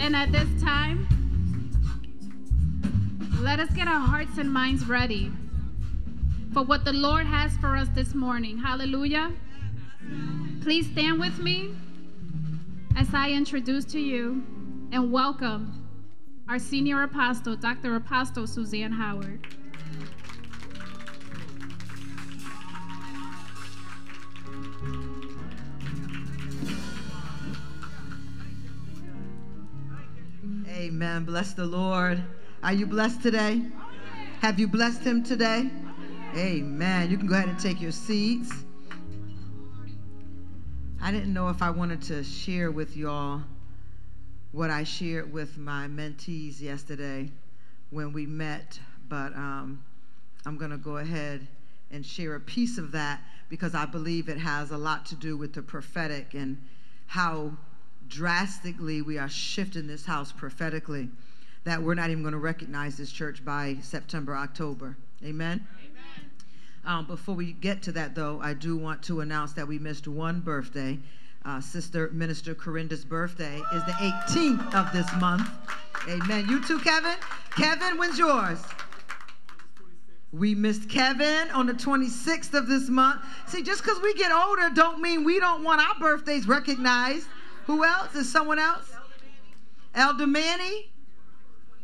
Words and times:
And 0.00 0.14
at 0.14 0.30
this 0.30 0.48
time, 0.62 1.08
let 3.40 3.58
us 3.58 3.68
get 3.70 3.88
our 3.88 3.98
hearts 3.98 4.38
and 4.38 4.50
minds 4.50 4.86
ready 4.86 5.30
for 6.52 6.62
what 6.62 6.84
the 6.84 6.92
Lord 6.92 7.26
has 7.26 7.56
for 7.58 7.76
us 7.76 7.88
this 7.94 8.14
morning. 8.14 8.56
Hallelujah. 8.58 9.32
Please 10.62 10.88
stand 10.92 11.18
with 11.18 11.38
me 11.40 11.74
as 12.96 13.12
I 13.12 13.30
introduce 13.30 13.84
to 13.86 14.00
you 14.00 14.42
and 14.92 15.10
welcome 15.10 15.84
our 16.48 16.58
senior 16.58 17.02
apostle, 17.02 17.56
Dr. 17.56 17.96
Apostle 17.96 18.46
Suzanne 18.46 18.92
Howard. 18.92 19.46
Amen. 31.08 31.24
Bless 31.24 31.54
the 31.54 31.64
Lord. 31.64 32.22
Are 32.62 32.74
you 32.74 32.84
blessed 32.84 33.22
today? 33.22 33.62
Have 34.40 34.60
you 34.60 34.68
blessed 34.68 35.00
him 35.00 35.22
today? 35.22 35.70
Amen. 36.36 37.10
You 37.10 37.16
can 37.16 37.26
go 37.26 37.34
ahead 37.34 37.48
and 37.48 37.58
take 37.58 37.80
your 37.80 37.92
seats. 37.92 38.52
I 41.00 41.10
didn't 41.10 41.32
know 41.32 41.48
if 41.48 41.62
I 41.62 41.70
wanted 41.70 42.02
to 42.02 42.22
share 42.22 42.70
with 42.70 42.94
y'all 42.94 43.40
what 44.52 44.68
I 44.68 44.84
shared 44.84 45.32
with 45.32 45.56
my 45.56 45.86
mentees 45.86 46.60
yesterday 46.60 47.30
when 47.88 48.12
we 48.12 48.26
met, 48.26 48.78
but 49.08 49.34
um, 49.34 49.82
I'm 50.44 50.58
going 50.58 50.72
to 50.72 50.76
go 50.76 50.98
ahead 50.98 51.46
and 51.90 52.04
share 52.04 52.34
a 52.34 52.40
piece 52.40 52.76
of 52.76 52.92
that 52.92 53.22
because 53.48 53.74
I 53.74 53.86
believe 53.86 54.28
it 54.28 54.38
has 54.38 54.72
a 54.72 54.78
lot 54.78 55.06
to 55.06 55.14
do 55.14 55.38
with 55.38 55.54
the 55.54 55.62
prophetic 55.62 56.34
and 56.34 56.62
how 57.06 57.56
drastically 58.08 59.02
we 59.02 59.18
are 59.18 59.28
shifting 59.28 59.86
this 59.86 60.04
house 60.04 60.32
prophetically 60.32 61.08
that 61.64 61.82
we're 61.82 61.94
not 61.94 62.10
even 62.10 62.22
going 62.22 62.32
to 62.32 62.38
recognize 62.38 62.96
this 62.96 63.12
church 63.12 63.44
by 63.44 63.76
September, 63.82 64.34
October. 64.34 64.96
Amen? 65.24 65.66
Amen. 65.80 66.30
Um, 66.84 67.06
before 67.06 67.34
we 67.34 67.52
get 67.52 67.82
to 67.82 67.92
that, 67.92 68.14
though, 68.14 68.40
I 68.40 68.54
do 68.54 68.76
want 68.76 69.02
to 69.04 69.20
announce 69.20 69.52
that 69.52 69.68
we 69.68 69.78
missed 69.78 70.08
one 70.08 70.40
birthday. 70.40 70.98
Uh, 71.44 71.60
Sister 71.60 72.10
Minister 72.12 72.54
Corinda's 72.54 73.04
birthday 73.04 73.56
is 73.74 73.84
the 73.84 73.92
18th 73.92 74.74
of 74.74 74.92
this 74.92 75.06
month. 75.20 75.48
Amen. 76.08 76.46
You 76.48 76.64
too, 76.64 76.78
Kevin? 76.78 77.16
Kevin, 77.50 77.98
when's 77.98 78.18
yours? 78.18 78.58
We 80.32 80.54
missed 80.54 80.88
Kevin 80.90 81.50
on 81.50 81.66
the 81.66 81.72
26th 81.72 82.54
of 82.54 82.66
this 82.66 82.88
month. 82.88 83.22
See, 83.46 83.62
just 83.62 83.82
because 83.82 84.00
we 84.02 84.14
get 84.14 84.30
older 84.30 84.70
don't 84.70 85.00
mean 85.00 85.24
we 85.24 85.40
don't 85.40 85.64
want 85.64 85.80
our 85.80 85.98
birthdays 85.98 86.46
recognized. 86.46 87.26
Who 87.68 87.84
else? 87.84 88.14
Is 88.14 88.32
someone 88.32 88.58
else? 88.58 88.90
Elder 89.94 90.26
Manny? 90.26 90.90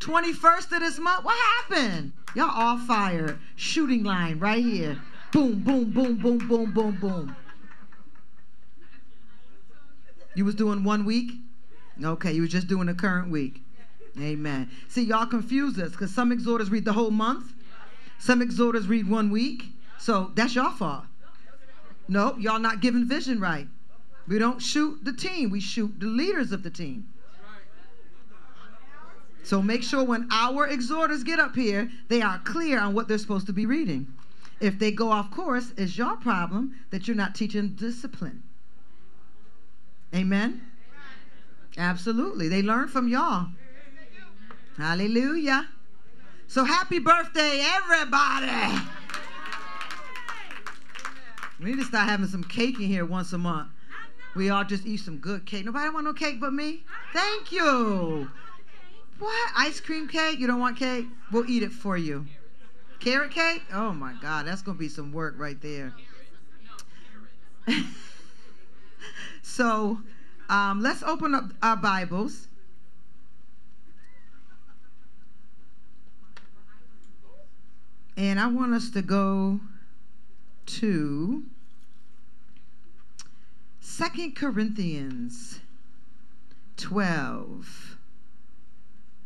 21st 0.01 0.73
of 0.73 0.81
this 0.81 0.99
month? 0.99 1.25
What 1.25 1.37
happened? 1.37 2.13
Y'all 2.35 2.51
all 2.51 2.79
fired. 2.79 3.39
Shooting 3.55 4.03
line 4.03 4.39
right 4.39 4.65
here. 4.65 4.99
Boom, 5.31 5.61
boom, 5.61 5.91
boom, 5.91 6.17
boom, 6.17 6.39
boom, 6.39 6.73
boom, 6.73 6.99
boom. 6.99 7.37
You 10.35 10.47
was 10.47 10.55
doing 10.55 10.85
one 10.85 11.05
week? 11.05 11.33
Okay, 12.03 12.33
you 12.33 12.41
was 12.41 12.51
just 12.51 12.67
doing 12.67 12.87
the 12.87 12.95
current 12.95 13.31
week. 13.31 13.61
Amen. 14.19 14.71
See, 14.89 15.05
y'all 15.05 15.27
confuse 15.27 15.79
us 15.79 15.91
because 15.91 16.15
some 16.15 16.33
exhorters 16.33 16.71
read 16.71 16.87
the 16.87 16.95
whole 16.95 17.11
month. 17.11 17.53
Some 18.19 18.41
exhorters 18.41 18.87
read 18.87 19.09
one 19.09 19.31
week. 19.31 19.65
So 19.99 20.33
that's 20.35 20.55
your 20.55 20.71
fault. 20.71 21.05
Nope, 22.09 22.37
y'all 22.39 22.59
not 22.59 22.81
giving 22.81 23.05
vision 23.07 23.39
right. 23.39 23.69
We 24.27 24.39
don't 24.39 24.61
shoot 24.61 25.05
the 25.05 25.13
team, 25.13 25.51
we 25.51 25.61
shoot 25.61 25.95
the 25.99 26.07
leaders 26.07 26.53
of 26.53 26.63
the 26.63 26.71
team. 26.71 27.09
So 29.43 29.61
make 29.61 29.83
sure 29.83 30.03
when 30.03 30.27
our 30.31 30.67
exhorters 30.67 31.23
get 31.23 31.39
up 31.39 31.55
here, 31.55 31.91
they 32.09 32.23
are 32.23 32.39
clear 32.45 32.81
on 32.81 32.95
what 32.95 33.09
they're 33.09 33.19
supposed 33.19 33.47
to 33.47 33.53
be 33.53 33.67
reading. 33.67 34.07
If 34.59 34.79
they 34.79 34.91
go 34.91 35.11
off 35.11 35.31
course, 35.31 35.73
it's 35.77 35.99
your 35.99 36.17
problem 36.17 36.75
that 36.91 37.07
you're 37.07 37.17
not 37.17 37.35
teaching 37.35 37.71
discipline. 37.71 38.43
Amen? 40.15 40.63
Absolutely. 41.77 42.49
They 42.49 42.63
learn 42.63 42.89
from 42.89 43.09
y'all. 43.09 43.49
Hallelujah. 44.79 45.69
So 46.47 46.65
happy 46.65 46.99
birthday, 46.99 47.63
everybody. 47.75 48.81
We 51.61 51.67
need 51.71 51.79
to 51.79 51.85
start 51.85 52.09
having 52.09 52.27
some 52.27 52.45
cake 52.45 52.81
in 52.81 52.87
here 52.87 53.05
once 53.05 53.33
a 53.33 53.39
month. 53.39 53.69
We 54.35 54.51
all 54.51 54.65
just 54.65 54.85
eat 54.85 54.99
some 54.99 55.19
good 55.19 55.47
cake. 55.47 55.65
Nobody 55.65 55.89
want 55.91 56.05
no 56.05 56.13
cake 56.13 56.41
but 56.41 56.53
me? 56.53 56.85
Thank 57.13 57.53
you. 57.53 58.31
What? 59.19 59.53
Ice 59.57 59.81
cream 59.81 60.09
cake? 60.09 60.41
You 60.41 60.47
don't 60.47 60.59
want 60.59 60.77
cake? 60.77 61.07
We'll 61.31 61.49
eat 61.49 61.63
it 61.63 61.73
for 61.73 61.97
you. 61.97 62.27
Carrot 62.99 63.31
cake? 63.31 63.63
Oh 63.73 63.93
my 63.93 64.15
God, 64.21 64.47
that's 64.47 64.63
going 64.63 64.77
to 64.77 64.81
be 64.81 64.89
some 64.89 65.13
work 65.13 65.35
right 65.39 65.61
there. 65.61 65.95
so 69.43 70.01
um, 70.49 70.81
let's 70.81 71.03
open 71.03 71.35
up 71.35 71.45
our 71.63 71.77
Bibles. 71.77 72.49
And 78.17 78.39
I 78.39 78.47
want 78.47 78.75
us 78.75 78.91
to 78.91 79.03
go 79.03 79.61
to 80.67 81.45
Second 83.87 84.35
Corinthians 84.35 85.61
12. 86.79 87.99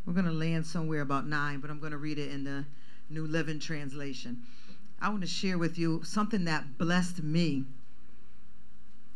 We're 0.05 0.13
going 0.13 0.27
to 0.27 0.33
land 0.33 0.67
somewhere 0.67 1.01
about 1.01 1.29
9, 1.29 1.61
but 1.61 1.71
I'm 1.71 1.79
going 1.79 1.93
to 1.93 1.97
read 1.97 2.19
it 2.19 2.33
in 2.33 2.43
the 2.43 2.65
New 3.09 3.25
Living 3.25 3.61
Translation. 3.61 4.43
I 5.01 5.11
want 5.11 5.21
to 5.21 5.29
share 5.29 5.59
with 5.59 5.79
you 5.79 6.03
something 6.03 6.45
that 6.47 6.77
blessed 6.77 7.23
me 7.23 7.67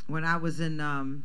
when 0.07 0.25
I 0.25 0.37
was 0.37 0.61
in 0.61 0.81
um, 0.81 1.25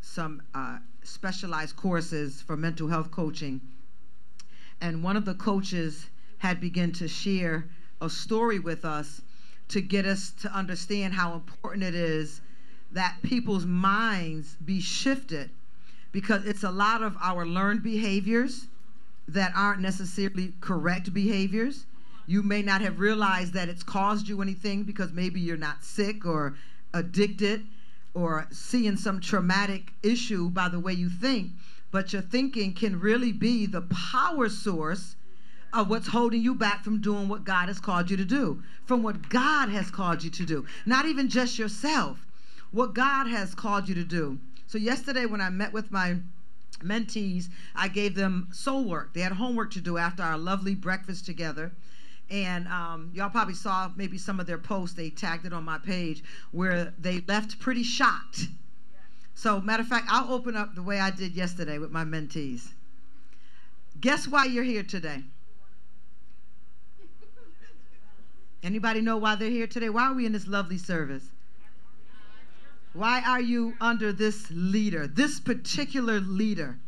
some 0.00 0.40
uh, 0.54 0.78
specialized 1.02 1.76
courses 1.76 2.40
for 2.40 2.56
mental 2.56 2.88
health 2.88 3.10
coaching. 3.10 3.60
And 4.80 5.04
one 5.04 5.18
of 5.18 5.26
the 5.26 5.34
coaches 5.34 6.06
had 6.38 6.58
begun 6.58 6.92
to 6.92 7.06
share 7.06 7.68
a 8.00 8.08
story 8.08 8.58
with 8.58 8.86
us 8.86 9.20
to 9.68 9.82
get 9.82 10.06
us 10.06 10.30
to 10.40 10.50
understand 10.50 11.12
how 11.12 11.34
important 11.34 11.84
it 11.84 11.94
is 11.94 12.40
that 12.92 13.16
people's 13.22 13.66
minds 13.66 14.56
be 14.64 14.80
shifted 14.80 15.50
because 16.12 16.44
it's 16.46 16.62
a 16.62 16.70
lot 16.70 17.02
of 17.02 17.16
our 17.20 17.46
learned 17.46 17.82
behaviors 17.82 18.66
that 19.26 19.52
aren't 19.54 19.80
necessarily 19.80 20.54
correct 20.60 21.12
behaviors. 21.12 21.84
You 22.26 22.42
may 22.42 22.62
not 22.62 22.80
have 22.80 22.98
realized 22.98 23.52
that 23.52 23.68
it's 23.68 23.82
caused 23.82 24.28
you 24.28 24.40
anything 24.40 24.84
because 24.84 25.12
maybe 25.12 25.40
you're 25.40 25.56
not 25.56 25.84
sick 25.84 26.24
or 26.24 26.56
addicted 26.94 27.66
or 28.14 28.46
seeing 28.50 28.96
some 28.96 29.20
traumatic 29.20 29.92
issue 30.02 30.48
by 30.48 30.68
the 30.68 30.80
way 30.80 30.94
you 30.94 31.10
think, 31.10 31.52
but 31.90 32.12
your 32.12 32.22
thinking 32.22 32.72
can 32.72 32.98
really 32.98 33.32
be 33.32 33.66
the 33.66 33.82
power 33.82 34.48
source 34.48 35.14
of 35.72 35.90
what's 35.90 36.08
holding 36.08 36.40
you 36.40 36.54
back 36.54 36.82
from 36.82 37.00
doing 37.00 37.28
what 37.28 37.44
God 37.44 37.68
has 37.68 37.78
called 37.78 38.10
you 38.10 38.16
to 38.16 38.24
do, 38.24 38.62
from 38.86 39.02
what 39.02 39.28
God 39.28 39.68
has 39.68 39.90
called 39.90 40.24
you 40.24 40.30
to 40.30 40.46
do, 40.46 40.64
not 40.86 41.04
even 41.04 41.28
just 41.28 41.58
yourself 41.58 42.24
what 42.70 42.94
God 42.94 43.26
has 43.26 43.54
called 43.54 43.88
you 43.88 43.94
to 43.94 44.04
do. 44.04 44.38
So, 44.66 44.78
yesterday, 44.78 45.26
when 45.26 45.40
I 45.40 45.50
met 45.50 45.72
with 45.72 45.90
my 45.90 46.16
mentees, 46.80 47.48
I 47.74 47.88
gave 47.88 48.14
them 48.14 48.48
soul 48.52 48.84
work. 48.84 49.14
They 49.14 49.20
had 49.20 49.32
homework 49.32 49.72
to 49.72 49.80
do 49.80 49.98
after 49.98 50.22
our 50.22 50.38
lovely 50.38 50.74
breakfast 50.74 51.26
together. 51.26 51.72
And 52.30 52.68
um, 52.68 53.10
y'all 53.14 53.30
probably 53.30 53.54
saw 53.54 53.90
maybe 53.96 54.18
some 54.18 54.38
of 54.38 54.46
their 54.46 54.58
posts. 54.58 54.94
They 54.94 55.08
tagged 55.08 55.46
it 55.46 55.52
on 55.52 55.64
my 55.64 55.78
page 55.78 56.22
where 56.52 56.92
they 56.98 57.20
left 57.26 57.58
pretty 57.58 57.82
shocked. 57.82 58.48
So, 59.34 59.60
matter 59.60 59.82
of 59.82 59.88
fact, 59.88 60.06
I'll 60.10 60.32
open 60.32 60.56
up 60.56 60.74
the 60.74 60.82
way 60.82 61.00
I 61.00 61.10
did 61.10 61.32
yesterday 61.32 61.78
with 61.78 61.90
my 61.90 62.04
mentees. 62.04 62.68
Guess 64.00 64.28
why 64.28 64.44
you're 64.44 64.64
here 64.64 64.82
today? 64.82 65.22
Anybody 68.62 69.00
know 69.00 69.16
why 69.16 69.36
they're 69.36 69.48
here 69.48 69.68
today? 69.68 69.88
Why 69.88 70.08
are 70.08 70.14
we 70.14 70.26
in 70.26 70.32
this 70.32 70.48
lovely 70.48 70.78
service? 70.78 71.28
Why 72.98 73.22
are 73.24 73.40
you 73.40 73.74
under 73.80 74.12
this 74.12 74.50
leader, 74.50 75.06
this 75.06 75.38
particular 75.38 76.18
leader? 76.18 76.80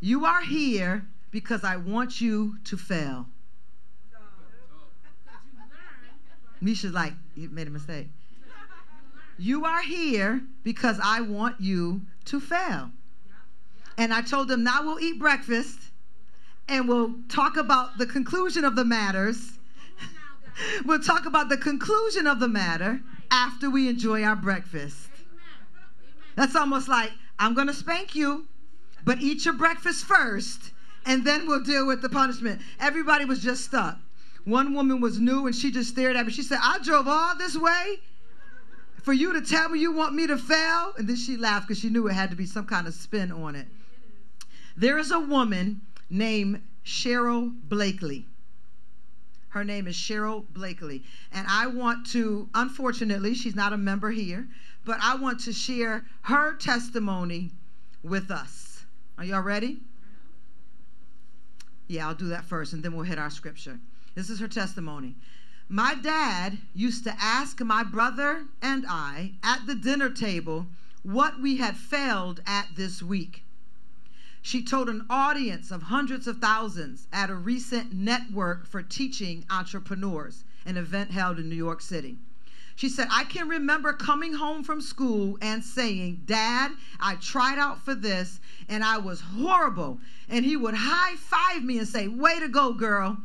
You 0.00 0.24
are 0.24 0.42
here 0.42 1.04
because 1.32 1.64
I 1.64 1.78
want 1.78 2.20
you 2.20 2.58
to 2.66 2.76
fail. 2.76 3.26
Misha's 6.60 6.92
like, 6.92 7.14
you 7.34 7.48
made 7.48 7.66
a 7.66 7.70
mistake. 7.70 8.06
You 9.36 9.64
are 9.64 9.82
here 9.82 10.40
because 10.62 11.00
I 11.02 11.22
want 11.22 11.60
you 11.60 12.02
to 12.26 12.38
fail. 12.38 12.92
And 13.98 14.14
I 14.14 14.22
told 14.22 14.46
them, 14.46 14.62
now 14.62 14.84
we'll 14.84 15.00
eat 15.00 15.18
breakfast 15.18 15.80
and 16.68 16.86
we'll 16.86 17.16
talk 17.28 17.56
about 17.56 17.98
the 17.98 18.06
conclusion 18.06 18.64
of 18.64 18.76
the 18.76 18.84
matters 18.84 19.58
we'll 20.84 21.00
talk 21.00 21.26
about 21.26 21.48
the 21.48 21.56
conclusion 21.56 22.26
of 22.26 22.40
the 22.40 22.48
matter 22.48 23.00
after 23.30 23.70
we 23.70 23.88
enjoy 23.88 24.22
our 24.22 24.36
breakfast. 24.36 25.08
That's 26.36 26.56
almost 26.56 26.88
like, 26.88 27.10
I'm 27.38 27.54
going 27.54 27.66
to 27.66 27.74
spank 27.74 28.14
you, 28.14 28.46
but 29.04 29.20
eat 29.20 29.44
your 29.44 29.54
breakfast 29.54 30.04
first, 30.04 30.72
and 31.06 31.24
then 31.24 31.46
we'll 31.46 31.62
deal 31.62 31.86
with 31.86 32.02
the 32.02 32.08
punishment. 32.08 32.60
Everybody 32.78 33.24
was 33.24 33.40
just 33.40 33.64
stuck. 33.64 33.98
One 34.44 34.74
woman 34.74 35.00
was 35.00 35.18
new 35.18 35.46
and 35.46 35.54
she 35.54 35.70
just 35.70 35.90
stared 35.90 36.16
at 36.16 36.26
me. 36.26 36.32
She 36.32 36.42
said, 36.42 36.58
I 36.62 36.78
drove 36.82 37.06
all 37.06 37.36
this 37.36 37.56
way 37.56 38.00
for 39.02 39.12
you 39.12 39.32
to 39.32 39.42
tell 39.42 39.68
me 39.68 39.80
you 39.80 39.92
want 39.92 40.14
me 40.14 40.26
to 40.26 40.36
fail? 40.36 40.92
And 40.96 41.08
then 41.08 41.16
she 41.16 41.36
laughed 41.36 41.68
because 41.68 41.80
she 41.80 41.90
knew 41.90 42.06
it 42.06 42.12
had 42.12 42.30
to 42.30 42.36
be 42.36 42.46
some 42.46 42.66
kind 42.66 42.86
of 42.86 42.94
spin 42.94 43.32
on 43.32 43.54
it. 43.54 43.66
There 44.76 44.98
is 44.98 45.10
a 45.10 45.20
woman 45.20 45.82
named 46.08 46.62
Cheryl 46.84 47.52
Blakely. 47.68 48.26
Her 49.50 49.64
name 49.64 49.86
is 49.86 49.96
Cheryl 49.96 50.44
Blakely. 50.52 51.02
And 51.32 51.46
I 51.48 51.66
want 51.66 52.06
to, 52.08 52.48
unfortunately, 52.54 53.34
she's 53.34 53.56
not 53.56 53.72
a 53.72 53.76
member 53.76 54.10
here, 54.10 54.48
but 54.84 54.98
I 55.02 55.16
want 55.16 55.40
to 55.40 55.52
share 55.52 56.06
her 56.22 56.54
testimony 56.54 57.50
with 58.02 58.30
us. 58.30 58.84
Are 59.18 59.24
y'all 59.24 59.42
ready? 59.42 59.80
Yeah, 61.88 62.08
I'll 62.08 62.14
do 62.14 62.28
that 62.28 62.44
first 62.44 62.72
and 62.72 62.82
then 62.82 62.94
we'll 62.94 63.04
hit 63.04 63.18
our 63.18 63.30
scripture. 63.30 63.80
This 64.14 64.30
is 64.30 64.38
her 64.38 64.48
testimony. 64.48 65.16
My 65.68 65.94
dad 65.94 66.58
used 66.74 67.04
to 67.04 67.14
ask 67.20 67.60
my 67.60 67.82
brother 67.82 68.44
and 68.62 68.84
I 68.88 69.32
at 69.42 69.66
the 69.66 69.74
dinner 69.74 70.10
table 70.10 70.66
what 71.02 71.40
we 71.40 71.56
had 71.56 71.76
failed 71.76 72.40
at 72.46 72.68
this 72.76 73.02
week. 73.02 73.44
She 74.42 74.62
told 74.62 74.88
an 74.88 75.06
audience 75.10 75.70
of 75.70 75.82
hundreds 75.82 76.26
of 76.26 76.38
thousands 76.38 77.06
at 77.12 77.30
a 77.30 77.34
recent 77.34 77.92
network 77.92 78.66
for 78.66 78.82
teaching 78.82 79.44
entrepreneurs, 79.50 80.44
an 80.64 80.76
event 80.76 81.10
held 81.10 81.38
in 81.38 81.48
New 81.48 81.56
York 81.56 81.80
City. 81.80 82.18
She 82.74 82.88
said, 82.88 83.08
I 83.10 83.24
can 83.24 83.48
remember 83.48 83.92
coming 83.92 84.34
home 84.34 84.64
from 84.64 84.80
school 84.80 85.36
and 85.42 85.62
saying, 85.62 86.22
Dad, 86.24 86.72
I 86.98 87.16
tried 87.16 87.58
out 87.58 87.84
for 87.84 87.94
this 87.94 88.40
and 88.68 88.82
I 88.82 88.96
was 88.96 89.20
horrible. 89.20 90.00
And 90.28 90.44
he 90.44 90.56
would 90.56 90.74
high 90.74 91.16
five 91.16 91.62
me 91.62 91.78
and 91.78 91.86
say, 91.86 92.08
Way 92.08 92.40
to 92.40 92.48
go, 92.48 92.72
girl 92.72 93.18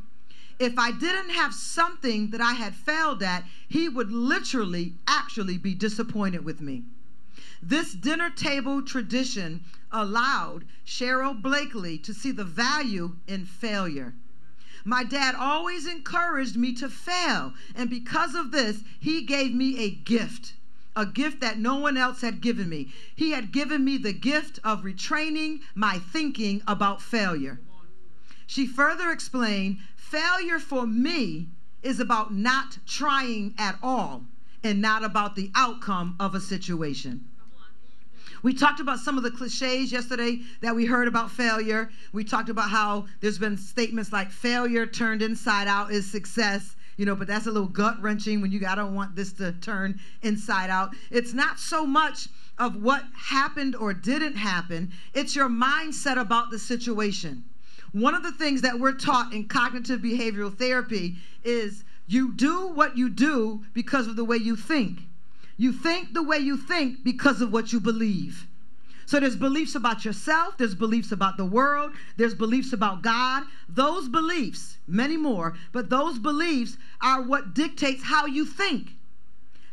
if 0.60 0.78
I 0.80 0.92
didn't 0.92 1.32
have 1.32 1.54
something 1.54 2.30
that 2.30 2.42
I 2.42 2.54
had 2.54 2.74
failed 2.74 3.22
at, 3.22 3.44
he 3.68 3.90
would 3.90 4.12
literally, 4.12 4.94
actually 5.08 5.58
be 5.58 5.74
disappointed 5.76 6.46
with 6.46 6.62
me. 6.62 6.84
This 7.62 7.94
dinner 7.94 8.30
table 8.30 8.82
tradition 8.82 9.64
allowed 9.92 10.66
Cheryl 10.86 11.42
Blakely 11.42 11.98
to 12.00 12.14
see 12.14 12.32
the 12.32 12.44
value 12.44 13.16
in 13.28 13.46
failure. 13.46 14.14
My 14.84 15.04
dad 15.04 15.36
always 15.36 15.88
encouraged 15.88 16.56
me 16.56 16.74
to 16.74 16.90
fail, 16.90 17.54
and 17.74 17.90
because 17.90 18.36
of 18.36 18.52
this, 18.52 18.84
he 19.00 19.22
gave 19.22 19.54
me 19.54 19.80
a 19.80 19.90
gift 19.90 20.54
a 20.96 21.06
gift 21.06 21.42
that 21.42 21.60
no 21.60 21.76
one 21.76 21.98
else 21.98 22.22
had 22.22 22.40
given 22.40 22.70
me. 22.70 22.94
He 23.14 23.32
had 23.32 23.52
given 23.52 23.84
me 23.84 23.98
the 23.98 24.14
gift 24.14 24.60
of 24.64 24.84
retraining 24.84 25.60
my 25.74 26.00
thinking 26.00 26.62
about 26.66 27.02
failure. 27.02 27.60
She 28.48 28.66
further 28.66 29.12
explained 29.12 29.80
Failure 29.98 30.60
for 30.60 30.88
me 30.88 31.50
is 31.82 32.00
about 32.00 32.34
not 32.34 32.78
trying 32.86 33.54
at 33.58 33.78
all 33.82 34.26
and 34.64 34.82
not 34.82 35.04
about 35.04 35.36
the 35.36 35.52
outcome 35.56 36.16
of 36.20 36.34
a 36.34 36.40
situation. 36.40 37.26
We 38.46 38.54
talked 38.54 38.80
about 38.80 39.00
some 39.00 39.18
of 39.18 39.24
the 39.24 39.32
cliches 39.32 39.92
yesterday 39.92 40.40
that 40.62 40.76
we 40.76 40.86
heard 40.86 41.08
about 41.08 41.32
failure. 41.32 41.90
We 42.14 42.24
talked 42.24 42.50
about 42.50 42.70
how 42.70 43.08
there's 43.20 43.40
been 43.40 43.58
statements 43.58 44.14
like 44.14 44.30
failure 44.30 44.86
turned 44.86 45.24
inside 45.24 45.68
out 45.68 45.92
is 45.92 46.12
success, 46.12 46.76
you 46.96 47.08
know, 47.08 47.16
but 47.16 47.26
that's 47.26 47.48
a 47.48 47.52
little 47.52 47.68
gut 47.68 48.00
wrenching 48.04 48.42
when 48.42 48.52
you 48.52 48.64
I 48.68 48.76
don't 48.76 48.94
want 48.94 49.16
this 49.16 49.34
to 49.34 49.54
turn 49.54 50.00
inside 50.22 50.70
out. 50.70 50.92
It's 51.10 51.34
not 51.34 51.58
so 51.58 51.88
much 51.88 52.28
of 52.60 52.84
what 52.84 53.04
happened 53.16 53.76
or 53.78 53.96
didn't 53.96 54.36
happen, 54.36 54.92
it's 55.16 55.36
your 55.36 55.50
mindset 55.50 56.18
about 56.18 56.52
the 56.52 56.60
situation. 56.60 57.44
One 57.94 58.14
of 58.14 58.22
the 58.22 58.32
things 58.32 58.62
that 58.62 58.80
we're 58.80 58.94
taught 58.94 59.34
in 59.34 59.48
cognitive 59.48 60.02
behavioral 60.02 60.56
therapy 60.56 61.16
is 61.44 61.84
you 62.06 62.32
do 62.32 62.68
what 62.68 62.96
you 62.96 63.10
do 63.10 63.66
because 63.74 64.06
of 64.06 64.16
the 64.16 64.24
way 64.24 64.38
you 64.38 64.56
think. 64.56 65.00
You 65.58 65.72
think 65.72 66.14
the 66.14 66.24
way 66.24 66.38
you 66.38 66.58
think 66.58 67.04
because 67.04 67.42
of 67.42 67.52
what 67.52 67.72
you 67.72 67.80
believe. 67.80 68.48
So 69.06 69.20
there's 69.20 69.36
beliefs 69.36 69.76
about 69.76 70.04
yourself, 70.04 70.58
there's 70.58 70.74
beliefs 70.74 71.12
about 71.12 71.38
the 71.38 71.46
world, 71.46 71.92
there's 72.18 72.34
beliefs 72.34 72.74
about 72.74 73.04
God. 73.04 73.44
Those 73.70 74.10
beliefs, 74.10 74.78
many 74.88 75.16
more, 75.16 75.56
but 75.72 75.90
those 75.90 76.18
beliefs 76.18 76.78
are 77.02 77.22
what 77.22 77.54
dictates 77.54 78.04
how 78.04 78.26
you 78.26 78.46
think. 78.46 78.96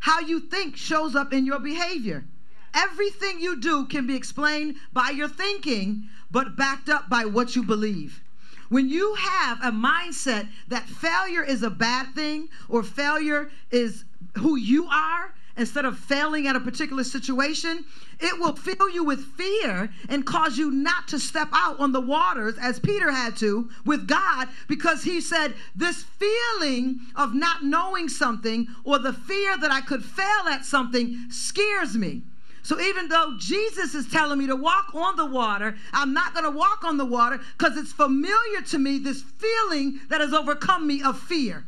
How 0.01 0.21
you 0.21 0.39
think 0.39 0.77
shows 0.77 1.17
up 1.17 1.33
in 1.33 1.47
your 1.47 1.61
behavior. 1.61 2.27
Everything 2.75 3.41
you 3.41 3.57
do 3.57 3.87
can 3.87 4.07
be 4.07 4.15
explained 4.15 4.77
by 4.93 5.11
your 5.11 5.29
thinking, 5.29 6.09
but 6.31 6.57
backed 6.57 6.89
up 6.89 7.09
by 7.09 7.25
what 7.25 7.57
you 7.57 7.63
believe. 7.63 8.23
When 8.69 8.89
you 8.89 9.15
have 9.15 9.59
a 9.63 9.71
mindset 9.71 10.49
that 10.69 10.89
failure 10.89 11.45
is 11.45 11.63
a 11.63 11.71
bad 11.71 12.15
thing 12.15 12.49
or 12.69 12.83
failure 12.83 13.51
is 13.71 14.05
who 14.39 14.57
you 14.57 14.87
are, 14.87 15.35
instead 15.57 15.85
of 15.85 15.99
failing 15.99 16.47
at 16.47 16.57
a 16.57 16.61
particular 16.61 17.05
situation, 17.05 17.85
it 18.21 18.39
will 18.39 18.57
fill 18.57 18.89
you 18.89 19.05
with 19.05 19.25
fear 19.37 19.91
and 20.09 20.27
cause 20.27 20.59
you 20.59 20.71
not 20.71 21.09
to 21.09 21.19
step 21.19 21.49
out 21.53 21.79
on 21.81 21.93
the 21.93 22.01
waters 22.01 22.57
as 22.61 22.79
Peter 22.79 23.11
had 23.11 23.37
to 23.37 23.69
with 23.85 24.07
God 24.07 24.49
because 24.69 25.03
he 25.03 25.21
said, 25.21 25.55
This 25.75 26.03
feeling 26.03 27.01
of 27.17 27.35
not 27.35 27.65
knowing 27.65 28.09
something 28.09 28.69
or 28.85 28.99
the 28.99 29.13
fear 29.13 29.57
that 29.59 29.71
I 29.71 29.81
could 29.81 30.05
fail 30.05 30.49
at 30.49 30.65
something 30.65 31.27
scares 31.31 31.97
me. 31.97 32.23
So 32.63 32.81
even 32.81 33.09
though 33.09 33.35
Jesus 33.39 33.95
is 33.95 34.09
telling 34.09 34.39
me 34.39 34.47
to 34.47 34.55
walk 34.55 34.95
on 34.95 35.17
the 35.17 35.27
water, 35.27 35.77
I'm 35.93 36.15
not 36.15 36.33
going 36.33 36.45
to 36.45 36.57
walk 36.57 36.85
on 36.85 36.97
the 36.97 37.05
water 37.05 37.41
because 37.59 37.77
it's 37.77 37.93
familiar 37.93 38.63
to 38.69 38.79
me, 38.79 38.99
this 38.99 39.23
feeling 39.23 40.01
that 40.09 40.21
has 40.21 40.33
overcome 40.33 40.87
me 40.87 41.03
of 41.03 41.19
fear. 41.19 41.67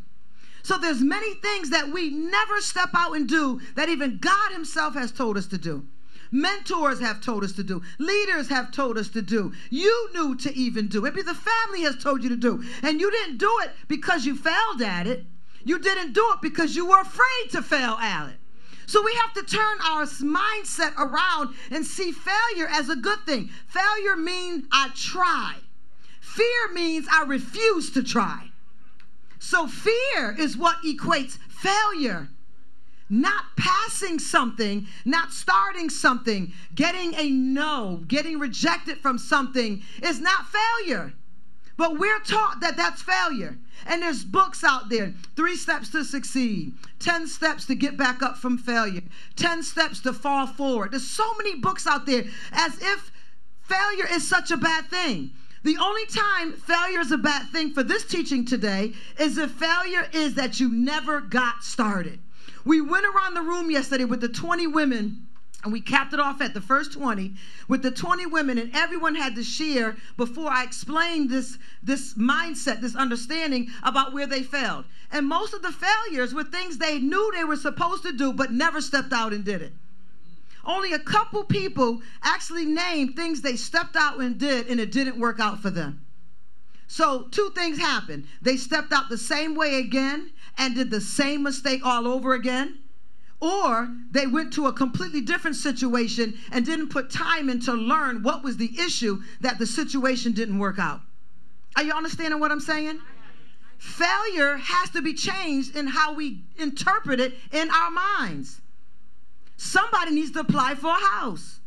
So 0.64 0.78
there's 0.78 1.02
many 1.02 1.34
things 1.34 1.68
that 1.70 1.90
we 1.90 2.08
never 2.08 2.62
step 2.62 2.88
out 2.96 3.14
and 3.14 3.28
do 3.28 3.60
that 3.76 3.90
even 3.90 4.16
God 4.18 4.50
himself 4.50 4.94
has 4.94 5.12
told 5.12 5.36
us 5.36 5.46
to 5.48 5.58
do. 5.58 5.86
Mentors 6.32 7.00
have 7.00 7.20
told 7.20 7.44
us 7.44 7.52
to 7.52 7.62
do. 7.62 7.82
Leaders 7.98 8.48
have 8.48 8.72
told 8.72 8.96
us 8.96 9.08
to 9.10 9.20
do. 9.20 9.52
You 9.68 10.08
knew 10.14 10.34
to 10.36 10.56
even 10.56 10.88
do. 10.88 11.02
Maybe 11.02 11.20
the 11.20 11.34
family 11.34 11.82
has 11.82 12.02
told 12.02 12.22
you 12.22 12.30
to 12.30 12.36
do. 12.36 12.64
And 12.82 12.98
you 12.98 13.10
didn't 13.10 13.36
do 13.36 13.54
it 13.62 13.72
because 13.88 14.24
you 14.24 14.34
failed 14.34 14.80
at 14.80 15.06
it. 15.06 15.26
You 15.64 15.78
didn't 15.78 16.14
do 16.14 16.26
it 16.32 16.40
because 16.40 16.74
you 16.74 16.86
were 16.86 17.00
afraid 17.00 17.50
to 17.50 17.60
fail 17.60 17.98
at 18.00 18.30
it. 18.30 18.36
So 18.86 19.02
we 19.02 19.14
have 19.16 19.34
to 19.34 19.42
turn 19.42 19.78
our 19.82 20.04
mindset 20.04 20.96
around 20.96 21.54
and 21.70 21.84
see 21.84 22.10
failure 22.10 22.68
as 22.70 22.88
a 22.88 22.96
good 22.96 23.20
thing. 23.26 23.50
Failure 23.66 24.16
means 24.16 24.64
I 24.72 24.90
try. 24.94 25.56
Fear 26.22 26.72
means 26.72 27.06
I 27.12 27.24
refuse 27.24 27.90
to 27.90 28.02
try. 28.02 28.50
So 29.44 29.66
fear 29.66 30.34
is 30.38 30.56
what 30.56 30.78
equates 30.82 31.36
failure. 31.50 32.28
Not 33.10 33.44
passing 33.58 34.18
something, 34.18 34.86
not 35.04 35.32
starting 35.32 35.90
something, 35.90 36.54
getting 36.74 37.14
a 37.14 37.28
no, 37.28 38.00
getting 38.08 38.38
rejected 38.38 38.96
from 38.96 39.18
something 39.18 39.82
is 40.02 40.18
not 40.18 40.46
failure. 40.46 41.12
But 41.76 41.98
we're 41.98 42.20
taught 42.20 42.60
that 42.60 42.78
that's 42.78 43.02
failure. 43.02 43.58
And 43.84 44.00
there's 44.00 44.24
books 44.24 44.64
out 44.64 44.88
there 44.88 45.12
three 45.36 45.56
steps 45.56 45.90
to 45.90 46.04
succeed, 46.04 46.72
10 47.00 47.26
steps 47.26 47.66
to 47.66 47.74
get 47.74 47.98
back 47.98 48.22
up 48.22 48.38
from 48.38 48.56
failure, 48.56 49.02
10 49.36 49.62
steps 49.62 50.00
to 50.00 50.14
fall 50.14 50.46
forward. 50.46 50.92
There's 50.92 51.06
so 51.06 51.30
many 51.36 51.56
books 51.56 51.86
out 51.86 52.06
there 52.06 52.24
as 52.50 52.80
if 52.80 53.12
failure 53.60 54.06
is 54.10 54.26
such 54.26 54.50
a 54.50 54.56
bad 54.56 54.86
thing. 54.86 55.32
The 55.64 55.78
only 55.78 56.04
time 56.04 56.52
failure 56.52 57.00
is 57.00 57.10
a 57.10 57.16
bad 57.16 57.48
thing 57.48 57.72
for 57.72 57.82
this 57.82 58.04
teaching 58.04 58.44
today 58.44 58.92
is 59.18 59.38
if 59.38 59.50
failure 59.52 60.06
is 60.12 60.34
that 60.34 60.60
you 60.60 60.70
never 60.70 61.22
got 61.22 61.64
started. 61.64 62.18
We 62.66 62.82
went 62.82 63.06
around 63.06 63.32
the 63.32 63.40
room 63.40 63.70
yesterday 63.70 64.04
with 64.04 64.20
the 64.20 64.28
20 64.28 64.66
women 64.66 65.26
and 65.62 65.72
we 65.72 65.80
capped 65.80 66.12
it 66.12 66.20
off 66.20 66.42
at 66.42 66.52
the 66.52 66.60
first 66.60 66.92
20 66.92 67.32
with 67.66 67.80
the 67.80 67.90
20 67.90 68.26
women, 68.26 68.58
and 68.58 68.70
everyone 68.74 69.14
had 69.14 69.34
to 69.36 69.42
share 69.42 69.96
before 70.18 70.50
I 70.50 70.62
explained 70.62 71.30
this, 71.30 71.56
this 71.82 72.12
mindset, 72.12 72.82
this 72.82 72.94
understanding 72.94 73.70
about 73.82 74.12
where 74.12 74.26
they 74.26 74.42
failed. 74.42 74.84
And 75.10 75.26
most 75.26 75.54
of 75.54 75.62
the 75.62 75.72
failures 75.72 76.34
were 76.34 76.44
things 76.44 76.76
they 76.76 76.98
knew 76.98 77.32
they 77.32 77.44
were 77.44 77.56
supposed 77.56 78.02
to 78.02 78.12
do, 78.12 78.34
but 78.34 78.52
never 78.52 78.82
stepped 78.82 79.14
out 79.14 79.32
and 79.32 79.42
did 79.42 79.62
it. 79.62 79.72
Only 80.66 80.92
a 80.92 80.98
couple 80.98 81.44
people 81.44 82.00
actually 82.22 82.64
named 82.64 83.16
things 83.16 83.42
they 83.42 83.56
stepped 83.56 83.96
out 83.96 84.20
and 84.20 84.38
did, 84.38 84.68
and 84.68 84.80
it 84.80 84.92
didn't 84.92 85.18
work 85.18 85.40
out 85.40 85.60
for 85.60 85.70
them. 85.70 86.00
So, 86.86 87.28
two 87.30 87.50
things 87.54 87.78
happened. 87.78 88.26
They 88.42 88.56
stepped 88.56 88.92
out 88.92 89.08
the 89.08 89.18
same 89.18 89.54
way 89.54 89.76
again 89.76 90.30
and 90.56 90.74
did 90.74 90.90
the 90.90 91.00
same 91.00 91.42
mistake 91.42 91.84
all 91.84 92.06
over 92.06 92.34
again 92.34 92.78
or 93.44 93.94
they 94.10 94.26
went 94.26 94.54
to 94.54 94.66
a 94.66 94.72
completely 94.72 95.20
different 95.20 95.56
situation 95.56 96.38
and 96.50 96.64
didn't 96.64 96.88
put 96.88 97.10
time 97.10 97.50
in 97.50 97.60
to 97.60 97.74
learn 97.74 98.22
what 98.22 98.42
was 98.42 98.56
the 98.56 98.72
issue 98.78 99.22
that 99.40 99.58
the 99.58 99.66
situation 99.66 100.32
didn't 100.32 100.58
work 100.58 100.78
out. 100.78 101.02
Are 101.76 101.82
you 101.82 101.92
understanding 101.92 102.40
what 102.40 102.50
I'm 102.50 102.60
saying? 102.60 103.00
Failure 103.76 104.56
has 104.56 104.88
to 104.90 105.02
be 105.02 105.12
changed 105.12 105.76
in 105.76 105.86
how 105.86 106.14
we 106.14 106.42
interpret 106.56 107.20
it 107.20 107.34
in 107.52 107.68
our 107.70 107.90
minds. 107.90 108.62
Somebody 109.56 110.12
needs 110.12 110.32
to 110.32 110.40
apply 110.40 110.74
for 110.74 110.88
a 110.88 111.04
house. 111.18 111.60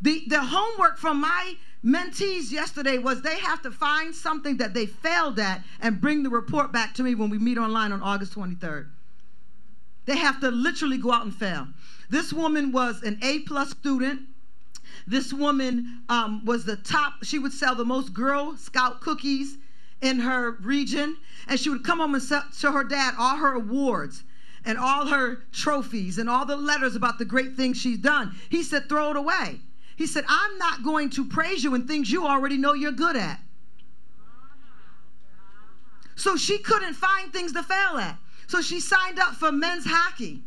The, 0.00 0.22
the 0.26 0.42
homework 0.42 0.98
from 0.98 1.20
my 1.20 1.54
mentees 1.84 2.50
yesterday 2.50 2.98
was 2.98 3.22
they 3.22 3.38
have 3.38 3.62
to 3.62 3.70
find 3.70 4.14
something 4.14 4.58
that 4.58 4.74
they 4.74 4.86
failed 4.86 5.38
at 5.38 5.62
and 5.80 6.00
bring 6.00 6.22
the 6.22 6.30
report 6.30 6.72
back 6.72 6.94
to 6.94 7.02
me 7.02 7.14
when 7.14 7.30
we 7.30 7.38
meet 7.38 7.56
online 7.56 7.92
on 7.92 8.02
August 8.02 8.34
23rd. 8.34 8.88
They 10.06 10.16
have 10.16 10.40
to 10.40 10.50
literally 10.50 10.98
go 10.98 11.12
out 11.12 11.24
and 11.24 11.34
fail. 11.34 11.68
This 12.10 12.32
woman 12.32 12.72
was 12.72 13.02
an 13.02 13.18
A 13.22 13.40
plus 13.40 13.70
student. 13.70 14.22
This 15.06 15.32
woman 15.32 16.02
um, 16.10 16.44
was 16.44 16.64
the 16.66 16.76
top, 16.76 17.24
she 17.24 17.38
would 17.38 17.52
sell 17.52 17.74
the 17.74 17.84
most 17.84 18.12
Girl 18.12 18.56
Scout 18.56 19.00
cookies 19.00 19.56
in 20.02 20.20
her 20.20 20.52
region. 20.60 21.16
And 21.48 21.58
she 21.58 21.70
would 21.70 21.84
come 21.84 22.00
home 22.00 22.14
and 22.14 22.22
show 22.54 22.72
her 22.72 22.84
dad 22.84 23.14
all 23.18 23.36
her 23.36 23.54
awards 23.54 24.24
and 24.64 24.78
all 24.78 25.06
her 25.06 25.42
trophies 25.52 26.18
and 26.18 26.28
all 26.28 26.46
the 26.46 26.56
letters 26.56 26.96
about 26.96 27.18
the 27.18 27.24
great 27.24 27.54
things 27.54 27.76
she's 27.76 27.98
done. 27.98 28.34
He 28.48 28.62
said, 28.62 28.88
throw 28.88 29.10
it 29.10 29.16
away. 29.16 29.60
He 29.96 30.06
said, 30.06 30.24
I'm 30.28 30.58
not 30.58 30.82
going 30.82 31.10
to 31.10 31.24
praise 31.24 31.62
you 31.62 31.74
in 31.74 31.86
things 31.86 32.10
you 32.10 32.26
already 32.26 32.56
know 32.56 32.72
you're 32.72 32.92
good 32.92 33.16
at. 33.16 33.40
So 36.16 36.36
she 36.36 36.58
couldn't 36.58 36.94
find 36.94 37.32
things 37.32 37.52
to 37.52 37.62
fail 37.62 37.98
at. 37.98 38.16
So 38.46 38.60
she 38.60 38.80
signed 38.80 39.18
up 39.18 39.34
for 39.34 39.52
men's 39.52 39.84
hockey 39.86 40.42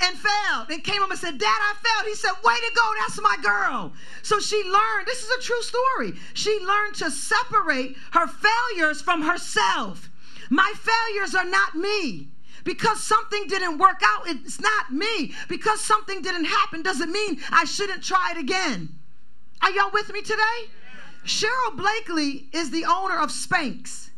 and 0.00 0.16
failed 0.16 0.70
and 0.70 0.82
came 0.82 1.00
home 1.00 1.10
and 1.10 1.18
said, 1.18 1.38
Dad, 1.38 1.46
I 1.46 1.74
failed. 1.82 2.08
He 2.08 2.14
said, 2.14 2.32
Way 2.44 2.54
to 2.54 2.74
go, 2.74 2.92
that's 3.00 3.20
my 3.20 3.36
girl. 3.42 3.92
So 4.22 4.38
she 4.38 4.62
learned, 4.64 5.06
this 5.06 5.22
is 5.22 5.30
a 5.30 5.42
true 5.42 5.62
story. 5.62 6.12
She 6.34 6.58
learned 6.60 6.94
to 6.96 7.10
separate 7.10 7.96
her 8.12 8.26
failures 8.26 9.02
from 9.02 9.22
herself. 9.22 10.10
My 10.50 10.72
failures 10.76 11.34
are 11.34 11.44
not 11.44 11.74
me. 11.74 12.28
Because 12.64 13.02
something 13.02 13.46
didn't 13.46 13.78
work 13.78 14.00
out, 14.04 14.28
it's 14.28 14.60
not 14.60 14.92
me. 14.92 15.32
Because 15.48 15.80
something 15.80 16.20
didn't 16.20 16.44
happen 16.44 16.82
doesn't 16.82 17.10
mean 17.10 17.40
I 17.50 17.64
shouldn't 17.64 18.02
try 18.02 18.32
it 18.32 18.38
again. 18.38 18.88
Are 19.62 19.70
y'all 19.70 19.90
with 19.92 20.12
me 20.12 20.22
today? 20.22 20.68
Cheryl 21.24 21.76
Blakely 21.76 22.48
is 22.52 22.70
the 22.70 22.84
owner 22.84 23.18
of 23.18 23.30
Spanx. 23.30 24.10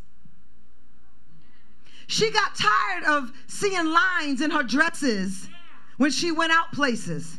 She 2.07 2.31
got 2.33 2.57
tired 2.57 3.05
of 3.05 3.33
seeing 3.47 3.87
lines 3.87 4.41
in 4.41 4.51
her 4.51 4.65
dresses 4.65 5.49
when 5.97 6.11
she 6.11 6.33
went 6.33 6.53
out 6.53 6.73
places. 6.73 7.39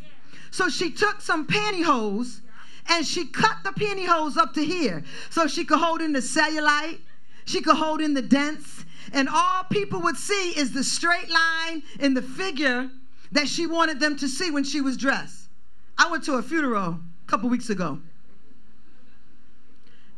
So 0.51 0.69
she 0.69 0.91
took 0.91 1.19
some 1.19 1.45
pantyhose 1.45 2.41
and 2.87 3.05
she 3.05 3.25
cut 3.25 3.57
the 3.63 3.71
pantyhose 3.71 4.37
up 4.37 4.53
to 4.53 4.63
here 4.63 5.03
so 5.29 5.47
she 5.47 5.65
could 5.65 5.79
hold 5.79 6.01
in 6.01 6.13
the 6.13 6.19
cellulite, 6.19 6.99
she 7.45 7.61
could 7.61 7.75
hold 7.75 8.01
in 8.01 8.13
the 8.13 8.21
dents, 8.21 8.85
and 9.13 9.27
all 9.29 9.63
people 9.69 10.01
would 10.01 10.17
see 10.17 10.51
is 10.57 10.71
the 10.71 10.83
straight 10.83 11.29
line 11.29 11.83
and 11.99 12.15
the 12.15 12.21
figure 12.21 12.89
that 13.31 13.47
she 13.47 13.65
wanted 13.65 13.99
them 13.99 14.15
to 14.17 14.27
see 14.27 14.51
when 14.51 14.63
she 14.63 14.81
was 14.81 14.97
dressed. 14.97 15.49
I 15.97 16.09
went 16.09 16.23
to 16.25 16.33
a 16.33 16.43
funeral 16.43 16.99
a 16.99 17.27
couple 17.27 17.49
weeks 17.49 17.69
ago. 17.69 17.99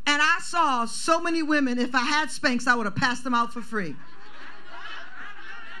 And 0.06 0.20
I 0.20 0.38
saw 0.42 0.84
so 0.84 1.20
many 1.20 1.42
women, 1.42 1.78
if 1.78 1.94
I 1.94 2.02
had 2.02 2.28
Spanx, 2.28 2.66
I 2.66 2.74
would 2.74 2.86
have 2.86 2.96
passed 2.96 3.24
them 3.24 3.34
out 3.34 3.52
for 3.52 3.62
free. 3.62 3.96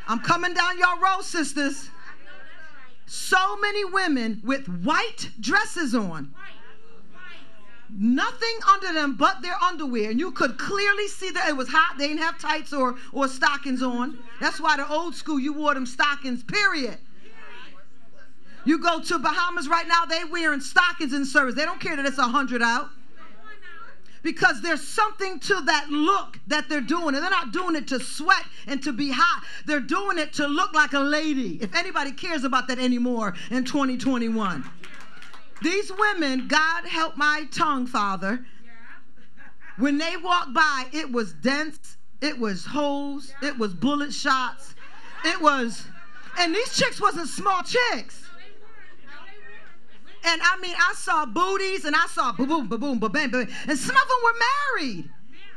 I'm 0.08 0.20
coming 0.20 0.54
down 0.54 0.78
your 0.78 0.98
road, 0.98 1.22
sisters. 1.22 1.90
So 3.06 3.56
many 3.58 3.84
women 3.84 4.40
with 4.44 4.66
white 4.66 5.30
dresses 5.40 5.94
on. 5.94 6.34
Nothing 7.96 8.58
under 8.72 8.92
them 8.92 9.14
but 9.14 9.40
their 9.40 9.54
underwear. 9.62 10.10
And 10.10 10.18
you 10.18 10.32
could 10.32 10.58
clearly 10.58 11.06
see 11.06 11.30
that 11.30 11.48
it 11.48 11.56
was 11.56 11.68
hot. 11.68 11.96
They 11.96 12.08
didn't 12.08 12.22
have 12.22 12.38
tights 12.38 12.72
or, 12.72 12.96
or 13.12 13.28
stockings 13.28 13.82
on. 13.82 14.18
That's 14.40 14.60
why 14.60 14.76
the 14.76 14.88
old 14.88 15.14
school, 15.14 15.38
you 15.38 15.52
wore 15.52 15.74
them 15.74 15.86
stockings, 15.86 16.42
period. 16.42 16.98
You 18.64 18.78
go 18.78 19.00
to 19.00 19.18
Bahamas 19.18 19.68
right 19.68 19.86
now, 19.86 20.06
they 20.06 20.24
wearing 20.24 20.60
stockings 20.60 21.12
in 21.12 21.24
service. 21.24 21.54
They 21.54 21.64
don't 21.64 21.80
care 21.80 21.94
that 21.96 22.06
it's 22.06 22.18
100 22.18 22.62
out 22.62 22.88
because 24.24 24.62
there's 24.62 24.82
something 24.82 25.38
to 25.38 25.60
that 25.60 25.88
look 25.90 26.40
that 26.48 26.68
they're 26.68 26.80
doing. 26.80 27.14
And 27.14 27.16
they're 27.16 27.30
not 27.30 27.52
doing 27.52 27.76
it 27.76 27.86
to 27.88 28.00
sweat 28.00 28.44
and 28.66 28.82
to 28.82 28.92
be 28.92 29.12
hot, 29.12 29.44
they're 29.66 29.78
doing 29.78 30.18
it 30.18 30.32
to 30.34 30.48
look 30.48 30.74
like 30.74 30.94
a 30.94 31.00
lady. 31.00 31.58
If 31.62 31.76
anybody 31.76 32.10
cares 32.10 32.42
about 32.42 32.66
that 32.68 32.80
anymore 32.80 33.34
in 33.50 33.64
2021. 33.64 34.68
These 35.62 35.92
women, 35.98 36.48
God 36.48 36.84
help 36.84 37.16
my 37.16 37.46
tongue, 37.50 37.86
Father. 37.86 38.44
When 39.76 39.98
they 39.98 40.16
walked 40.16 40.54
by, 40.54 40.86
it 40.92 41.10
was 41.10 41.32
dents, 41.32 41.96
it 42.20 42.38
was 42.38 42.64
holes, 42.64 43.32
it 43.42 43.58
was 43.58 43.74
bullet 43.74 44.12
shots, 44.12 44.74
it 45.24 45.40
was, 45.40 45.84
and 46.38 46.54
these 46.54 46.76
chicks 46.76 47.00
wasn't 47.00 47.28
small 47.28 47.62
chicks. 47.62 48.24
And 50.26 50.40
I 50.42 50.58
mean, 50.60 50.74
I 50.78 50.94
saw 50.96 51.26
booties 51.26 51.84
and 51.84 51.94
I 51.94 52.06
saw 52.06 52.32
boom, 52.32 52.48
boom, 52.48 52.66
boom, 52.66 52.80
boom, 52.80 52.98
boom, 52.98 53.12
bam, 53.12 53.30
bam. 53.30 53.48
And 53.68 53.78
some 53.78 53.96
of 53.96 54.08
them 54.08 54.18
were 54.24 54.80
married. 54.80 55.10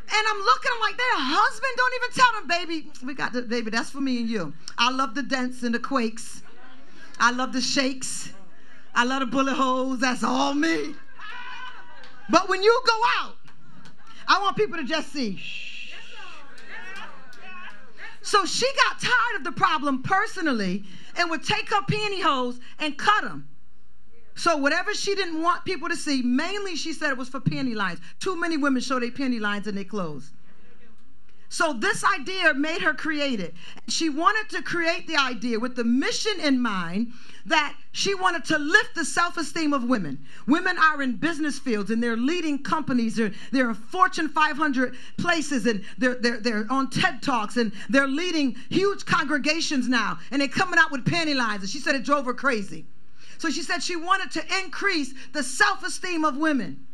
And 0.10 0.28
I'm 0.30 0.40
looking, 0.40 0.72
I'm 0.74 0.82
like, 0.82 0.98
their 0.98 1.16
husband 1.16 1.74
don't 1.78 1.94
even 1.96 2.12
tell 2.16 2.32
them, 2.34 2.48
baby, 2.48 2.92
we 3.06 3.14
got 3.14 3.34
the 3.34 3.42
baby, 3.44 3.72
that's 3.72 3.90
for 3.90 4.02
me 4.02 4.20
and 4.22 4.30
you. 4.30 4.54
I 4.78 4.92
love 4.92 5.16
the 5.16 5.24
dents 5.24 5.64
and 5.64 5.74
the 5.74 5.80
quakes. 5.80 6.44
I 7.20 7.32
love 7.32 7.54
the 7.54 7.62
shakes. 7.62 8.32
I 8.98 9.04
love 9.04 9.20
the 9.20 9.28
bullet 9.28 9.54
holes. 9.54 10.00
That's 10.00 10.24
all 10.24 10.56
me. 10.56 10.96
But 12.32 12.50
when 12.50 12.64
you 12.64 12.82
go 12.84 13.00
out, 13.20 13.36
I 14.28 14.40
want 14.42 14.58
people 14.58 14.78
to 14.78 14.84
just 14.84 15.14
see. 15.14 15.40
So 18.24 18.44
she 18.46 18.66
got 18.88 19.00
tired 19.00 19.38
of 19.38 19.44
the 19.44 19.52
problem 19.52 20.02
personally 20.02 20.84
and 21.16 21.30
would 21.30 21.44
take 21.44 21.70
her 21.70 21.82
pantyhose 21.84 22.60
and 22.80 22.98
cut 22.98 23.24
them. 23.24 23.48
So 24.34 24.58
whatever 24.58 24.96
she 24.96 25.14
didn't 25.14 25.44
want 25.44 25.64
people 25.64 25.90
to 25.90 25.96
see, 25.96 26.24
mainly 26.24 26.76
she 26.76 26.92
said 26.92 27.12
it 27.12 27.18
was 27.18 27.30
for 27.30 27.40
panty 27.40 27.76
lines. 27.76 28.00
Too 28.20 28.36
many 28.36 28.58
women 28.58 28.82
show 28.82 29.00
their 29.00 29.12
panty 29.12 29.40
lines 29.40 29.68
in 29.68 29.76
their 29.76 29.84
clothes. 29.84 30.32
So 31.50 31.72
this 31.72 32.04
idea 32.04 32.54
made 32.54 32.82
her 32.82 32.94
create 32.94 33.40
it. 33.40 33.54
She 33.88 34.10
wanted 34.10 34.50
to 34.56 34.62
create 34.62 35.08
the 35.08 35.16
idea 35.16 35.60
with 35.60 35.76
the 35.76 35.84
mission 35.84 36.40
in 36.42 36.60
mind 36.60 37.14
that 37.46 37.74
she 37.94 38.14
wanted 38.14 38.44
to 38.46 38.58
lift 38.58 38.96
the 38.96 39.06
self-esteem 39.06 39.74
of 39.74 39.86
women. 39.86 40.20
Women 40.46 40.78
are 40.78 41.02
in 41.02 41.16
business 41.16 41.58
fields 41.58 41.90
and 41.90 42.04
they're 42.04 42.18
leading 42.18 42.62
companies. 42.62 43.16
They're, 43.16 43.32
they're 43.52 43.70
in 43.70 43.76
Fortune 43.76 44.28
500 44.28 44.96
places 45.18 45.66
and 45.66 45.84
they're, 45.98 46.16
they're, 46.16 46.42
they're 46.42 46.68
on 46.70 46.90
TED 46.90 47.22
Talks 47.22 47.56
and 47.56 47.72
they're 47.88 48.10
leading 48.10 48.56
huge 48.70 49.06
congregations 49.06 49.88
now. 49.88 50.20
And 50.32 50.42
they're 50.42 50.50
coming 50.50 50.78
out 50.78 50.92
with 50.92 51.06
panty 51.06 51.36
lines. 51.36 51.62
And 51.62 51.70
she 51.70 51.80
said 51.80 51.96
it 51.96 52.04
drove 52.04 52.26
her 52.26 52.34
crazy. 52.34 52.86
So 53.38 53.50
she 53.50 53.62
said 53.62 53.82
she 53.82 53.96
wanted 53.96 54.32
to 54.32 54.44
increase 54.64 55.14
the 55.32 55.44
self 55.44 55.86
esteem 55.86 56.26
of 56.26 56.36
women. 56.36 56.86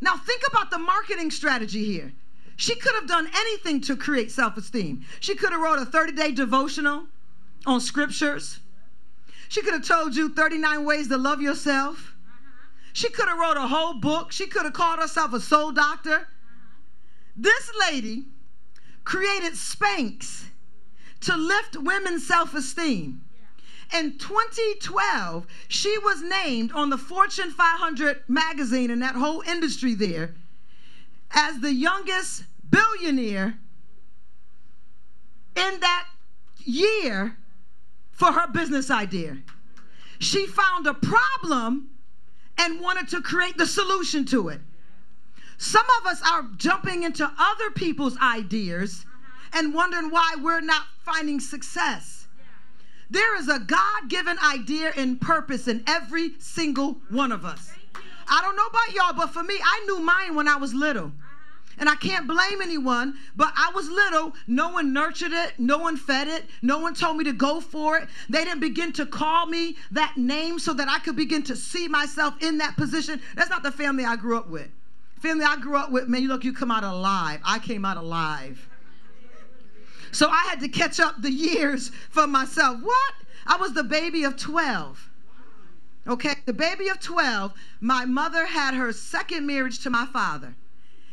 Now, 0.00 0.16
think 0.16 0.42
about 0.48 0.70
the 0.70 0.78
marketing 0.78 1.30
strategy 1.30 1.84
here. 1.84 2.12
She 2.58 2.74
could 2.74 2.96
have 2.96 3.06
done 3.06 3.30
anything 3.36 3.80
to 3.82 3.96
create 3.96 4.32
self 4.32 4.56
esteem. 4.56 5.04
She 5.20 5.36
could 5.36 5.52
have 5.52 5.60
wrote 5.60 5.78
a 5.78 5.86
30 5.86 6.12
day 6.12 6.32
devotional 6.32 7.04
on 7.64 7.80
scriptures. 7.80 8.58
She 9.48 9.62
could 9.62 9.74
have 9.74 9.86
told 9.86 10.16
you 10.16 10.28
39 10.28 10.84
ways 10.84 11.06
to 11.06 11.16
love 11.16 11.40
yourself. 11.40 12.16
She 12.92 13.10
could 13.10 13.28
have 13.28 13.38
wrote 13.38 13.56
a 13.56 13.68
whole 13.68 13.94
book. 13.94 14.32
She 14.32 14.48
could 14.48 14.64
have 14.64 14.72
called 14.72 14.98
herself 14.98 15.32
a 15.32 15.40
soul 15.40 15.70
doctor. 15.70 16.26
This 17.36 17.70
lady 17.78 18.24
created 19.04 19.52
Spanx 19.52 20.46
to 21.20 21.36
lift 21.36 21.76
women's 21.76 22.26
self 22.26 22.54
esteem. 22.54 23.20
In 23.94 24.18
2012, 24.18 25.46
she 25.68 25.96
was 25.98 26.22
named 26.22 26.72
on 26.72 26.90
the 26.90 26.98
Fortune 26.98 27.52
500 27.52 28.24
magazine 28.26 28.90
and 28.90 29.00
that 29.00 29.14
whole 29.14 29.42
industry 29.42 29.94
there 29.94 30.34
as 31.32 31.60
the 31.60 31.72
youngest 31.72 32.44
billionaire 32.68 33.58
in 35.56 35.80
that 35.80 36.06
year 36.64 37.36
for 38.10 38.32
her 38.32 38.48
business 38.48 38.90
idea. 38.90 39.38
She 40.18 40.46
found 40.46 40.86
a 40.86 40.94
problem 40.94 41.90
and 42.56 42.80
wanted 42.80 43.08
to 43.08 43.22
create 43.22 43.56
the 43.56 43.66
solution 43.66 44.24
to 44.26 44.48
it. 44.48 44.60
Some 45.58 45.86
of 46.00 46.06
us 46.06 46.20
are 46.22 46.44
jumping 46.56 47.02
into 47.02 47.30
other 47.38 47.70
people's 47.70 48.16
ideas 48.18 49.04
and 49.52 49.74
wondering 49.74 50.10
why 50.10 50.34
we're 50.40 50.60
not 50.60 50.84
finding 51.04 51.40
success. 51.40 52.26
There 53.10 53.36
is 53.36 53.48
a 53.48 53.58
God 53.58 54.08
given 54.08 54.36
idea 54.44 54.92
and 54.96 55.20
purpose 55.20 55.66
in 55.66 55.82
every 55.86 56.32
single 56.38 56.98
one 57.08 57.32
of 57.32 57.44
us. 57.44 57.70
I 58.30 58.40
don't 58.42 58.56
know 58.56 58.66
about 58.66 58.94
y'all, 58.94 59.12
but 59.14 59.32
for 59.32 59.42
me, 59.42 59.54
I 59.62 59.84
knew 59.86 60.00
mine 60.00 60.34
when 60.34 60.48
I 60.48 60.56
was 60.56 60.74
little. 60.74 61.12
And 61.80 61.88
I 61.88 61.94
can't 61.94 62.26
blame 62.26 62.60
anyone, 62.60 63.14
but 63.36 63.52
I 63.56 63.70
was 63.72 63.88
little. 63.88 64.34
No 64.48 64.68
one 64.70 64.92
nurtured 64.92 65.32
it. 65.32 65.52
No 65.58 65.78
one 65.78 65.96
fed 65.96 66.26
it. 66.26 66.44
No 66.60 66.78
one 66.78 66.94
told 66.94 67.16
me 67.16 67.24
to 67.24 67.32
go 67.32 67.60
for 67.60 67.98
it. 67.98 68.08
They 68.28 68.44
didn't 68.44 68.60
begin 68.60 68.92
to 68.94 69.06
call 69.06 69.46
me 69.46 69.76
that 69.92 70.16
name 70.16 70.58
so 70.58 70.72
that 70.74 70.88
I 70.88 70.98
could 70.98 71.14
begin 71.14 71.44
to 71.44 71.54
see 71.54 71.86
myself 71.86 72.34
in 72.42 72.58
that 72.58 72.76
position. 72.76 73.20
That's 73.36 73.50
not 73.50 73.62
the 73.62 73.70
family 73.70 74.04
I 74.04 74.16
grew 74.16 74.36
up 74.36 74.48
with. 74.48 74.68
Family 75.20 75.44
I 75.44 75.56
grew 75.56 75.76
up 75.76 75.90
with, 75.90 76.08
man, 76.08 76.22
you 76.22 76.28
look, 76.28 76.44
you 76.44 76.52
come 76.52 76.70
out 76.70 76.84
alive. 76.84 77.40
I 77.44 77.60
came 77.60 77.84
out 77.84 77.96
alive. 77.96 78.68
So 80.10 80.28
I 80.28 80.42
had 80.48 80.60
to 80.60 80.68
catch 80.68 80.98
up 80.98 81.20
the 81.20 81.30
years 81.30 81.90
for 82.10 82.26
myself. 82.26 82.80
What? 82.82 83.14
I 83.46 83.56
was 83.56 83.72
the 83.74 83.84
baby 83.84 84.24
of 84.24 84.36
12. 84.36 85.10
Okay, 86.08 86.36
the 86.46 86.54
baby 86.54 86.88
of 86.88 87.00
12, 87.00 87.52
my 87.80 88.06
mother 88.06 88.46
had 88.46 88.72
her 88.72 88.94
second 88.94 89.46
marriage 89.46 89.80
to 89.80 89.90
my 89.90 90.06
father. 90.06 90.54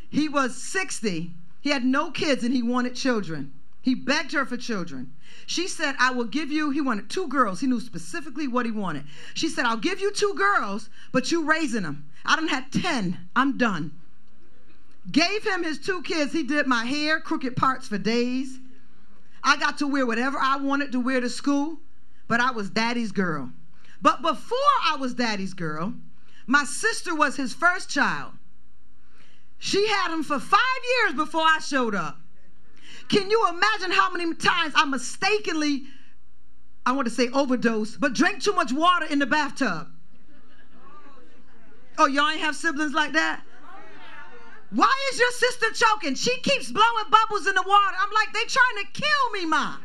He 0.10 0.30
was 0.30 0.56
60. 0.56 1.34
He 1.60 1.70
had 1.70 1.84
no 1.84 2.12
kids 2.12 2.46
and 2.46 2.54
he 2.54 2.64
wanted 2.64 2.96
children. 2.96 3.52
He 3.82 3.94
begged 3.94 4.32
her 4.32 4.46
for 4.46 4.56
children. 4.56 5.12
She 5.46 5.68
said, 5.68 5.96
I 6.00 6.12
will 6.12 6.26
give 6.26 6.50
you, 6.50 6.70
he 6.70 6.80
wanted 6.80 7.10
two 7.10 7.28
girls. 7.28 7.60
He 7.60 7.68
knew 7.68 7.82
specifically 7.82 8.48
what 8.48 8.66
he 8.66 8.72
wanted. 8.72 9.04
She 9.34 9.50
said, 9.50 9.66
I'll 9.66 9.76
give 9.76 10.00
you 10.00 10.14
two 10.14 10.34
girls, 10.34 10.90
but 11.12 11.30
you 11.30 11.44
raising 11.44 11.84
them. 11.84 12.06
I 12.26 12.38
done 12.38 12.48
had 12.48 12.72
10. 12.72 13.18
I'm 13.36 13.58
done. 13.58 13.92
Gave 15.12 15.44
him 15.46 15.64
his 15.64 15.78
two 15.78 16.02
kids. 16.04 16.32
He 16.32 16.42
did 16.42 16.68
my 16.68 16.86
hair, 16.86 17.20
crooked 17.20 17.58
parts 17.58 17.88
for 17.88 17.98
days. 17.98 18.60
I 19.44 19.58
got 19.58 19.78
to 19.80 19.88
wear 19.88 20.06
whatever 20.08 20.38
I 20.40 20.56
wanted 20.56 20.94
to 20.94 21.00
wear 21.02 21.20
to 21.20 21.30
school, 21.30 21.78
but 22.28 22.40
I 22.40 22.52
was 22.52 22.70
daddy's 22.70 23.12
girl. 23.12 23.52
But 24.02 24.22
before 24.22 24.58
I 24.86 24.98
was 24.98 25.14
daddy's 25.14 25.54
girl, 25.54 25.94
my 26.48 26.64
sister 26.64 27.16
was 27.16 27.36
his 27.36 27.54
first 27.54 27.90
child. 27.90 28.34
She 29.58 29.88
had 29.88 30.14
him 30.14 30.24
for 30.24 30.40
five 30.40 30.60
years 30.98 31.14
before 31.16 31.42
I 31.42 31.60
showed 31.60 31.96
up. 31.96 32.20
Can 33.08 33.30
you 33.30 33.48
imagine 33.50 33.92
how 33.92 34.12
many 34.12 34.34
times 34.36 34.74
I 34.76 34.86
mistakenly, 34.86 35.84
I 36.86 36.92
want 36.92 37.08
to 37.08 37.14
say 37.14 37.30
overdose, 37.30 37.98
but 37.98 38.14
drank 38.14 38.42
too 38.42 38.54
much 38.54 38.72
water 38.72 39.06
in 39.06 39.20
the 39.20 39.26
bathtub? 39.26 39.88
Oh, 41.98 42.08
y'all 42.08 42.30
ain't 42.30 42.42
have 42.42 42.56
siblings 42.56 42.94
like 42.94 43.14
that? 43.14 43.42
Why 44.72 44.94
is 45.14 45.20
your 45.20 45.32
sister 45.32 45.68
choking? 45.72 46.16
She 46.16 46.36
keeps 46.42 46.72
blowing 46.72 47.06
bubbles 47.10 47.48
in 47.48 47.56
the 47.56 47.64
water. 47.66 47.96
I'm 48.00 48.12
like, 48.12 48.34
they 48.34 48.44
trying 48.46 48.86
to 48.86 49.02
kill 49.02 49.32
me, 49.32 49.46
ma. 49.46 49.78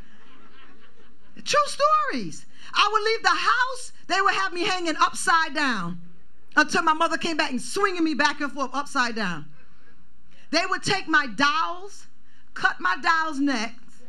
True 1.45 1.61
stories. 1.67 2.47
I 2.75 2.89
would 2.93 3.03
leave 3.03 3.23
the 3.23 3.29
house, 3.29 3.93
they 4.07 4.21
would 4.21 4.35
have 4.35 4.53
me 4.53 4.63
hanging 4.63 4.97
upside 5.01 5.55
down 5.55 6.01
until 6.57 6.83
my 6.83 6.93
mother 6.93 7.17
came 7.17 7.37
back 7.37 7.51
and 7.51 7.61
swinging 7.61 8.05
me 8.05 8.15
back 8.15 8.41
and 8.41 8.51
forth 8.53 8.71
upside 8.73 9.15
down. 9.15 9.47
They 10.51 10.67
would 10.69 10.83
take 10.83 11.07
my 11.07 11.27
dowels, 11.27 12.07
cut 12.55 12.81
my 12.81 12.97
dowels 13.03 13.39
necks, 13.39 14.03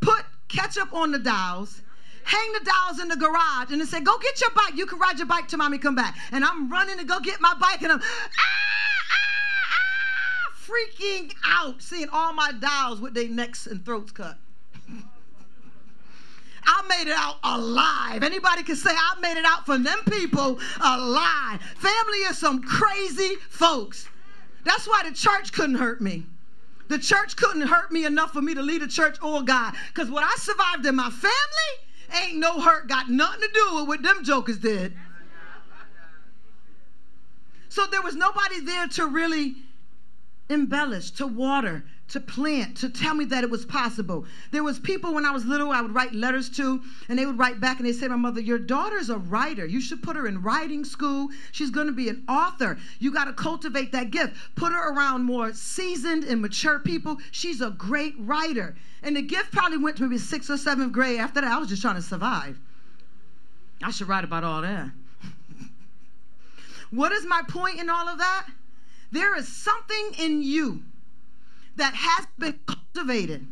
put 0.00 0.24
ketchup 0.48 0.92
on 0.92 1.10
the 1.10 1.18
dowels, 1.18 1.82
hang 2.24 2.52
the 2.52 2.60
dowels 2.64 3.00
in 3.00 3.08
the 3.08 3.16
garage, 3.16 3.70
and 3.70 3.80
then 3.80 3.86
say, 3.86 4.00
Go 4.00 4.16
get 4.18 4.40
your 4.40 4.50
bike. 4.50 4.76
You 4.76 4.86
can 4.86 4.98
ride 4.98 5.18
your 5.18 5.26
bike 5.26 5.48
till 5.48 5.58
mommy 5.58 5.78
come 5.78 5.94
back. 5.94 6.16
And 6.30 6.44
I'm 6.44 6.70
running 6.70 6.98
to 6.98 7.04
go 7.04 7.18
get 7.20 7.40
my 7.40 7.54
bike, 7.54 7.82
and 7.82 7.92
I'm 7.92 8.00
ah, 8.00 8.30
ah, 9.10 9.16
ah, 9.72 10.52
freaking 10.54 11.32
out, 11.44 11.82
seeing 11.82 12.08
all 12.10 12.32
my 12.32 12.52
dowels 12.52 13.00
with 13.00 13.14
their 13.14 13.28
necks 13.28 13.66
and 13.66 13.84
throats 13.84 14.12
cut. 14.12 14.36
I 16.64 16.82
made 16.88 17.10
it 17.10 17.16
out 17.16 17.36
alive. 17.42 18.22
Anybody 18.22 18.62
can 18.62 18.76
say 18.76 18.90
I 18.90 19.18
made 19.20 19.38
it 19.38 19.44
out 19.44 19.66
from 19.66 19.82
them 19.82 19.98
people 20.10 20.58
alive. 20.80 21.60
Family 21.76 22.18
is 22.18 22.38
some 22.38 22.62
crazy 22.62 23.36
folks. 23.48 24.08
That's 24.64 24.86
why 24.86 25.02
the 25.08 25.14
church 25.14 25.52
couldn't 25.52 25.76
hurt 25.76 26.00
me. 26.00 26.26
The 26.88 26.98
church 26.98 27.36
couldn't 27.36 27.62
hurt 27.62 27.92
me 27.92 28.04
enough 28.04 28.32
for 28.32 28.42
me 28.42 28.54
to 28.54 28.62
lead 28.62 28.82
a 28.82 28.88
church 28.88 29.16
or 29.22 29.42
God. 29.42 29.74
Because 29.88 30.10
what 30.10 30.24
I 30.24 30.34
survived 30.36 30.84
in 30.86 30.96
my 30.96 31.10
family 31.10 32.22
ain't 32.22 32.38
no 32.38 32.60
hurt 32.60 32.88
got 32.88 33.08
nothing 33.08 33.40
to 33.42 33.48
do 33.52 33.76
with 33.76 33.88
what 33.88 34.02
them 34.02 34.24
jokers 34.24 34.58
did. 34.58 34.92
So 37.68 37.86
there 37.86 38.02
was 38.02 38.16
nobody 38.16 38.60
there 38.60 38.88
to 38.88 39.06
really 39.06 39.54
embellish, 40.48 41.12
to 41.12 41.26
water, 41.28 41.84
to 42.10 42.20
plant, 42.20 42.76
to 42.76 42.88
tell 42.88 43.14
me 43.14 43.24
that 43.26 43.44
it 43.44 43.50
was 43.50 43.64
possible. 43.64 44.26
There 44.50 44.64
was 44.64 44.80
people 44.80 45.14
when 45.14 45.24
I 45.24 45.30
was 45.30 45.44
little 45.44 45.70
I 45.70 45.80
would 45.80 45.94
write 45.94 46.12
letters 46.12 46.50
to, 46.50 46.82
and 47.08 47.18
they 47.18 47.24
would 47.24 47.38
write 47.38 47.60
back 47.60 47.78
and 47.78 47.86
they 47.86 47.92
say, 47.92 48.08
"My 48.08 48.16
mother, 48.16 48.40
your 48.40 48.58
daughter's 48.58 49.10
a 49.10 49.18
writer. 49.18 49.64
You 49.64 49.80
should 49.80 50.02
put 50.02 50.16
her 50.16 50.26
in 50.26 50.42
writing 50.42 50.84
school. 50.84 51.28
She's 51.52 51.70
going 51.70 51.86
to 51.86 51.92
be 51.92 52.08
an 52.08 52.24
author. 52.28 52.78
You 52.98 53.12
got 53.12 53.26
to 53.26 53.32
cultivate 53.32 53.92
that 53.92 54.10
gift. 54.10 54.36
Put 54.56 54.72
her 54.72 54.92
around 54.92 55.22
more 55.22 55.52
seasoned 55.52 56.24
and 56.24 56.42
mature 56.42 56.80
people. 56.80 57.18
She's 57.30 57.60
a 57.60 57.70
great 57.70 58.14
writer." 58.18 58.76
And 59.02 59.16
the 59.16 59.22
gift 59.22 59.52
probably 59.52 59.78
went 59.78 59.96
to 59.96 60.02
maybe 60.02 60.18
sixth 60.18 60.50
or 60.50 60.58
seventh 60.58 60.92
grade. 60.92 61.20
After 61.20 61.40
that, 61.40 61.50
I 61.50 61.58
was 61.58 61.68
just 61.68 61.80
trying 61.80 61.94
to 61.94 62.02
survive. 62.02 62.58
I 63.82 63.92
should 63.92 64.08
write 64.08 64.24
about 64.24 64.42
all 64.44 64.62
that. 64.62 64.90
what 66.90 67.12
is 67.12 67.24
my 67.24 67.42
point 67.48 67.78
in 67.78 67.88
all 67.88 68.08
of 68.08 68.18
that? 68.18 68.46
There 69.12 69.36
is 69.36 69.48
something 69.48 70.12
in 70.18 70.42
you 70.42 70.82
that 71.76 71.94
has 71.94 72.26
been 72.38 72.58
cultivated. 72.66 73.46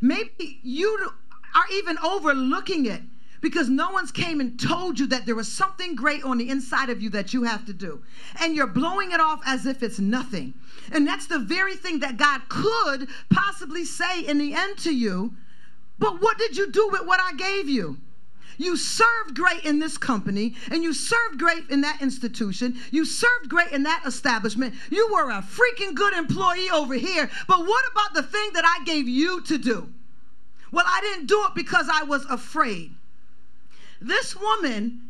Maybe 0.00 0.60
you 0.62 1.10
are 1.54 1.64
even 1.72 1.98
overlooking 1.98 2.86
it 2.86 3.02
because 3.40 3.68
no 3.68 3.90
one's 3.90 4.10
came 4.10 4.40
and 4.40 4.58
told 4.58 4.98
you 4.98 5.06
that 5.06 5.26
there 5.26 5.34
was 5.34 5.50
something 5.50 5.94
great 5.94 6.24
on 6.24 6.38
the 6.38 6.48
inside 6.48 6.90
of 6.90 7.00
you 7.00 7.10
that 7.10 7.32
you 7.32 7.44
have 7.44 7.64
to 7.66 7.72
do. 7.72 8.02
And 8.40 8.54
you're 8.54 8.66
blowing 8.66 9.12
it 9.12 9.20
off 9.20 9.40
as 9.46 9.66
if 9.66 9.82
it's 9.82 9.98
nothing. 9.98 10.54
And 10.92 11.06
that's 11.06 11.26
the 11.26 11.38
very 11.38 11.76
thing 11.76 12.00
that 12.00 12.16
God 12.16 12.42
could 12.48 13.08
possibly 13.30 13.84
say 13.84 14.20
in 14.22 14.38
the 14.38 14.54
end 14.54 14.78
to 14.78 14.94
you. 14.94 15.34
But 15.98 16.20
what 16.20 16.38
did 16.38 16.56
you 16.56 16.70
do 16.70 16.88
with 16.90 17.06
what 17.06 17.20
I 17.20 17.32
gave 17.34 17.68
you? 17.68 17.98
You 18.58 18.76
served 18.76 19.34
great 19.34 19.64
in 19.64 19.78
this 19.78 19.96
company, 19.96 20.54
and 20.70 20.82
you 20.82 20.92
served 20.92 21.38
great 21.38 21.70
in 21.70 21.80
that 21.82 22.02
institution. 22.02 22.76
You 22.90 23.04
served 23.04 23.48
great 23.48 23.72
in 23.72 23.84
that 23.84 24.02
establishment. 24.04 24.74
You 24.90 25.08
were 25.12 25.30
a 25.30 25.42
freaking 25.42 25.94
good 25.94 26.12
employee 26.12 26.70
over 26.70 26.94
here. 26.94 27.30
But 27.46 27.60
what 27.60 27.84
about 27.92 28.14
the 28.14 28.22
thing 28.22 28.50
that 28.54 28.64
I 28.66 28.84
gave 28.84 29.08
you 29.08 29.40
to 29.42 29.58
do? 29.58 29.88
Well, 30.70 30.84
I 30.86 31.00
didn't 31.00 31.26
do 31.26 31.44
it 31.46 31.54
because 31.54 31.88
I 31.90 32.02
was 32.02 32.24
afraid. 32.26 32.94
This 34.00 34.36
woman 34.36 35.08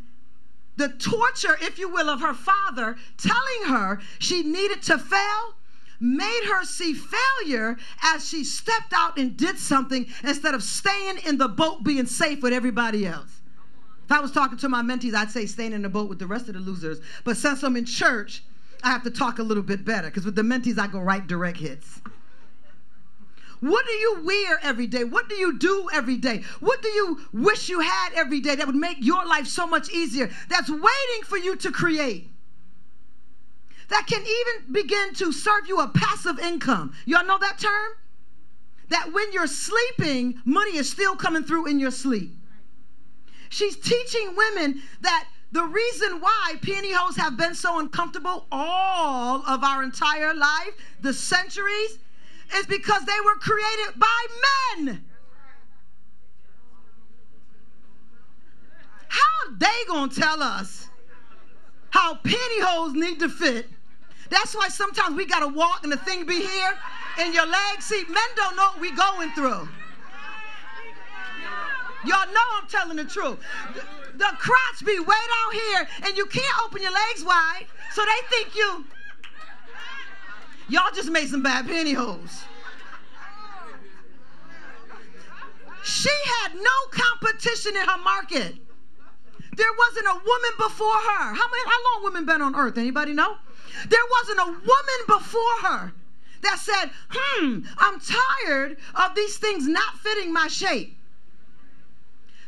the 0.79 0.89
torture, 0.91 1.59
if 1.61 1.77
you 1.77 1.89
will, 1.89 2.09
of 2.09 2.21
her 2.21 2.35
father 2.35 2.97
telling 3.17 3.65
her 3.67 4.01
she 4.21 4.45
needed 4.45 4.81
to 4.83 4.97
fail 4.97 5.57
made 5.99 6.45
her 6.45 6.65
see 6.65 6.95
failure 6.95 7.77
as 8.05 8.29
she 8.29 8.45
stepped 8.45 8.93
out 8.95 9.19
and 9.19 9.37
did 9.37 9.59
something 9.59 10.07
instead 10.23 10.55
of 10.55 10.63
staying 10.63 11.19
in 11.27 11.37
the 11.37 11.49
boat 11.49 11.83
being 11.83 12.07
safe 12.07 12.41
with 12.41 12.53
everybody 12.53 13.05
else. 13.05 13.38
If 14.09 14.13
I 14.13 14.21
was 14.21 14.31
talking 14.33 14.57
to 14.57 14.71
my 14.71 14.81
mentees, 14.81 15.15
I'd 15.15 15.31
say 15.31 15.45
staying 15.45 15.75
in 15.75 15.83
the 15.83 15.91
boat 15.91 16.09
with 16.09 16.19
the 16.19 16.27
rest 16.27 16.49
of 16.49 16.55
the 16.55 16.61
losers. 16.61 16.99
But 17.25 17.37
since 17.37 17.63
I'm 17.63 17.77
in 17.77 17.85
church, 17.85 18.43
I 18.83 18.89
have 18.89 19.03
to 19.03 19.11
talk 19.11 19.39
a 19.39 19.43
little 19.43 19.63
bit 19.63 19.85
better 19.85 20.09
because 20.09 20.25
with 20.25 20.35
the 20.35 20.41
mentees, 20.41 20.79
I 20.79 20.87
go 20.87 20.99
right 20.99 21.27
direct 21.27 21.59
hits. 21.59 22.01
What 23.61 23.85
do 23.85 23.93
you 23.93 24.21
wear 24.25 24.61
every 24.63 24.87
day? 24.87 25.05
What 25.05 25.29
do 25.29 25.35
you 25.35 25.59
do 25.59 25.91
every 25.93 26.17
day? 26.17 26.43
What 26.61 26.81
do 26.81 26.89
you 26.89 27.21
wish 27.35 27.69
you 27.69 27.81
had 27.81 28.15
every 28.15 28.41
day 28.41 28.55
that 28.55 28.67
would 28.67 28.77
make 28.77 28.97
your 29.01 29.27
life 29.27 29.47
so 29.47 29.67
much 29.67 29.91
easier? 29.91 30.31
That's 30.49 30.71
waiting 30.71 31.25
for 31.25 31.37
you 31.37 31.57
to 31.57 31.71
create. 31.71 32.31
That 33.91 34.07
can 34.07 34.23
even 34.23 34.73
begin 34.73 35.13
to 35.17 35.33
serve 35.33 35.69
you 35.69 35.81
a 35.81 35.89
passive 35.89 36.39
income. 36.39 36.95
Y'all 37.05 37.27
know 37.27 37.39
that 37.41 37.59
term? 37.59 37.93
That 38.89 39.13
when 39.13 39.35
you're 39.35 39.47
sleeping, 39.47 40.41
money 40.47 40.79
is 40.79 40.89
still 40.89 41.15
coming 41.15 41.45
through 41.45 41.67
in 41.67 41.79
your 41.79 41.91
sleep. 41.91 42.38
She's 43.51 43.77
teaching 43.77 44.35
women 44.37 44.83
that 45.01 45.27
the 45.53 45.65
reason 45.65 46.21
why 46.21 46.55
pantyhose 46.61 47.17
have 47.17 47.37
been 47.37 47.55
so 47.55 47.79
uncomfortable 47.79 48.47
all 48.53 49.43
of 49.47 49.65
our 49.65 49.83
entire 49.83 50.35
life, 50.35 50.75
the 51.01 51.15
centuries, 51.15 51.99
is 52.55 52.67
because 52.67 53.05
they 53.05 53.21
were 53.25 53.37
created 53.37 53.99
by 53.99 54.27
men. 54.85 55.05
How 59.09 59.53
they 59.59 59.67
gonna 59.87 60.13
tell 60.13 60.43
us 60.43 60.89
how 61.91 62.15
pantyhose 62.17 62.95
need 62.95 63.19
to 63.21 63.29
fit? 63.29 63.67
That's 64.29 64.55
why 64.55 64.69
sometimes 64.69 65.17
we 65.17 65.25
gotta 65.25 65.49
walk 65.49 65.81
and 65.83 65.93
the 65.93 65.97
thing 65.97 66.27
be 66.27 66.41
here 66.41 66.79
and 67.19 67.33
your 67.33 67.47
legs. 67.47 67.87
See, 67.87 68.05
men 68.05 68.29
don't 68.37 68.57
know 68.57 68.65
what 68.65 68.81
we 68.81 68.91
going 68.91 69.31
through. 69.31 69.69
Y'all 72.05 72.33
know 72.33 72.41
I'm 72.61 72.69
telling 72.69 72.97
the 72.97 73.05
truth. 73.05 73.39
The, 73.75 73.83
the 74.19 74.31
crotch 74.39 74.85
be 74.85 74.99
way 74.99 75.07
down 75.07 75.53
here, 75.53 75.89
and 76.05 76.17
you 76.17 76.27
can't 76.27 76.59
open 76.65 76.81
your 76.81 76.93
legs 76.93 77.25
wide, 77.25 77.67
so 77.93 78.03
they 78.05 78.37
think 78.37 78.55
you. 78.55 78.85
Y'all 80.69 80.93
just 80.95 81.11
made 81.11 81.29
some 81.29 81.43
bad 81.43 81.67
pantyhose. 81.67 82.43
She 85.83 86.11
had 86.43 86.55
no 86.55 86.71
competition 86.91 87.77
in 87.77 87.89
her 87.89 87.99
market. 87.99 88.55
There 89.57 89.73
wasn't 89.77 90.07
a 90.07 90.15
woman 90.15 90.51
before 90.59 90.95
her. 90.95 91.35
How 91.35 91.49
many? 91.49 91.63
How 91.65 91.85
long 91.85 92.05
women 92.05 92.27
been 92.27 92.43
on 92.43 92.55
earth? 92.55 92.79
Anybody 92.79 93.13
know? 93.13 93.37
There 93.89 94.01
wasn't 94.11 94.39
a 94.41 94.47
woman 94.47 95.01
before 95.07 95.57
her 95.63 95.93
that 96.43 96.59
said, 96.59 96.91
"Hmm, 97.11 97.61
I'm 97.79 97.99
tired 98.01 98.77
of 98.95 99.15
these 99.15 99.39
things 99.39 99.67
not 99.67 99.99
fitting 99.99 100.33
my 100.33 100.47
shape." 100.47 100.98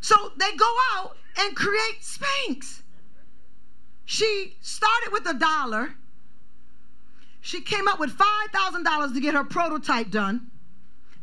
So 0.01 0.33
they 0.37 0.55
go 0.57 0.77
out 0.95 1.17
and 1.39 1.55
create 1.55 2.01
Spanx. 2.01 2.83
She 4.05 4.57
started 4.61 5.13
with 5.13 5.27
a 5.27 5.35
dollar. 5.35 5.95
She 7.41 7.61
came 7.61 7.89
up 7.89 8.01
with 8.01 8.17
$5,000 8.17 9.15
to 9.15 9.21
get 9.21 9.35
her 9.35 9.45
prototype 9.45 10.11
done. 10.11 10.51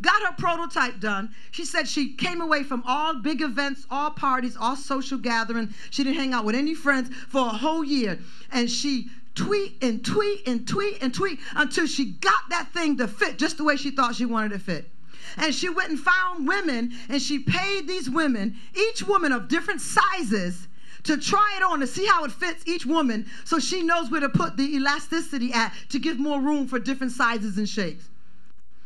got 0.01 0.21
her 0.21 0.33
prototype 0.37 0.99
done. 0.99 1.33
She 1.51 1.65
said 1.65 1.87
she 1.87 2.13
came 2.13 2.39
away 2.39 2.63
from 2.63 2.83
all 2.85 3.15
big 3.15 3.41
events, 3.41 3.85
all 3.89 4.11
parties, 4.11 4.55
all 4.55 4.75
social 4.75 5.17
gatherings. 5.17 5.75
She 5.89 6.03
didn't 6.03 6.17
hang 6.17 6.33
out 6.33 6.45
with 6.45 6.55
any 6.55 6.75
friends 6.75 7.09
for 7.27 7.41
a 7.41 7.49
whole 7.49 7.83
year. 7.83 8.19
And 8.51 8.69
she 8.69 9.09
tweet 9.33 9.83
and 9.83 10.03
tweet 10.05 10.47
and 10.47 10.67
tweet 10.67 11.01
and 11.01 11.13
tweet 11.13 11.39
until 11.55 11.87
she 11.87 12.05
got 12.05 12.49
that 12.49 12.71
thing 12.73 12.97
to 12.97 13.07
fit 13.07 13.37
just 13.37 13.57
the 13.57 13.63
way 13.63 13.75
she 13.75 13.91
thought 13.91 14.15
she 14.15 14.25
wanted 14.25 14.51
it 14.51 14.59
to 14.59 14.63
fit. 14.63 14.89
And 15.35 15.53
she 15.53 15.69
went 15.69 15.89
and 15.89 15.99
found 15.99 16.47
women 16.47 16.93
and 17.09 17.21
she 17.21 17.39
paid 17.39 17.87
these 17.87 18.09
women, 18.09 18.55
each 18.75 19.03
woman 19.03 19.31
of 19.31 19.47
different 19.47 19.81
sizes, 19.81 20.67
to 21.03 21.17
try 21.17 21.55
it 21.57 21.63
on 21.63 21.79
to 21.79 21.87
see 21.87 22.05
how 22.05 22.25
it 22.25 22.31
fits 22.31 22.67
each 22.67 22.85
woman 22.85 23.25
so 23.45 23.59
she 23.59 23.81
knows 23.81 24.11
where 24.11 24.19
to 24.19 24.29
put 24.29 24.57
the 24.57 24.75
elasticity 24.75 25.53
at 25.53 25.73
to 25.89 25.99
give 25.99 26.19
more 26.19 26.39
room 26.41 26.67
for 26.67 26.79
different 26.79 27.13
sizes 27.13 27.57
and 27.57 27.67
shapes. 27.67 28.09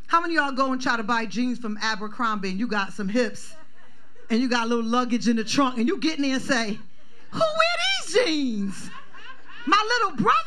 How 0.07 0.21
many 0.21 0.35
y'all 0.35 0.51
go 0.51 0.71
and 0.71 0.81
try 0.81 0.97
to 0.97 1.03
buy 1.03 1.25
jeans 1.25 1.57
from 1.57 1.77
Abercrombie 1.81 2.49
and 2.49 2.59
you 2.59 2.67
got 2.67 2.93
some 2.93 3.09
hips 3.09 3.53
and 4.29 4.39
you 4.39 4.49
got 4.49 4.65
a 4.65 4.67
little 4.67 4.83
luggage 4.83 5.27
in 5.27 5.35
the 5.35 5.43
trunk 5.43 5.77
and 5.77 5.87
you 5.87 5.97
get 5.97 6.17
in 6.17 6.23
there 6.23 6.35
and 6.35 6.41
say, 6.41 6.77
Who 7.31 7.39
wear 7.39 8.05
these 8.05 8.25
jeans? 8.25 8.89
My 9.65 9.99
little 9.99 10.17
brother? 10.17 10.37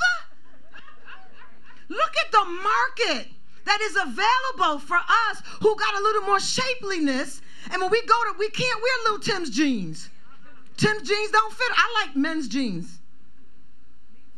Look 1.88 2.12
at 2.24 2.32
the 2.32 2.44
market 2.44 3.28
that 3.64 3.80
is 3.80 3.96
available 3.96 4.78
for 4.78 4.96
us 4.96 5.42
who 5.60 5.76
got 5.76 5.94
a 5.94 6.02
little 6.02 6.22
more 6.22 6.38
shapeliness. 6.38 7.40
And 7.70 7.80
when 7.80 7.90
we 7.90 8.02
go 8.02 8.14
to, 8.14 8.38
we 8.38 8.50
can't 8.50 8.80
wear 8.82 9.12
little 9.12 9.18
Tim's 9.20 9.50
jeans. 9.50 10.10
Tim's 10.76 11.08
jeans 11.08 11.30
don't 11.30 11.52
fit. 11.52 11.72
I 11.74 12.04
like 12.04 12.16
men's 12.16 12.48
jeans. 12.48 12.98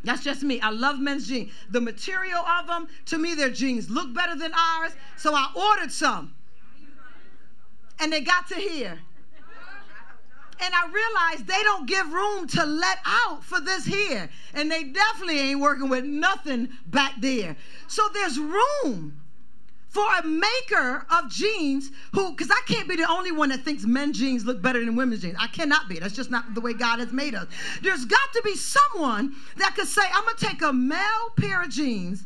That's 0.04 0.22
just 0.22 0.42
me. 0.42 0.60
I 0.60 0.70
love 0.70 1.00
men's 1.00 1.26
jeans. 1.26 1.50
The 1.70 1.80
material 1.80 2.38
of 2.38 2.68
them, 2.68 2.86
to 3.06 3.18
me, 3.18 3.34
their 3.34 3.50
jeans 3.50 3.90
look 3.90 4.14
better 4.14 4.36
than 4.36 4.52
ours. 4.54 4.92
So 5.16 5.34
I 5.34 5.50
ordered 5.54 5.90
some. 5.90 6.32
And 7.98 8.12
they 8.12 8.20
got 8.20 8.46
to 8.48 8.54
here. 8.54 9.00
And 10.60 10.74
I 10.74 10.86
realized 10.86 11.46
they 11.46 11.62
don't 11.62 11.86
give 11.86 12.12
room 12.12 12.46
to 12.48 12.64
let 12.64 12.98
out 13.04 13.44
for 13.44 13.60
this 13.60 13.84
here. 13.84 14.28
And 14.54 14.70
they 14.70 14.84
definitely 14.84 15.38
ain't 15.40 15.60
working 15.60 15.88
with 15.88 16.04
nothing 16.04 16.68
back 16.86 17.14
there. 17.20 17.56
So 17.88 18.08
there's 18.12 18.38
room 18.38 19.20
for 19.88 20.06
a 20.18 20.26
maker 20.26 21.06
of 21.10 21.30
jeans 21.30 21.90
who, 22.12 22.30
because 22.30 22.50
I 22.50 22.60
can't 22.66 22.86
be 22.86 22.96
the 22.96 23.10
only 23.10 23.32
one 23.32 23.48
that 23.48 23.64
thinks 23.64 23.84
men's 23.84 24.18
jeans 24.18 24.44
look 24.44 24.60
better 24.60 24.84
than 24.84 24.94
women's 24.94 25.22
jeans. 25.22 25.36
I 25.38 25.46
cannot 25.46 25.88
be. 25.88 25.98
That's 25.98 26.14
just 26.14 26.30
not 26.30 26.54
the 26.54 26.60
way 26.60 26.74
God 26.74 26.98
has 26.98 27.12
made 27.12 27.34
us. 27.34 27.46
There's 27.80 28.04
got 28.04 28.32
to 28.34 28.42
be 28.44 28.56
someone 28.56 29.34
that 29.56 29.74
could 29.74 29.88
say, 29.88 30.02
I'm 30.12 30.24
going 30.24 30.36
to 30.36 30.46
take 30.46 30.62
a 30.62 30.72
male 30.72 31.30
pair 31.36 31.62
of 31.62 31.70
jeans 31.70 32.24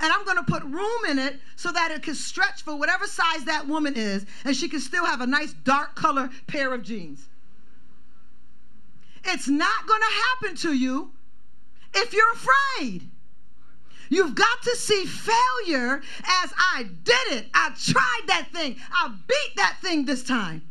and 0.00 0.12
I'm 0.12 0.24
going 0.24 0.36
to 0.36 0.44
put 0.44 0.62
room 0.62 1.04
in 1.08 1.18
it 1.18 1.40
so 1.56 1.72
that 1.72 1.90
it 1.90 2.02
can 2.02 2.14
stretch 2.14 2.62
for 2.62 2.76
whatever 2.76 3.06
size 3.06 3.44
that 3.46 3.66
woman 3.66 3.94
is 3.96 4.24
and 4.44 4.54
she 4.54 4.68
can 4.68 4.78
still 4.78 5.04
have 5.04 5.20
a 5.20 5.26
nice 5.26 5.54
dark 5.64 5.96
color 5.96 6.30
pair 6.46 6.72
of 6.72 6.84
jeans. 6.84 7.28
It's 9.24 9.48
not 9.48 9.86
going 9.86 10.00
to 10.00 10.06
happen 10.06 10.56
to 10.58 10.72
you 10.72 11.12
if 11.94 12.12
you're 12.12 12.32
afraid. 12.32 13.10
You've 14.10 14.34
got 14.34 14.62
to 14.62 14.76
see 14.76 15.04
failure 15.04 16.00
as 16.42 16.52
I 16.56 16.84
did 17.04 17.32
it. 17.32 17.46
I 17.52 17.70
tried 17.70 18.22
that 18.28 18.48
thing. 18.52 18.76
I 18.90 19.08
beat 19.26 19.56
that 19.56 19.76
thing 19.82 20.04
this 20.04 20.22
time. 20.22 20.62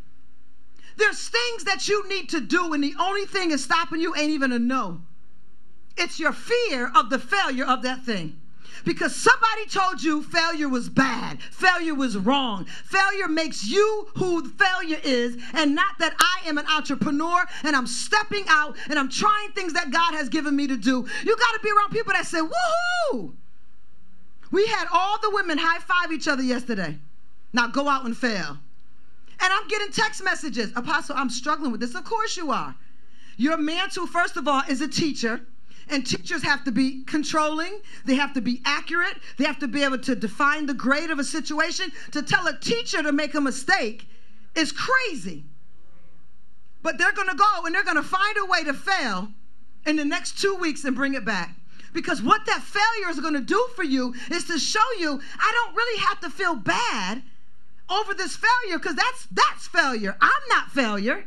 There's 0.97 1.29
things 1.29 1.65
that 1.65 1.88
you 1.88 2.07
need 2.10 2.29
to 2.29 2.41
do, 2.41 2.73
and 2.73 2.83
the 2.83 2.95
only 2.99 3.25
thing 3.25 3.51
is 3.51 3.63
stopping 3.63 4.01
you 4.01 4.15
ain't 4.15 4.31
even 4.31 4.51
a 4.51 4.57
no. 4.57 5.01
It's 5.95 6.19
your 6.19 6.33
fear 6.33 6.91
of 6.95 7.12
the 7.12 7.19
failure 7.19 7.65
of 7.65 7.83
that 7.83 8.03
thing 8.03 8.39
because 8.85 9.15
somebody 9.15 9.65
told 9.67 10.01
you 10.01 10.23
failure 10.23 10.69
was 10.69 10.89
bad, 10.89 11.41
failure 11.41 11.95
was 11.95 12.17
wrong. 12.17 12.65
Failure 12.85 13.27
makes 13.27 13.65
you 13.65 14.07
who 14.15 14.47
failure 14.49 14.99
is, 15.03 15.37
and 15.53 15.75
not 15.75 15.97
that 15.99 16.15
I 16.19 16.47
am 16.47 16.57
an 16.57 16.65
entrepreneur 16.67 17.45
and 17.63 17.75
I'm 17.75 17.87
stepping 17.87 18.45
out 18.47 18.75
and 18.89 18.97
I'm 18.97 19.09
trying 19.09 19.51
things 19.51 19.73
that 19.73 19.91
God 19.91 20.13
has 20.13 20.29
given 20.29 20.55
me 20.55 20.67
to 20.67 20.77
do. 20.77 21.07
You 21.23 21.35
got 21.35 21.53
to 21.53 21.59
be 21.63 21.69
around 21.69 21.91
people 21.91 22.13
that 22.13 22.25
say, 22.25 22.39
woohoo! 22.39 23.33
We 24.51 24.65
had 24.67 24.87
all 24.91 25.19
the 25.21 25.29
women 25.31 25.57
high 25.57 25.79
five 25.79 26.11
each 26.11 26.27
other 26.27 26.43
yesterday. 26.43 26.97
Now 27.53 27.67
go 27.67 27.87
out 27.87 28.05
and 28.05 28.15
fail. 28.15 28.57
And 29.39 29.53
I'm 29.53 29.67
getting 29.67 29.91
text 29.91 30.23
messages. 30.23 30.71
Apostle, 30.75 31.15
I'm 31.17 31.29
struggling 31.29 31.71
with 31.71 31.81
this. 31.81 31.95
Of 31.95 32.05
course 32.05 32.37
you 32.37 32.51
are. 32.51 32.75
Your 33.37 33.57
mantle, 33.57 34.07
first 34.07 34.35
of 34.35 34.47
all, 34.47 34.63
is 34.67 34.81
a 34.81 34.87
teacher. 34.87 35.41
And 35.89 36.06
teachers 36.06 36.43
have 36.43 36.65
to 36.65 36.71
be 36.71 37.04
controlling, 37.06 37.80
they 38.06 38.15
have 38.15 38.34
to 38.34 38.41
be 38.41 38.62
accurate, 38.65 39.17
they 39.38 39.45
have 39.45 39.60
to 39.60 39.67
be 39.67 39.84
able 39.84 40.00
to 40.00 40.15
define 40.15 40.65
the 40.65 40.73
grade 40.73 41.12
of 41.12 41.19
a 41.19 41.23
situation. 41.23 41.91
To 42.12 42.21
tell 42.21 42.45
a 42.47 42.58
teacher 42.60 43.02
to 43.02 43.12
make 43.12 43.36
a 43.36 43.41
mistake 43.41 44.08
is 44.56 44.73
crazy. 44.73 45.45
But 46.82 46.97
they're 46.97 47.13
going 47.13 47.30
to 47.30 47.36
go 47.36 47.65
and 47.65 47.73
they're 47.73 47.84
going 47.84 47.95
to 47.95 48.04
find 48.04 48.38
a 48.38 48.45
way 48.45 48.63
to 48.65 48.73
fail 48.73 49.30
in 49.86 49.95
the 49.95 50.06
next 50.06 50.39
two 50.39 50.56
weeks 50.56 50.84
and 50.84 50.95
bring 50.95 51.13
it 51.13 51.26
back. 51.26 51.56
Because 51.93 52.21
what 52.21 52.45
that 52.45 52.62
failure 52.62 53.10
is 53.10 53.19
going 53.19 53.34
to 53.34 53.39
do 53.39 53.67
for 53.76 53.84
you 53.84 54.13
is 54.30 54.43
to 54.45 54.60
show 54.60 54.84
you 55.00 55.19
I 55.39 55.52
don't 55.54 55.76
really 55.76 56.00
have 56.02 56.19
to 56.21 56.30
feel 56.30 56.56
bad 56.56 57.23
over 57.89 58.13
this 58.13 58.36
failure 58.36 58.78
because 58.78 58.95
that's 58.95 59.28
that's 59.32 59.67
failure. 59.67 60.15
I'm 60.21 60.47
not 60.50 60.69
failure. 60.71 61.26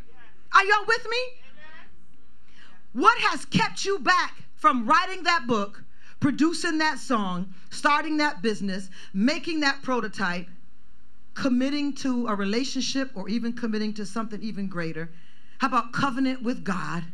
Are 0.52 0.64
y'all 0.64 0.84
with 0.86 1.06
me? 1.08 1.18
What 2.92 3.18
has 3.18 3.44
kept 3.44 3.84
you 3.84 3.98
back 4.00 4.34
from 4.60 4.86
writing 4.86 5.22
that 5.22 5.46
book, 5.46 5.82
producing 6.20 6.78
that 6.78 6.98
song, 6.98 7.52
starting 7.70 8.18
that 8.18 8.42
business, 8.42 8.90
making 9.14 9.60
that 9.60 9.82
prototype, 9.82 10.46
committing 11.32 11.94
to 11.94 12.26
a 12.26 12.34
relationship 12.34 13.10
or 13.14 13.28
even 13.28 13.54
committing 13.54 13.94
to 13.94 14.04
something 14.04 14.40
even 14.42 14.68
greater? 14.68 15.10
How 15.58 15.68
about 15.68 15.92
covenant 15.92 16.42
with 16.42 16.62
God? 16.62 17.04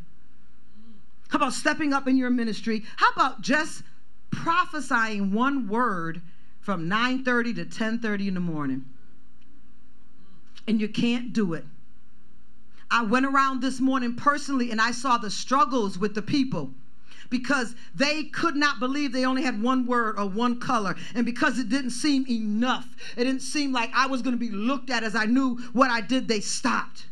How 1.28 1.36
about 1.36 1.52
stepping 1.52 1.92
up 1.92 2.08
in 2.08 2.16
your 2.16 2.30
ministry? 2.30 2.84
How 2.96 3.10
about 3.10 3.42
just 3.42 3.84
prophesying 4.30 5.32
one 5.32 5.68
word 5.68 6.20
from 6.60 6.88
9:30 6.88 7.54
to 7.54 7.64
10:30 7.64 8.26
in 8.26 8.34
the 8.34 8.40
morning? 8.40 8.84
And 10.66 10.80
you 10.80 10.88
can't 10.88 11.32
do 11.32 11.54
it. 11.54 11.64
I 12.90 13.02
went 13.02 13.26
around 13.26 13.62
this 13.62 13.80
morning 13.80 14.14
personally 14.16 14.72
and 14.72 14.80
I 14.80 14.90
saw 14.90 15.16
the 15.16 15.30
struggles 15.30 15.96
with 15.96 16.14
the 16.14 16.22
people 16.22 16.74
because 17.30 17.74
they 17.94 18.24
could 18.24 18.56
not 18.56 18.78
believe 18.80 19.12
they 19.12 19.24
only 19.24 19.42
had 19.42 19.62
one 19.62 19.86
word 19.86 20.18
or 20.18 20.26
one 20.26 20.58
color. 20.60 20.96
And 21.14 21.24
because 21.24 21.58
it 21.58 21.68
didn't 21.68 21.90
seem 21.90 22.26
enough, 22.28 22.88
it 23.16 23.24
didn't 23.24 23.42
seem 23.42 23.72
like 23.72 23.90
I 23.94 24.06
was 24.06 24.22
going 24.22 24.34
to 24.34 24.40
be 24.40 24.50
looked 24.50 24.90
at 24.90 25.02
as 25.02 25.14
I 25.14 25.24
knew 25.24 25.56
what 25.72 25.90
I 25.90 26.00
did, 26.00 26.28
they 26.28 26.40
stopped. 26.40 27.06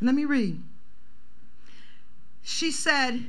Let 0.00 0.14
me 0.14 0.24
read. 0.24 0.62
She 2.42 2.70
said, 2.70 3.24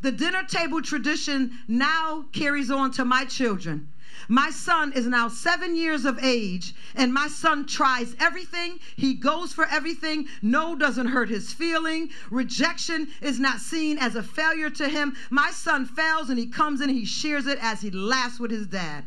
The 0.00 0.10
dinner 0.10 0.42
table 0.44 0.82
tradition 0.82 1.58
now 1.68 2.24
carries 2.32 2.70
on 2.70 2.90
to 2.92 3.04
my 3.04 3.24
children. 3.24 3.88
My 4.28 4.50
son 4.50 4.92
is 4.92 5.06
now 5.06 5.28
seven 5.28 5.76
years 5.76 6.04
of 6.04 6.18
age, 6.22 6.74
and 6.94 7.12
my 7.12 7.28
son 7.28 7.66
tries 7.66 8.16
everything. 8.18 8.78
He 8.96 9.14
goes 9.14 9.52
for 9.52 9.66
everything. 9.66 10.28
No 10.40 10.74
doesn't 10.74 11.08
hurt 11.08 11.28
his 11.28 11.52
feeling. 11.52 12.10
Rejection 12.30 13.08
is 13.20 13.38
not 13.40 13.60
seen 13.60 13.98
as 13.98 14.14
a 14.16 14.22
failure 14.22 14.70
to 14.70 14.88
him. 14.88 15.16
My 15.30 15.50
son 15.50 15.86
fails, 15.86 16.30
and 16.30 16.38
he 16.38 16.46
comes 16.46 16.80
in, 16.80 16.88
he 16.88 17.04
shares 17.04 17.46
it 17.46 17.58
as 17.60 17.80
he 17.80 17.90
laughs 17.90 18.38
with 18.38 18.50
his 18.50 18.66
dad. 18.66 19.04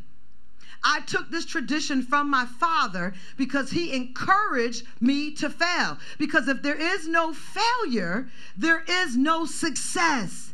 I 0.84 1.02
took 1.02 1.32
this 1.32 1.46
tradition 1.46 2.04
from 2.04 2.30
my 2.30 2.46
father 2.46 3.14
because 3.36 3.72
he 3.72 3.94
encouraged 3.94 4.86
me 5.00 5.32
to 5.32 5.50
fail. 5.50 5.98
Because 6.18 6.48
if 6.48 6.62
there 6.62 6.76
is 6.76 7.08
no 7.08 7.34
failure, 7.34 8.30
there 8.56 8.84
is 8.88 9.18
no 9.18 9.46
success. 9.46 10.54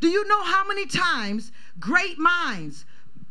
Do 0.00 0.08
you 0.08 0.26
know 0.26 0.42
how 0.42 0.66
many 0.66 0.86
times 0.86 1.52
great 1.78 2.18
minds, 2.18 2.84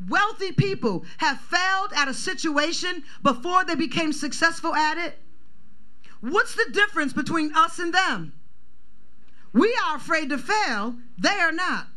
wealthy 0.08 0.52
people 0.52 1.04
have 1.18 1.40
failed 1.42 1.92
at 1.96 2.08
a 2.08 2.14
situation 2.14 3.04
before 3.24 3.66
they 3.66 3.76
became 3.76 4.14
successful 4.14 4.74
at 4.74 4.98
it? 4.98 5.18
What's 6.22 6.56
the 6.56 6.70
difference 6.72 7.14
between 7.14 7.54
us 7.56 7.80
and 7.80 7.94
them? 7.94 8.34
We 9.54 9.76
are 9.86 9.98
afraid 9.98 10.30
to 10.30 10.38
fail, 10.38 10.96
they 11.18 11.30
are 11.40 11.52
not. 11.52 11.88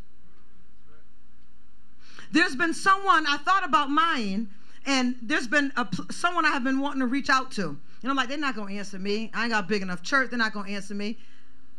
There's 2.30 2.56
been 2.56 2.72
someone 2.72 3.26
I 3.26 3.36
thought 3.36 3.64
about 3.64 3.90
mine, 3.90 4.48
and 4.86 5.16
there's 5.20 5.46
been 5.46 5.70
a, 5.76 5.86
someone 6.10 6.46
I 6.46 6.50
have 6.50 6.64
been 6.64 6.80
wanting 6.80 7.00
to 7.00 7.06
reach 7.06 7.28
out 7.28 7.50
to. 7.52 7.76
And 8.02 8.10
I'm 8.10 8.16
like, 8.16 8.28
they're 8.28 8.38
not 8.38 8.56
going 8.56 8.74
to 8.74 8.78
answer 8.78 8.98
me. 8.98 9.30
I 9.34 9.42
ain't 9.42 9.52
got 9.52 9.68
big 9.68 9.82
enough 9.82 10.02
church. 10.02 10.30
They're 10.30 10.38
not 10.38 10.52
going 10.52 10.66
to 10.66 10.72
answer 10.72 10.94
me. 10.94 11.18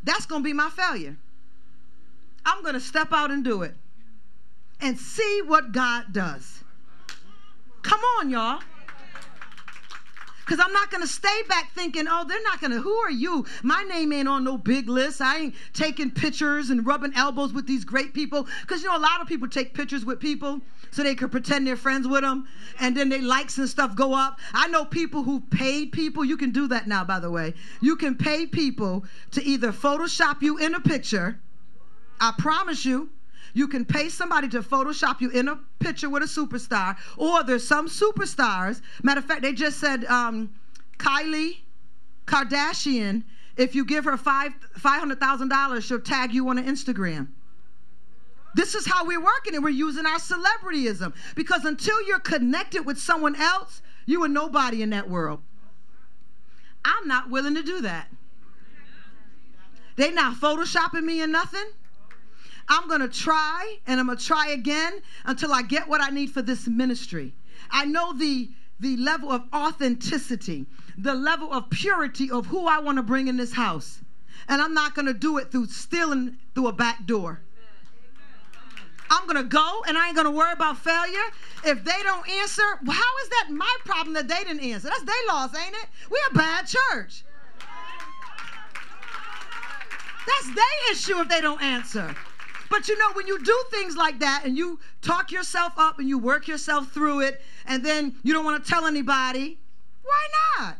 That's 0.03 0.25
going 0.25 0.41
to 0.41 0.43
be 0.43 0.53
my 0.53 0.69
failure. 0.69 1.17
I'm 2.45 2.61
going 2.61 2.75
to 2.75 2.79
step 2.79 3.11
out 3.11 3.31
and 3.31 3.43
do 3.43 3.63
it 3.63 3.75
and 4.81 4.97
see 4.97 5.41
what 5.45 5.71
God 5.71 6.11
does. 6.11 6.63
Come 7.81 7.99
on, 8.19 8.29
y'all. 8.29 8.61
Because 10.45 10.59
I'm 10.59 10.73
not 10.73 10.91
going 10.91 11.01
to 11.01 11.07
stay 11.07 11.41
back 11.47 11.71
thinking, 11.71 12.05
oh, 12.09 12.25
they're 12.27 12.43
not 12.43 12.59
going 12.59 12.71
to, 12.71 12.81
who 12.81 12.93
are 12.93 13.11
you? 13.11 13.45
My 13.61 13.81
name 13.83 14.11
ain't 14.11 14.27
on 14.27 14.43
no 14.43 14.57
big 14.57 14.89
list. 14.89 15.21
I 15.21 15.37
ain't 15.37 15.55
taking 15.71 16.11
pictures 16.11 16.69
and 16.69 16.85
rubbing 16.85 17.13
elbows 17.15 17.53
with 17.53 17.65
these 17.65 17.85
great 17.85 18.13
people. 18.13 18.47
Because, 18.61 18.83
you 18.83 18.89
know, 18.89 18.97
a 18.97 18.99
lot 18.99 19.21
of 19.21 19.27
people 19.27 19.47
take 19.47 19.73
pictures 19.73 20.03
with 20.03 20.19
people 20.19 20.59
so 20.91 21.01
they 21.01 21.15
could 21.15 21.31
pretend 21.31 21.65
they're 21.65 21.77
friends 21.77 22.09
with 22.09 22.21
them. 22.21 22.45
And 22.81 22.95
then 22.95 23.07
their 23.07 23.21
likes 23.21 23.57
and 23.57 23.69
stuff 23.69 23.95
go 23.95 24.13
up. 24.13 24.37
I 24.53 24.67
know 24.67 24.83
people 24.83 25.23
who 25.23 25.39
paid 25.39 25.93
people. 25.93 26.25
You 26.25 26.35
can 26.35 26.51
do 26.51 26.67
that 26.67 26.87
now, 26.87 27.05
by 27.05 27.19
the 27.19 27.31
way. 27.31 27.53
You 27.79 27.95
can 27.95 28.15
pay 28.15 28.45
people 28.45 29.05
to 29.31 29.43
either 29.43 29.71
Photoshop 29.71 30.41
you 30.41 30.57
in 30.57 30.75
a 30.75 30.81
picture. 30.81 31.39
I 32.19 32.33
promise 32.37 32.83
you 32.83 33.09
you 33.53 33.67
can 33.67 33.85
pay 33.85 34.09
somebody 34.09 34.49
to 34.49 34.61
Photoshop 34.61 35.21
you 35.21 35.29
in 35.29 35.47
a 35.47 35.59
picture 35.79 36.09
with 36.09 36.23
a 36.23 36.25
superstar, 36.25 36.97
or 37.17 37.43
there's 37.43 37.67
some 37.67 37.87
superstars. 37.87 38.81
Matter 39.03 39.19
of 39.19 39.25
fact, 39.25 39.41
they 39.43 39.53
just 39.53 39.79
said 39.79 40.05
um, 40.05 40.53
Kylie 40.97 41.59
Kardashian. 42.25 43.23
If 43.55 43.75
you 43.75 43.85
give 43.85 44.05
her 44.05 44.17
five 44.17 44.53
five 44.73 44.99
hundred 44.99 45.19
thousand 45.19 45.49
dollars, 45.49 45.85
she'll 45.85 46.01
tag 46.01 46.33
you 46.33 46.49
on 46.49 46.57
an 46.57 46.65
Instagram. 46.65 47.27
This 48.55 48.75
is 48.75 48.85
how 48.85 49.05
we're 49.05 49.23
working, 49.23 49.55
and 49.55 49.63
we're 49.63 49.69
using 49.69 50.05
our 50.05 50.19
celebrityism 50.19 51.13
because 51.35 51.65
until 51.65 52.01
you're 52.07 52.19
connected 52.19 52.85
with 52.85 52.97
someone 52.99 53.35
else, 53.35 53.81
you 54.05 54.23
are 54.23 54.27
nobody 54.27 54.81
in 54.81 54.91
that 54.91 55.09
world. 55.09 55.41
I'm 56.85 57.07
not 57.07 57.29
willing 57.29 57.55
to 57.55 57.63
do 57.63 57.81
that. 57.81 58.07
They 59.95 60.11
not 60.11 60.35
photoshopping 60.35 61.03
me 61.03 61.21
or 61.21 61.27
nothing. 61.27 61.65
I'm 62.69 62.87
going 62.87 63.01
to 63.01 63.07
try 63.07 63.77
and 63.87 63.99
I'm 63.99 64.07
going 64.07 64.17
to 64.17 64.25
try 64.25 64.49
again 64.49 65.01
until 65.25 65.53
I 65.53 65.61
get 65.61 65.87
what 65.87 66.01
I 66.01 66.09
need 66.09 66.31
for 66.31 66.41
this 66.41 66.67
ministry. 66.67 67.33
I 67.71 67.85
know 67.85 68.13
the 68.13 68.49
the 68.79 68.97
level 68.97 69.31
of 69.31 69.43
authenticity, 69.53 70.65
the 70.97 71.13
level 71.13 71.53
of 71.53 71.69
purity 71.69 72.29
of 72.29 72.47
who 72.47 72.67
I 72.67 72.79
want 72.79 72.97
to 72.97 73.03
bring 73.03 73.27
in 73.27 73.37
this 73.37 73.53
house. 73.53 74.01
And 74.49 74.61
I'm 74.61 74.73
not 74.73 74.93
going 74.93 75.05
to 75.05 75.13
do 75.13 75.37
it 75.37 75.51
through 75.51 75.67
stealing 75.67 76.37
through 76.53 76.67
a 76.67 76.73
back 76.73 77.05
door. 77.05 77.41
I'm 79.09 79.27
going 79.27 79.37
to 79.37 79.43
go 79.43 79.83
and 79.87 79.97
I 79.97 80.07
ain't 80.07 80.15
going 80.15 80.25
to 80.25 80.31
worry 80.31 80.51
about 80.51 80.77
failure. 80.77 81.23
If 81.63 81.83
they 81.83 82.03
don't 82.03 82.27
answer, 82.27 82.63
well, 82.83 82.95
how 82.95 83.17
is 83.23 83.29
that 83.29 83.47
my 83.51 83.75
problem 83.85 84.15
that 84.15 84.27
they 84.27 84.43
didn't 84.43 84.61
answer? 84.61 84.89
That's 84.89 85.03
their 85.03 85.15
loss, 85.27 85.55
ain't 85.55 85.75
it? 85.75 85.85
we 86.09 86.17
are 86.17 86.31
a 86.31 86.37
bad 86.37 86.65
church. 86.65 87.23
That's 90.25 90.55
their 90.55 90.91
issue 90.91 91.19
if 91.19 91.29
they 91.29 91.41
don't 91.41 91.61
answer. 91.61 92.15
But 92.73 92.87
you 92.89 92.97
know, 92.97 93.11
when 93.13 93.27
you 93.27 93.37
do 93.37 93.63
things 93.69 93.95
like 93.95 94.17
that 94.21 94.45
and 94.45 94.57
you 94.57 94.79
talk 95.03 95.31
yourself 95.31 95.73
up 95.77 95.99
and 95.99 96.09
you 96.09 96.17
work 96.17 96.47
yourself 96.47 96.91
through 96.91 97.19
it, 97.19 97.39
and 97.67 97.85
then 97.85 98.15
you 98.23 98.33
don't 98.33 98.43
want 98.43 98.65
to 98.65 98.67
tell 98.67 98.87
anybody, 98.87 99.59
why 100.01 100.27
not? 100.57 100.77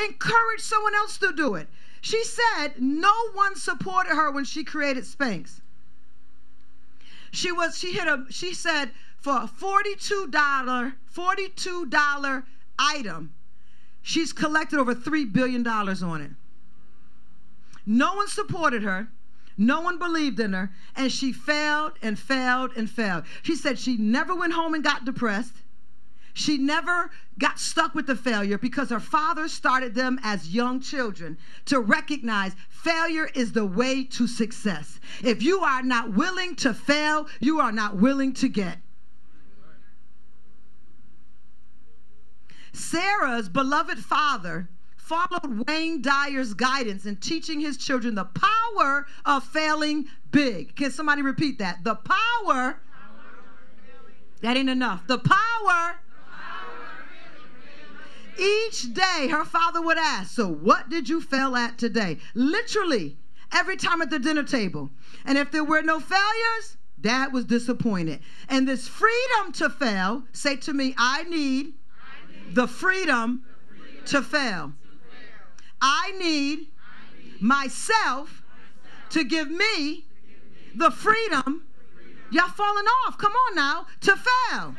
Encourage 0.00 0.60
someone 0.60 0.94
else 0.94 1.18
to 1.18 1.32
do 1.32 1.56
it. 1.56 1.66
She 2.00 2.22
said 2.22 2.74
no 2.78 3.12
one 3.32 3.56
supported 3.56 4.14
her 4.14 4.30
when 4.30 4.44
she 4.44 4.62
created 4.62 5.02
Spanx. 5.02 5.60
She 7.32 7.50
was 7.50 7.76
she 7.76 7.92
hit 7.92 8.06
a 8.06 8.26
she 8.30 8.54
said 8.54 8.92
for 9.16 9.32
a 9.32 9.50
$42 9.60 10.30
$42 11.12 12.44
item, 12.78 13.34
she's 14.00 14.32
collected 14.32 14.78
over 14.78 14.94
$3 14.94 15.32
billion 15.32 15.66
on 15.66 16.20
it. 16.20 16.30
No 17.84 18.14
one 18.14 18.28
supported 18.28 18.84
her. 18.84 19.08
No 19.56 19.80
one 19.80 19.98
believed 19.98 20.40
in 20.40 20.52
her, 20.52 20.72
and 20.96 21.12
she 21.12 21.32
failed 21.32 21.92
and 22.02 22.18
failed 22.18 22.72
and 22.76 22.90
failed. 22.90 23.24
She 23.42 23.54
said 23.54 23.78
she 23.78 23.96
never 23.96 24.34
went 24.34 24.52
home 24.52 24.74
and 24.74 24.82
got 24.82 25.04
depressed. 25.04 25.54
She 26.32 26.58
never 26.58 27.12
got 27.38 27.60
stuck 27.60 27.94
with 27.94 28.08
the 28.08 28.16
failure 28.16 28.58
because 28.58 28.90
her 28.90 28.98
father 28.98 29.46
started 29.46 29.94
them 29.94 30.18
as 30.24 30.52
young 30.52 30.80
children 30.80 31.38
to 31.66 31.78
recognize 31.78 32.56
failure 32.68 33.30
is 33.34 33.52
the 33.52 33.64
way 33.64 34.02
to 34.04 34.26
success. 34.26 34.98
If 35.22 35.42
you 35.42 35.60
are 35.60 35.82
not 35.82 36.12
willing 36.14 36.56
to 36.56 36.74
fail, 36.74 37.28
you 37.38 37.60
are 37.60 37.70
not 37.70 37.96
willing 37.96 38.32
to 38.34 38.48
get. 38.48 38.78
Sarah's 42.72 43.48
beloved 43.48 44.00
father 44.00 44.68
followed 45.04 45.66
Wayne 45.68 46.00
Dyer's 46.00 46.54
guidance 46.54 47.04
in 47.04 47.16
teaching 47.16 47.60
his 47.60 47.76
children 47.76 48.14
the 48.14 48.24
power 48.24 49.06
of 49.26 49.44
failing 49.44 50.06
big. 50.30 50.74
Can 50.76 50.90
somebody 50.90 51.20
repeat 51.20 51.58
that? 51.58 51.84
The 51.84 51.96
power. 51.96 52.80
That 54.40 54.56
ain't 54.56 54.70
enough. 54.70 55.06
The 55.06 55.18
power. 55.18 55.96
Each 58.38 58.92
day, 58.94 59.28
her 59.30 59.44
father 59.44 59.82
would 59.82 59.98
ask, 59.98 60.34
So, 60.34 60.48
what 60.48 60.88
did 60.88 61.08
you 61.08 61.20
fail 61.20 61.54
at 61.54 61.76
today? 61.76 62.16
Literally, 62.34 63.18
every 63.52 63.76
time 63.76 64.00
at 64.00 64.08
the 64.08 64.18
dinner 64.18 64.42
table. 64.42 64.90
And 65.26 65.36
if 65.36 65.50
there 65.50 65.64
were 65.64 65.82
no 65.82 66.00
failures, 66.00 66.78
dad 66.98 67.32
was 67.32 67.44
disappointed. 67.44 68.20
And 68.48 68.66
this 68.66 68.88
freedom 68.88 69.52
to 69.52 69.68
fail, 69.68 70.24
say 70.32 70.56
to 70.56 70.72
me, 70.72 70.94
I 70.96 71.24
need, 71.24 71.74
the 72.52 72.66
freedom, 72.66 73.44
to 74.06 74.22
fail. 74.22 74.72
I 75.80 76.12
need 76.18 76.68
myself 77.40 78.42
to 79.10 79.24
give 79.24 79.50
me 79.50 80.06
the 80.74 80.90
freedom. 80.90 81.66
Y'all 82.30 82.48
falling 82.48 82.86
off. 83.06 83.18
Come 83.18 83.32
on 83.32 83.54
now. 83.54 83.86
To 84.02 84.16
fail. 84.16 84.74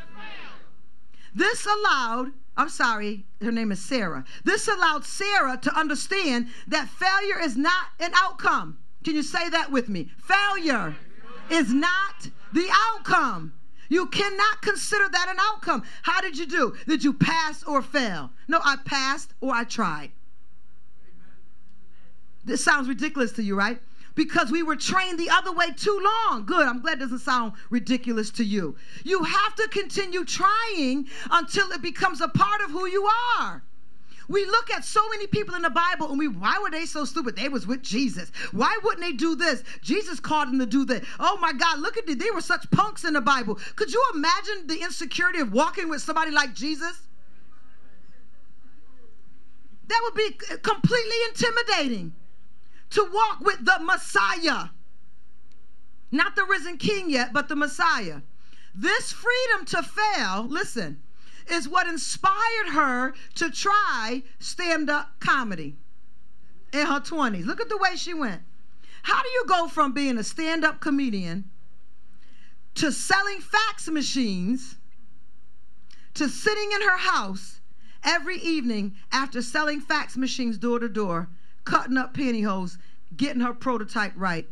This 1.34 1.66
allowed, 1.66 2.32
I'm 2.56 2.68
sorry, 2.68 3.26
her 3.42 3.52
name 3.52 3.70
is 3.72 3.80
Sarah. 3.80 4.24
This 4.44 4.68
allowed 4.68 5.04
Sarah 5.04 5.58
to 5.62 5.78
understand 5.78 6.48
that 6.68 6.88
failure 6.88 7.38
is 7.38 7.56
not 7.56 7.86
an 8.00 8.12
outcome. 8.14 8.78
Can 9.04 9.14
you 9.14 9.22
say 9.22 9.48
that 9.50 9.70
with 9.70 9.88
me? 9.88 10.10
Failure 10.18 10.96
is 11.50 11.72
not 11.72 12.28
the 12.52 12.68
outcome. 12.72 13.52
You 13.88 14.06
cannot 14.06 14.62
consider 14.62 15.08
that 15.08 15.28
an 15.28 15.36
outcome. 15.38 15.82
How 16.02 16.20
did 16.20 16.36
you 16.36 16.46
do? 16.46 16.76
Did 16.88 17.04
you 17.04 17.12
pass 17.12 17.62
or 17.62 17.82
fail? 17.82 18.30
No, 18.48 18.60
I 18.64 18.76
passed 18.84 19.34
or 19.40 19.54
I 19.54 19.64
tried. 19.64 20.10
This 22.46 22.62
sounds 22.62 22.88
ridiculous 22.88 23.32
to 23.32 23.42
you, 23.42 23.56
right? 23.56 23.78
Because 24.14 24.50
we 24.50 24.62
were 24.62 24.76
trained 24.76 25.18
the 25.18 25.28
other 25.28 25.52
way 25.52 25.72
too 25.72 26.00
long. 26.02 26.46
Good. 26.46 26.66
I'm 26.66 26.80
glad 26.80 26.94
it 26.94 27.00
doesn't 27.00 27.18
sound 27.18 27.52
ridiculous 27.68 28.30
to 28.30 28.44
you. 28.44 28.76
You 29.04 29.24
have 29.24 29.54
to 29.56 29.68
continue 29.68 30.24
trying 30.24 31.08
until 31.30 31.70
it 31.72 31.82
becomes 31.82 32.20
a 32.20 32.28
part 32.28 32.62
of 32.62 32.70
who 32.70 32.86
you 32.86 33.06
are. 33.38 33.62
We 34.28 34.44
look 34.46 34.70
at 34.70 34.84
so 34.84 35.06
many 35.10 35.26
people 35.26 35.54
in 35.54 35.62
the 35.62 35.70
Bible 35.70 36.08
and 36.08 36.18
we, 36.18 36.28
why 36.28 36.58
were 36.60 36.70
they 36.70 36.86
so 36.86 37.04
stupid? 37.04 37.36
They 37.36 37.48
was 37.48 37.66
with 37.66 37.82
Jesus. 37.82 38.30
Why 38.52 38.76
wouldn't 38.82 39.02
they 39.02 39.12
do 39.12 39.36
this? 39.36 39.62
Jesus 39.82 40.18
called 40.18 40.48
them 40.48 40.58
to 40.60 40.66
do 40.66 40.84
that. 40.86 41.04
Oh 41.20 41.38
my 41.40 41.52
God, 41.52 41.80
look 41.80 41.96
at 41.96 42.08
it. 42.08 42.18
They 42.18 42.30
were 42.30 42.40
such 42.40 42.68
punks 42.70 43.04
in 43.04 43.12
the 43.12 43.20
Bible. 43.20 43.58
Could 43.74 43.92
you 43.92 44.02
imagine 44.14 44.66
the 44.66 44.82
insecurity 44.82 45.40
of 45.40 45.52
walking 45.52 45.88
with 45.88 46.00
somebody 46.00 46.30
like 46.30 46.54
Jesus? 46.54 47.02
That 49.88 50.00
would 50.02 50.14
be 50.14 50.30
completely 50.62 51.16
intimidating 51.28 52.12
to 52.90 53.08
walk 53.12 53.40
with 53.40 53.64
the 53.64 53.78
Messiah. 53.80 54.68
Not 56.10 56.36
the 56.36 56.44
risen 56.44 56.78
king 56.78 57.10
yet, 57.10 57.32
but 57.32 57.48
the 57.48 57.56
Messiah. 57.56 58.20
This 58.74 59.12
freedom 59.12 59.64
to 59.66 59.82
fail, 59.82 60.46
listen, 60.48 61.02
is 61.48 61.68
what 61.68 61.86
inspired 61.86 62.68
her 62.72 63.14
to 63.36 63.50
try 63.50 64.22
stand 64.38 64.90
up 64.90 65.18
comedy 65.20 65.76
in 66.72 66.86
her 66.86 67.00
20s. 67.00 67.44
Look 67.44 67.60
at 67.60 67.68
the 67.68 67.78
way 67.78 67.96
she 67.96 68.14
went. 68.14 68.42
How 69.02 69.22
do 69.22 69.28
you 69.28 69.44
go 69.46 69.68
from 69.68 69.92
being 69.92 70.18
a 70.18 70.24
stand 70.24 70.64
up 70.64 70.80
comedian 70.80 71.50
to 72.74 72.92
selling 72.92 73.40
fax 73.40 73.88
machines 73.88 74.76
to 76.14 76.28
sitting 76.28 76.72
in 76.72 76.82
her 76.82 76.96
house 76.96 77.60
every 78.02 78.38
evening 78.38 78.94
after 79.12 79.42
selling 79.42 79.80
fax 79.80 80.16
machines 80.16 80.58
door 80.58 80.78
to 80.78 80.88
door 80.88 81.28
cutting 81.66 81.98
up 81.98 82.14
pantyhose, 82.14 82.78
getting 83.14 83.42
her 83.42 83.52
prototype 83.52 84.12
right, 84.16 84.48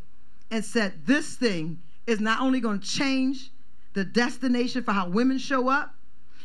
and 0.50 0.62
said, 0.62 1.06
This 1.06 1.36
thing 1.36 1.80
is 2.06 2.20
not 2.20 2.42
only 2.42 2.60
going 2.60 2.80
to 2.80 2.86
change 2.86 3.50
the 3.94 4.04
destination 4.04 4.82
for 4.82 4.92
how 4.92 5.08
women 5.08 5.38
show 5.38 5.68
up 5.68 5.94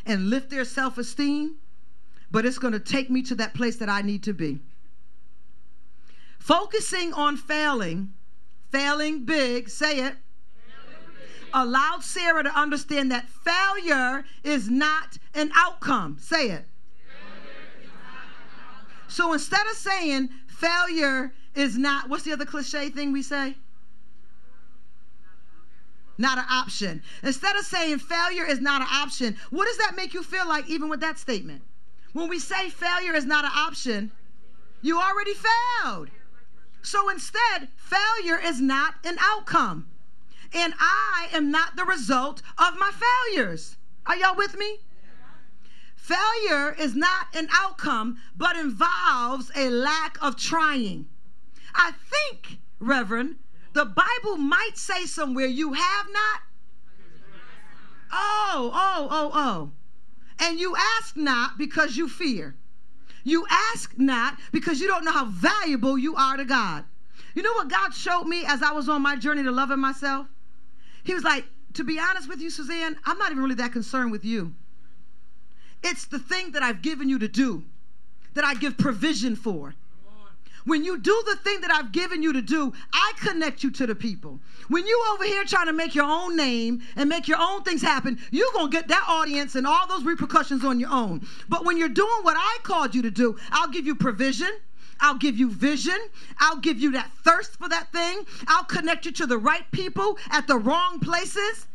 and 0.06 0.30
lift 0.30 0.50
their 0.50 0.64
self 0.64 0.98
esteem, 0.98 1.56
but 2.32 2.46
it's 2.46 2.60
going 2.60 2.74
to 2.74 2.80
take 2.80 3.10
me 3.10 3.22
to 3.24 3.36
that 3.36 3.54
place 3.54 3.76
that 3.78 3.90
I 3.90 4.02
need 4.02 4.24
to 4.24 4.34
be. 4.34 4.60
Focusing 6.38 7.14
on 7.14 7.36
failing, 7.36 8.14
failing 8.72 9.26
big, 9.26 9.70
say 9.70 10.00
it, 10.00 10.16
allowed 11.54 12.04
Sarah 12.04 12.44
to 12.44 12.58
understand 12.58 13.12
that 13.12 13.28
failure 13.28 14.24
is 14.44 14.70
not 14.70 15.18
an 15.34 15.52
outcome. 15.56 16.18
Say 16.20 16.52
it. 16.52 16.69
So 19.10 19.34
instead 19.34 19.66
of 19.68 19.74
saying 19.74 20.30
failure 20.48 21.34
is 21.56 21.78
not, 21.78 22.10
what's 22.10 22.24
the 22.24 22.32
other 22.32 22.46
cliche 22.46 22.90
thing 22.90 23.12
we 23.12 23.24
say? 23.24 23.56
Not 26.18 26.38
an 26.38 26.46
option. 26.50 27.02
Instead 27.24 27.56
of 27.56 27.66
saying 27.66 28.00
failure 28.00 28.46
is 28.46 28.62
not 28.62 28.82
an 28.82 28.88
option, 28.92 29.36
what 29.50 29.66
does 29.66 29.78
that 29.78 29.96
make 29.96 30.14
you 30.14 30.22
feel 30.22 30.48
like, 30.48 30.70
even 30.70 30.90
with 30.90 31.00
that 31.00 31.18
statement? 31.18 31.62
When 32.14 32.30
we 32.30 32.40
say 32.40 32.70
failure 32.70 33.16
is 33.16 33.26
not 33.26 33.46
an 33.46 33.52
option, 33.56 34.12
you 34.82 35.00
already 35.00 35.34
failed. 35.34 36.10
So 36.82 37.10
instead, 37.10 37.70
failure 37.78 38.40
is 38.40 38.62
not 38.62 38.96
an 39.06 39.18
outcome. 39.20 39.88
And 40.54 40.74
I 40.80 41.30
am 41.34 41.52
not 41.52 41.76
the 41.76 41.86
result 41.86 42.42
of 42.58 42.78
my 42.78 42.92
failures. 42.92 43.78
Are 44.06 44.16
y'all 44.16 44.36
with 44.36 44.58
me? 44.58 44.80
Failure 46.10 46.74
is 46.80 46.96
not 46.96 47.28
an 47.36 47.48
outcome, 47.52 48.18
but 48.36 48.56
involves 48.56 49.52
a 49.56 49.70
lack 49.70 50.18
of 50.24 50.36
trying. 50.36 51.06
I 51.76 51.92
think, 51.92 52.58
Reverend, 52.80 53.36
the 53.74 53.86
Bible 53.86 54.38
might 54.38 54.76
say 54.76 55.06
somewhere, 55.06 55.46
you 55.46 55.74
have 55.74 56.08
not. 56.12 56.42
Oh, 58.12 58.72
oh, 58.74 59.08
oh, 59.12 59.32
oh. 59.36 59.72
And 60.40 60.60
you 60.60 60.76
ask 60.98 61.16
not 61.16 61.60
because 61.60 61.96
you 61.96 62.10
fear. 62.10 62.56
You 63.24 63.46
ask 63.48 63.94
not 63.96 64.40
because 64.52 64.80
you 64.80 64.88
don't 64.88 65.06
know 65.06 65.12
how 65.12 65.26
valuable 65.26 65.96
you 65.96 66.16
are 66.16 66.38
to 66.38 66.46
God. 66.46 66.86
You 67.36 67.44
know 67.44 67.54
what 67.54 67.68
God 67.68 67.94
showed 67.94 68.24
me 68.24 68.46
as 68.48 68.64
I 68.64 68.72
was 68.72 68.90
on 68.90 69.04
my 69.04 69.16
journey 69.16 69.44
to 69.44 69.52
loving 69.52 69.80
myself? 69.80 70.26
He 71.04 71.14
was 71.14 71.24
like, 71.24 71.46
to 71.74 71.84
be 71.84 72.00
honest 72.00 72.28
with 72.28 72.42
you, 72.42 72.50
Suzanne, 72.50 72.98
I'm 73.06 73.20
not 73.20 73.30
even 73.30 73.44
really 73.44 73.56
that 73.56 73.74
concerned 73.74 74.12
with 74.12 74.26
you. 74.26 74.56
It's 75.84 76.06
the 76.06 76.20
thing 76.20 76.52
that 76.52 76.64
I've 76.64 76.82
given 76.82 77.10
you 77.10 77.20
to 77.20 77.28
do, 77.28 77.64
that 78.34 78.44
I 78.44 78.56
give 78.56 78.78
provision 78.78 79.36
for. 79.36 79.76
When 80.66 80.84
you 80.84 81.00
do 81.00 81.24
the 81.26 81.38
thing 81.38 81.62
that 81.62 81.72
I've 81.72 81.92
given 81.92 82.22
you 82.22 82.34
to 82.34 82.42
do, 82.42 82.74
I 82.94 83.14
connect 83.18 83.64
you 83.64 83.72
to 83.72 83.88
the 83.88 83.96
people. 83.96 84.40
When 84.68 84.86
you 84.86 85.04
over 85.14 85.24
here 85.24 85.44
trying 85.46 85.68
to 85.68 85.74
make 85.74 85.96
your 85.96 86.06
own 86.06 86.36
name 86.36 86.82
and 86.96 87.10
make 87.10 87.28
your 87.28 87.40
own 87.40 87.64
things 87.64 87.82
happen, 87.82 88.20
you're 88.30 88.52
going 88.54 88.70
to 88.70 88.78
get 88.78 88.88
that 88.90 89.06
audience 89.08 89.56
and 89.56 89.66
all 89.66 89.88
those 89.88 90.04
repercussions 90.04 90.66
on 90.66 90.80
your 90.80 90.92
own. 90.92 91.26
But 91.48 91.66
when 91.66 91.78
you're 91.78 91.90
doing 91.90 92.20
what 92.22 92.36
I 92.38 92.58
called 92.64 92.94
you 92.94 93.02
to 93.04 93.12
do, 93.12 93.38
I'll 93.52 93.70
give 93.70 93.86
you 93.86 93.96
provision. 93.96 94.52
I'll 95.00 95.18
give 95.18 95.38
you 95.38 95.50
vision. 95.50 95.98
I'll 96.40 96.58
give 96.58 96.78
you 96.78 96.92
that 96.92 97.10
thirst 97.24 97.58
for 97.58 97.70
that 97.70 97.92
thing. 97.94 98.26
I'll 98.48 98.66
connect 98.66 99.06
you 99.06 99.12
to 99.14 99.26
the 99.26 99.38
right 99.38 99.70
people 99.72 100.18
at 100.30 100.46
the 100.46 100.58
wrong 100.58 101.00
places. 101.00 101.68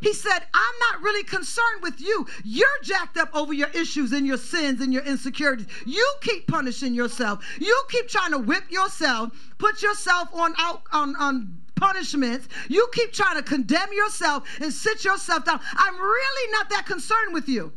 He 0.00 0.12
said, 0.12 0.40
I'm 0.54 0.74
not 0.90 1.02
really 1.02 1.24
concerned 1.24 1.82
with 1.82 2.00
you. 2.00 2.26
You're 2.44 2.68
jacked 2.82 3.16
up 3.16 3.34
over 3.34 3.52
your 3.52 3.68
issues 3.68 4.12
and 4.12 4.26
your 4.26 4.36
sins 4.36 4.80
and 4.80 4.92
your 4.92 5.02
insecurities. 5.02 5.66
You 5.84 6.14
keep 6.20 6.46
punishing 6.46 6.94
yourself. 6.94 7.44
You 7.60 7.82
keep 7.90 8.08
trying 8.08 8.32
to 8.32 8.38
whip 8.38 8.70
yourself, 8.70 9.32
put 9.58 9.82
yourself 9.82 10.28
on 10.32 10.54
out 10.58 10.82
on, 10.92 11.16
on 11.16 11.60
punishments. 11.76 12.48
You 12.68 12.88
keep 12.92 13.12
trying 13.12 13.36
to 13.36 13.42
condemn 13.42 13.92
yourself 13.92 14.48
and 14.60 14.72
sit 14.72 15.04
yourself 15.04 15.44
down. 15.44 15.60
I'm 15.74 15.94
really 15.94 16.52
not 16.52 16.70
that 16.70 16.86
concerned 16.86 17.32
with 17.32 17.48
you. 17.48 17.72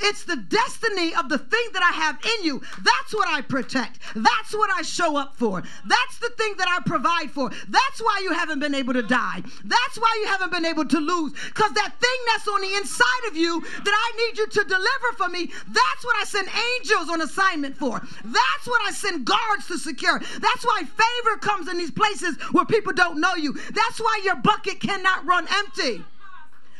It's 0.00 0.24
the 0.24 0.36
destiny 0.36 1.14
of 1.14 1.28
the 1.28 1.38
thing 1.38 1.66
that 1.72 1.82
I 1.82 1.94
have 1.94 2.18
in 2.38 2.44
you. 2.44 2.60
That's 2.82 3.14
what 3.14 3.28
I 3.28 3.40
protect. 3.40 4.00
That's 4.14 4.52
what 4.52 4.70
I 4.70 4.82
show 4.82 5.16
up 5.16 5.36
for. 5.36 5.62
That's 5.86 6.18
the 6.18 6.30
thing 6.30 6.54
that 6.58 6.68
I 6.68 6.80
provide 6.88 7.30
for. 7.30 7.50
That's 7.68 8.00
why 8.00 8.20
you 8.22 8.32
haven't 8.32 8.60
been 8.60 8.74
able 8.74 8.94
to 8.94 9.02
die. 9.02 9.42
That's 9.64 9.98
why 9.98 10.18
you 10.20 10.28
haven't 10.28 10.52
been 10.52 10.64
able 10.66 10.86
to 10.86 10.98
lose. 10.98 11.32
Because 11.48 11.72
that 11.72 11.94
thing 12.00 12.18
that's 12.26 12.48
on 12.48 12.60
the 12.60 12.74
inside 12.74 13.28
of 13.28 13.36
you 13.36 13.60
that 13.60 13.94
I 13.94 14.16
need 14.16 14.38
you 14.38 14.46
to 14.46 14.64
deliver 14.64 15.12
for 15.16 15.28
me, 15.28 15.46
that's 15.68 16.04
what 16.04 16.16
I 16.16 16.24
send 16.24 16.48
angels 16.48 17.08
on 17.10 17.20
assignment 17.20 17.76
for. 17.76 18.00
That's 18.24 18.66
what 18.66 18.80
I 18.86 18.92
send 18.92 19.24
guards 19.24 19.66
to 19.68 19.78
secure. 19.78 20.18
That's 20.18 20.64
why 20.64 20.82
favor 20.82 21.38
comes 21.38 21.68
in 21.68 21.78
these 21.78 21.90
places 21.90 22.36
where 22.52 22.64
people 22.64 22.92
don't 22.92 23.20
know 23.20 23.34
you. 23.34 23.52
That's 23.52 24.00
why 24.00 24.20
your 24.24 24.36
bucket 24.36 24.80
cannot 24.80 25.24
run 25.26 25.46
empty. 25.50 26.04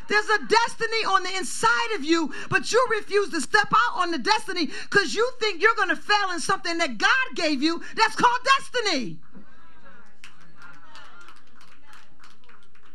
There's 0.09 0.29
a 0.29 0.47
destiny 0.47 1.05
on 1.09 1.23
the 1.25 1.37
inside 1.37 1.95
of 1.97 2.05
you, 2.05 2.33
but 2.49 2.73
you 2.73 2.87
refuse 2.91 3.31
to 3.31 3.41
step 3.41 3.69
out 3.73 4.03
on 4.03 4.11
the 4.11 4.19
destiny 4.19 4.71
because 4.89 5.15
you 5.15 5.29
think 5.41 5.61
you're 5.61 5.75
going 5.75 5.89
to 5.89 5.97
fail 5.97 6.31
in 6.33 6.41
something 6.41 6.79
that 6.79 6.99
God 6.99 7.11
gave 7.35 7.63
you 7.63 7.83
that's 7.97 8.15
called 8.15 8.39
destiny. 8.59 9.19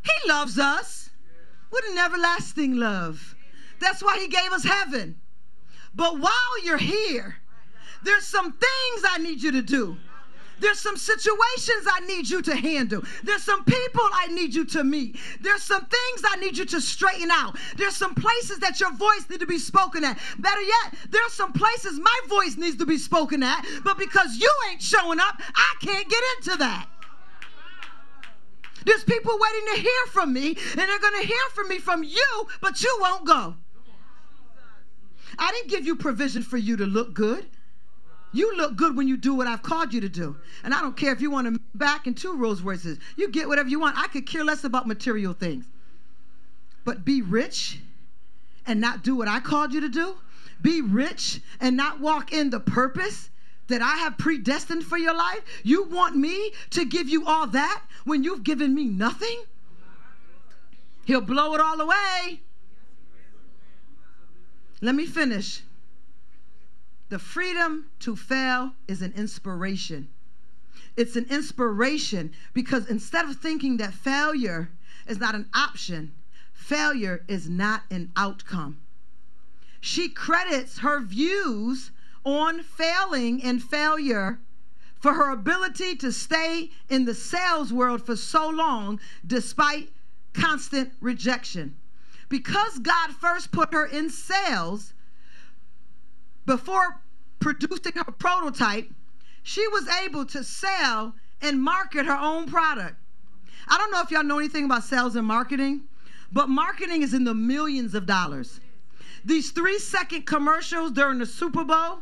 He 0.04 0.30
loves 0.30 0.58
us 0.58 1.10
with 1.72 1.84
an 1.92 1.98
everlasting 1.98 2.76
love. 2.76 3.36
That's 3.80 4.02
why 4.02 4.20
He 4.20 4.28
gave 4.28 4.52
us 4.52 4.64
heaven. 4.64 5.20
But 5.94 6.20
while 6.20 6.64
you're 6.64 6.78
here, 6.78 7.38
there's 8.04 8.26
some 8.26 8.52
things 8.52 9.06
I 9.08 9.18
need 9.20 9.44
you 9.44 9.52
to 9.52 9.62
do. 9.62 9.98
There's 10.62 10.80
some 10.80 10.96
situations 10.96 11.88
I 11.92 12.06
need 12.06 12.30
you 12.30 12.42
to 12.44 12.56
handle. 12.56 13.02
There's 13.24 13.42
some 13.42 13.64
people 13.64 14.04
I 14.14 14.28
need 14.28 14.54
you 14.54 14.64
to 14.66 14.84
meet. 14.84 15.18
There's 15.42 15.64
some 15.64 15.82
things 15.82 16.22
I 16.24 16.36
need 16.38 16.56
you 16.56 16.66
to 16.66 16.80
straighten 16.80 17.32
out. 17.32 17.58
There's 17.78 17.96
some 17.96 18.14
places 18.14 18.60
that 18.60 18.80
your 18.80 18.94
voice 18.94 19.26
needs 19.28 19.42
to 19.42 19.48
be 19.48 19.58
spoken 19.58 20.04
at. 20.04 20.20
Better 20.38 20.62
yet, 20.62 20.94
there's 21.10 21.34
some 21.34 21.52
places 21.52 22.00
my 22.00 22.20
voice 22.30 22.58
needs 22.58 22.78
to 22.78 22.86
be 22.86 23.00
spoken 23.00 23.42
at, 23.42 23.66
but 23.84 23.98
because 23.98 24.38
you 24.38 24.52
ain't 24.70 24.82
showing 24.82 25.20
up, 25.20 25.42
I 25.56 25.76
can't 25.82 26.08
get 26.08 26.24
into 26.38 26.58
that. 26.60 26.88
There's 28.86 29.04
people 29.04 29.38
waiting 29.40 29.76
to 29.76 29.82
hear 29.82 30.06
from 30.12 30.32
me, 30.32 30.50
and 30.50 30.78
they're 30.78 31.00
going 31.00 31.22
to 31.22 31.28
hear 31.28 31.44
from 31.54 31.70
me 31.70 31.80
from 31.80 32.04
you, 32.04 32.48
but 32.62 32.82
you 32.84 32.98
won't 33.02 33.26
go. 33.26 33.56
I 35.40 35.52
didn't 35.52 35.70
give 35.70 35.86
you 35.86 35.96
provision 35.96 36.44
for 36.44 36.58
you 36.58 36.78
to 36.78 36.86
look 36.86 37.14
good. 37.14 37.48
You 38.34 38.56
look 38.56 38.78
good 38.78 38.96
when 38.96 39.08
you 39.08 39.18
do 39.18 39.34
what 39.34 39.48
I've 39.48 39.62
called 39.62 39.94
you 39.94 40.02
to 40.02 40.10
do. 40.10 40.38
And 40.64 40.74
I 40.74 40.82
don't 40.82 40.96
care 40.96 41.12
if 41.12 41.22
you 41.22 41.30
want 41.30 41.54
to 41.54 41.60
back 41.76 42.08
in 42.08 42.14
two 42.14 42.36
Rolls 42.36 42.62
Royces. 42.62 42.98
You 43.18 43.30
get 43.30 43.48
whatever 43.48 43.68
you 43.68 43.80
want. 43.80 43.98
I 43.98 44.08
could 44.08 44.26
care 44.26 44.44
less 44.44 44.64
about 44.64 44.88
material 44.88 45.34
things. 45.34 45.66
But 46.86 47.04
be 47.04 47.22
rich 47.22 47.80
and 48.66 48.80
not 48.80 49.04
do 49.04 49.16
what 49.16 49.28
I 49.28 49.40
called 49.40 49.74
you 49.74 49.82
to 49.82 49.90
do. 49.90 50.16
Be 50.62 50.82
rich 50.82 51.42
and 51.60 51.76
not 51.76 52.00
walk 52.00 52.32
in 52.32 52.50
the 52.50 52.60
purpose 52.60 53.30
that 53.68 53.82
I 53.82 53.98
have 53.98 54.18
predestined 54.18 54.84
for 54.84 54.98
your 54.98 55.16
life. 55.16 55.42
You 55.64 55.86
want 55.86 56.16
me 56.16 56.52
to 56.72 56.86
give 56.86 57.10
you 57.10 57.26
all 57.26 57.48
that 57.48 57.84
when 58.06 58.24
you've 58.24 58.44
given 58.44 58.74
me 58.74 58.86
nothing? 58.86 59.44
He'll 61.06 61.22
blow 61.22 61.54
it 61.56 61.62
all 61.62 61.82
away. 61.82 62.42
Let 64.82 64.96
me 64.96 65.06
finish. 65.06 65.64
The 67.12 67.20
freedom 67.20 67.88
to 68.00 68.16
fail 68.16 68.72
is 68.88 69.02
an 69.02 69.12
inspiration. 69.18 70.08
It's 70.96 71.18
an 71.18 71.26
inspiration 71.26 72.32
because 72.54 72.88
instead 72.88 73.26
of 73.26 73.36
thinking 73.36 73.76
that 73.78 73.94
failure 73.94 74.72
is 75.06 75.20
not 75.20 75.36
an 75.36 75.50
option, 75.54 76.14
failure 76.54 77.26
is 77.28 77.50
not 77.50 77.84
an 77.92 78.14
outcome. 78.16 78.80
She 79.82 80.08
credits 80.08 80.78
her 80.78 81.02
views 81.02 81.92
on 82.24 82.64
failing 82.64 83.44
and 83.44 83.62
failure 83.62 84.40
for 84.98 85.16
her 85.16 85.32
ability 85.32 85.98
to 85.98 86.14
stay 86.14 86.72
in 86.88 87.04
the 87.04 87.14
sales 87.14 87.74
world 87.74 88.06
for 88.06 88.16
so 88.16 88.48
long 88.48 89.02
despite 89.28 89.90
constant 90.32 90.94
rejection. 91.02 91.76
Because 92.30 92.80
God 92.80 93.12
first 93.12 93.52
put 93.52 93.74
her 93.74 93.86
in 93.86 94.10
sales, 94.10 94.94
before 96.46 97.02
producing 97.40 97.94
her 97.94 98.12
prototype, 98.12 98.90
she 99.44 99.68
was 99.70 99.88
able 100.04 100.26
to 100.26 100.44
sell 100.44 101.16
and 101.42 101.62
market 101.62 102.06
her 102.06 102.18
own 102.18 102.48
product. 102.48 102.96
I 103.68 103.78
don't 103.78 103.92
know 103.92 104.02
if 104.02 104.12
y'all 104.12 104.24
know 104.24 104.40
anything 104.40 104.66
about 104.66 104.84
sales 104.84 105.16
and 105.16 105.26
marketing, 105.26 105.82
but 106.32 106.50
marketing 106.50 107.02
is 107.02 107.14
in 107.14 107.24
the 107.24 107.34
millions 107.34 107.96
of 107.96 108.06
dollars. 108.06 108.60
These 109.26 109.52
three 109.52 109.80
second 109.80 110.26
commercials 110.26 110.92
during 110.92 111.20
the 111.20 111.26
Super 111.26 111.64
Bowl 111.64 112.02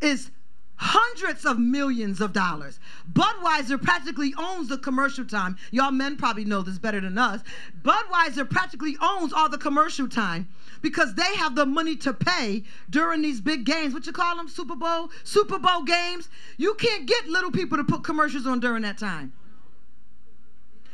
is 0.00 0.30
hundreds 0.76 1.44
of 1.44 1.58
millions 1.58 2.20
of 2.20 2.32
dollars. 2.32 2.78
Budweiser 3.12 3.80
practically 3.80 4.34
owns 4.38 4.68
the 4.68 4.78
commercial 4.78 5.24
time. 5.24 5.56
Y'all 5.70 5.90
men 5.90 6.16
probably 6.16 6.44
know 6.44 6.62
this 6.62 6.78
better 6.78 7.00
than 7.00 7.18
us. 7.18 7.42
Budweiser 7.82 8.48
practically 8.48 8.96
owns 9.00 9.32
all 9.32 9.48
the 9.48 9.58
commercial 9.58 10.08
time 10.08 10.48
because 10.82 11.14
they 11.14 11.36
have 11.36 11.54
the 11.54 11.66
money 11.66 11.96
to 11.96 12.12
pay 12.12 12.62
during 12.90 13.22
these 13.22 13.40
big 13.40 13.64
games. 13.64 13.94
What 13.94 14.06
you 14.06 14.12
call 14.12 14.36
them? 14.36 14.48
Super 14.48 14.76
Bowl? 14.76 15.10
Super 15.24 15.58
Bowl 15.58 15.82
games? 15.82 16.28
You 16.56 16.74
can't 16.74 17.06
get 17.06 17.26
little 17.26 17.50
people 17.50 17.78
to 17.78 17.84
put 17.84 18.04
commercials 18.04 18.46
on 18.46 18.60
during 18.60 18.82
that 18.82 18.98
time. 18.98 19.32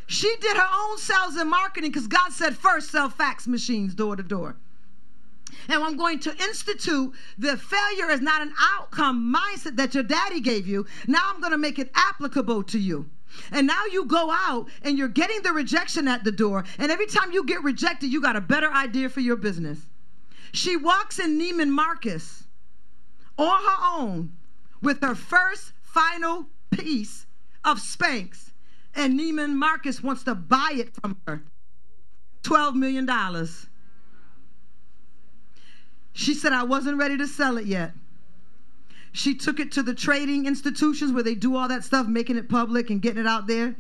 She 0.07 0.35
did 0.41 0.57
her 0.57 0.69
own 0.75 0.99
sales 0.99 1.37
and 1.37 1.49
marketing 1.49 1.91
because 1.91 2.07
God 2.07 2.33
said 2.33 2.57
first 2.57 2.91
sell 2.91 3.09
fax 3.09 3.47
machines 3.47 3.95
door 3.95 4.15
to 4.17 4.23
door. 4.23 4.57
And 5.69 5.83
I'm 5.83 5.97
going 5.97 6.19
to 6.21 6.37
institute 6.43 7.13
the 7.39 7.57
failure 7.57 8.11
is 8.11 8.21
not 8.21 8.43
an 8.43 8.53
outcome 8.75 9.35
mindset 9.35 9.77
that 9.77 9.95
your 9.95 10.03
daddy 10.03 10.41
gave 10.41 10.67
you. 10.67 10.87
Now 11.07 11.21
I'm 11.27 11.41
going 11.41 11.53
to 11.53 11.59
make 11.59 11.79
it 11.79 11.91
applicable 11.95 12.65
to 12.65 12.79
you. 12.79 13.09
And 13.51 13.67
now 13.67 13.85
you 13.91 14.05
go 14.05 14.31
out 14.31 14.69
and 14.83 14.99
you're 14.99 15.09
getting 15.09 15.43
the 15.43 15.53
rejection 15.53 16.09
at 16.09 16.25
the 16.25 16.33
door. 16.33 16.65
And 16.79 16.93
every 16.93 17.07
time 17.07 17.33
you 17.33 17.45
get 17.45 17.63
rejected, 17.63 18.13
you 18.13 18.21
got 18.21 18.37
a 18.37 18.41
better 18.41 18.71
idea 18.71 19.09
for 19.09 19.21
your 19.21 19.37
business. 19.37 19.79
She 20.53 20.77
walks 20.77 21.19
in 21.19 21.39
Neiman 21.39 21.71
Marcus 21.71 22.45
on 23.39 23.63
her 23.63 23.99
own 23.99 24.33
with 24.83 25.01
her 25.01 25.15
first 25.15 25.73
final 25.83 26.47
piece 26.71 27.27
of 27.65 27.79
Spanx. 27.79 28.51
And 28.95 29.19
Neiman 29.19 29.55
Marcus 29.55 30.03
wants 30.03 30.25
to 30.25 30.35
buy 30.35 30.73
it 30.75 30.95
from 30.95 31.17
her. 31.27 31.43
$12 32.43 32.75
million. 32.75 33.09
She 36.13 36.35
said, 36.35 36.53
I 36.53 36.65
wasn't 36.65 36.99
ready 36.99 37.17
to 37.19 37.27
sell 37.27 37.57
it 37.57 37.67
yet. 37.67 37.93
She 39.13 39.35
took 39.35 39.61
it 39.61 39.73
to 39.73 39.83
the 39.83 39.95
trading 39.95 40.47
institutions 40.47 41.13
where 41.13 41.23
they 41.23 41.35
do 41.35 41.57
all 41.57 41.69
that 41.69 41.85
stuff, 41.85 42.07
making 42.07 42.37
it 42.37 42.49
public 42.49 42.91
and 42.91 43.03
getting 43.03 43.21
it 43.21 43.27
out 43.27 43.47
there. 43.47 43.75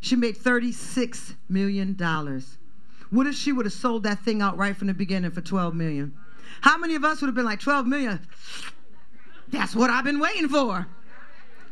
She 0.00 0.16
made 0.16 0.36
$36 0.36 1.34
million. 1.48 1.96
What 3.10 3.26
if 3.26 3.34
she 3.34 3.52
would 3.52 3.64
have 3.64 3.72
sold 3.72 4.02
that 4.02 4.20
thing 4.20 4.42
out 4.42 4.58
right 4.58 4.76
from 4.76 4.88
the 4.88 4.94
beginning 4.94 5.30
for 5.30 5.40
12 5.40 5.74
million? 5.74 6.14
How 6.60 6.76
many 6.76 6.94
of 6.94 7.04
us 7.04 7.20
would 7.20 7.28
have 7.28 7.34
been 7.34 7.46
like 7.46 7.60
$12 7.60 7.86
million? 7.86 8.20
That's 9.48 9.74
what 9.74 9.88
I've 9.88 10.04
been 10.04 10.20
waiting 10.20 10.48
for. 10.48 10.86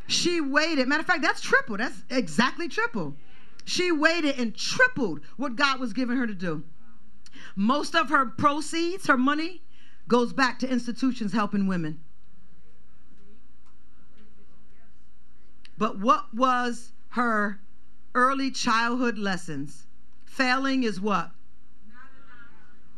She 0.06 0.40
waited. 0.40 0.88
Matter 0.88 1.00
of 1.00 1.06
fact, 1.06 1.22
that's 1.22 1.40
triple. 1.40 1.76
That's 1.76 2.02
exactly 2.10 2.68
triple. 2.68 3.14
She 3.64 3.92
waited 3.92 4.38
and 4.38 4.54
tripled 4.54 5.20
what 5.36 5.56
God 5.56 5.80
was 5.80 5.92
giving 5.92 6.16
her 6.16 6.26
to 6.26 6.34
do. 6.34 6.64
Most 7.56 7.94
of 7.94 8.08
her 8.08 8.26
proceeds, 8.26 9.06
her 9.06 9.16
money, 9.16 9.62
goes 10.08 10.32
back 10.32 10.58
to 10.60 10.68
institutions 10.68 11.32
helping 11.32 11.66
women. 11.66 12.00
But 15.78 15.98
what 15.98 16.32
was 16.34 16.92
her 17.10 17.60
early 18.14 18.50
childhood 18.50 19.18
lessons? 19.18 19.86
Failing 20.24 20.84
is 20.84 21.00
what? 21.00 21.30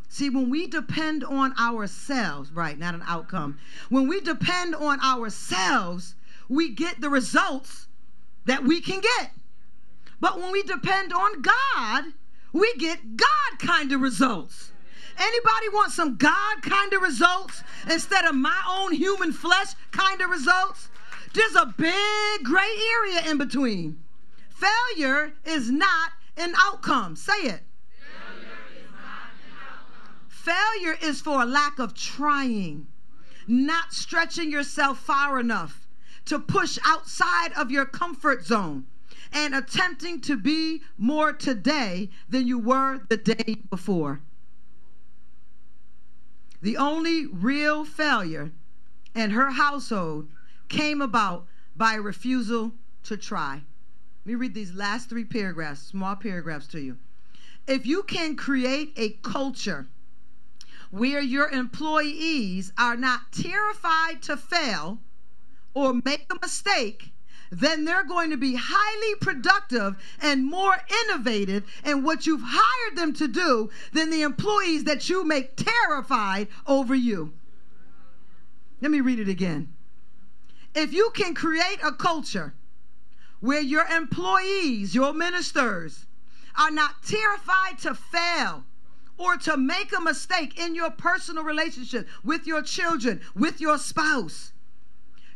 See, 0.08 0.30
when 0.30 0.48
we 0.48 0.68
depend 0.68 1.24
on 1.24 1.54
ourselves, 1.58 2.52
right, 2.52 2.78
not 2.78 2.94
an 2.94 3.02
outcome, 3.06 3.58
when 3.88 4.06
we 4.06 4.20
depend 4.20 4.74
on 4.74 5.00
ourselves, 5.00 6.14
we 6.48 6.68
get 6.68 7.00
the 7.00 7.10
results 7.10 7.88
that 8.44 8.62
we 8.62 8.80
can 8.80 9.00
get. 9.00 9.30
But 10.20 10.38
when 10.38 10.52
we 10.52 10.62
depend 10.62 11.12
on 11.12 11.42
God, 11.42 12.04
we 12.52 12.72
get 12.74 13.16
God 13.16 13.58
kind 13.58 13.90
of 13.92 14.00
results. 14.00 14.70
Anybody 15.18 15.68
want 15.72 15.92
some 15.92 16.16
God 16.16 16.62
kind 16.62 16.92
of 16.92 17.02
results 17.02 17.62
instead 17.90 18.24
of 18.24 18.34
my 18.34 18.60
own 18.68 18.92
human 18.92 19.32
flesh 19.32 19.74
kind 19.92 20.20
of 20.20 20.30
results? 20.30 20.88
There's 21.32 21.54
a 21.56 21.74
big 21.76 22.44
gray 22.44 22.78
area 22.96 23.30
in 23.30 23.38
between. 23.38 23.98
Failure 24.50 25.32
is 25.44 25.70
not 25.70 26.12
an 26.36 26.54
outcome. 26.56 27.16
Say 27.16 27.32
it. 27.32 27.60
Failure 27.98 28.56
is 28.76 28.90
not 28.92 29.30
an 29.34 29.56
outcome. 29.60 30.28
Failure 30.28 30.98
is 31.02 31.20
for 31.20 31.42
a 31.42 31.46
lack 31.46 31.78
of 31.78 31.94
trying, 31.94 32.86
not 33.46 33.92
stretching 33.92 34.50
yourself 34.50 34.98
far 35.00 35.40
enough 35.40 35.88
to 36.26 36.38
push 36.38 36.78
outside 36.86 37.52
of 37.56 37.70
your 37.70 37.84
comfort 37.84 38.44
zone 38.44 38.86
and 39.32 39.54
attempting 39.54 40.20
to 40.20 40.36
be 40.36 40.82
more 40.96 41.32
today 41.32 42.08
than 42.28 42.46
you 42.46 42.58
were 42.58 43.00
the 43.08 43.16
day 43.16 43.56
before. 43.68 44.20
The 46.60 46.76
only 46.76 47.26
real 47.26 47.84
failure 47.84 48.52
in 49.14 49.30
her 49.30 49.50
household 49.50 50.30
came 50.68 51.02
about 51.02 51.46
by 51.76 51.94
refusal 51.94 52.74
to 53.04 53.16
try. 53.16 53.64
Let 54.24 54.26
me 54.26 54.34
read 54.34 54.54
these 54.54 54.74
last 54.74 55.08
three 55.08 55.24
paragraphs, 55.24 55.82
small 55.82 56.16
paragraphs 56.16 56.66
to 56.68 56.80
you. 56.80 56.98
If 57.66 57.86
you 57.86 58.02
can 58.02 58.36
create 58.36 58.92
a 58.96 59.10
culture 59.22 59.88
where 60.90 61.20
your 61.20 61.48
employees 61.48 62.72
are 62.78 62.96
not 62.96 63.32
terrified 63.32 64.22
to 64.22 64.36
fail 64.36 65.00
or 65.74 66.00
make 66.04 66.26
a 66.30 66.38
mistake, 66.40 67.13
then 67.50 67.84
they're 67.84 68.04
going 68.04 68.30
to 68.30 68.36
be 68.36 68.56
highly 68.58 69.14
productive 69.20 69.96
and 70.20 70.44
more 70.44 70.74
innovative 71.04 71.64
in 71.84 72.02
what 72.02 72.26
you've 72.26 72.42
hired 72.44 72.96
them 72.96 73.12
to 73.14 73.28
do 73.28 73.70
than 73.92 74.10
the 74.10 74.22
employees 74.22 74.84
that 74.84 75.08
you 75.08 75.24
make 75.24 75.56
terrified 75.56 76.48
over 76.66 76.94
you. 76.94 77.32
Let 78.80 78.90
me 78.90 79.00
read 79.00 79.18
it 79.18 79.28
again. 79.28 79.72
If 80.74 80.92
you 80.92 81.10
can 81.14 81.34
create 81.34 81.78
a 81.82 81.92
culture 81.92 82.54
where 83.40 83.60
your 83.60 83.84
employees, 83.86 84.94
your 84.94 85.12
ministers, 85.12 86.06
are 86.58 86.70
not 86.70 87.02
terrified 87.02 87.78
to 87.80 87.94
fail 87.94 88.64
or 89.16 89.36
to 89.36 89.56
make 89.56 89.96
a 89.96 90.00
mistake 90.00 90.58
in 90.58 90.74
your 90.74 90.90
personal 90.90 91.44
relationship 91.44 92.08
with 92.24 92.46
your 92.46 92.62
children, 92.62 93.20
with 93.34 93.60
your 93.60 93.78
spouse, 93.78 94.52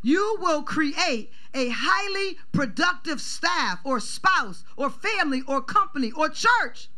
you 0.03 0.37
will 0.41 0.63
create 0.63 1.31
a 1.55 1.71
highly 1.71 2.39
productive 2.53 3.21
staff 3.21 3.81
or 3.85 4.01
spouse 4.01 4.65
or 4.77 4.91
family 4.91 5.43
or 5.47 5.61
company 5.61 6.11
or 6.13 6.29
church 6.29 6.89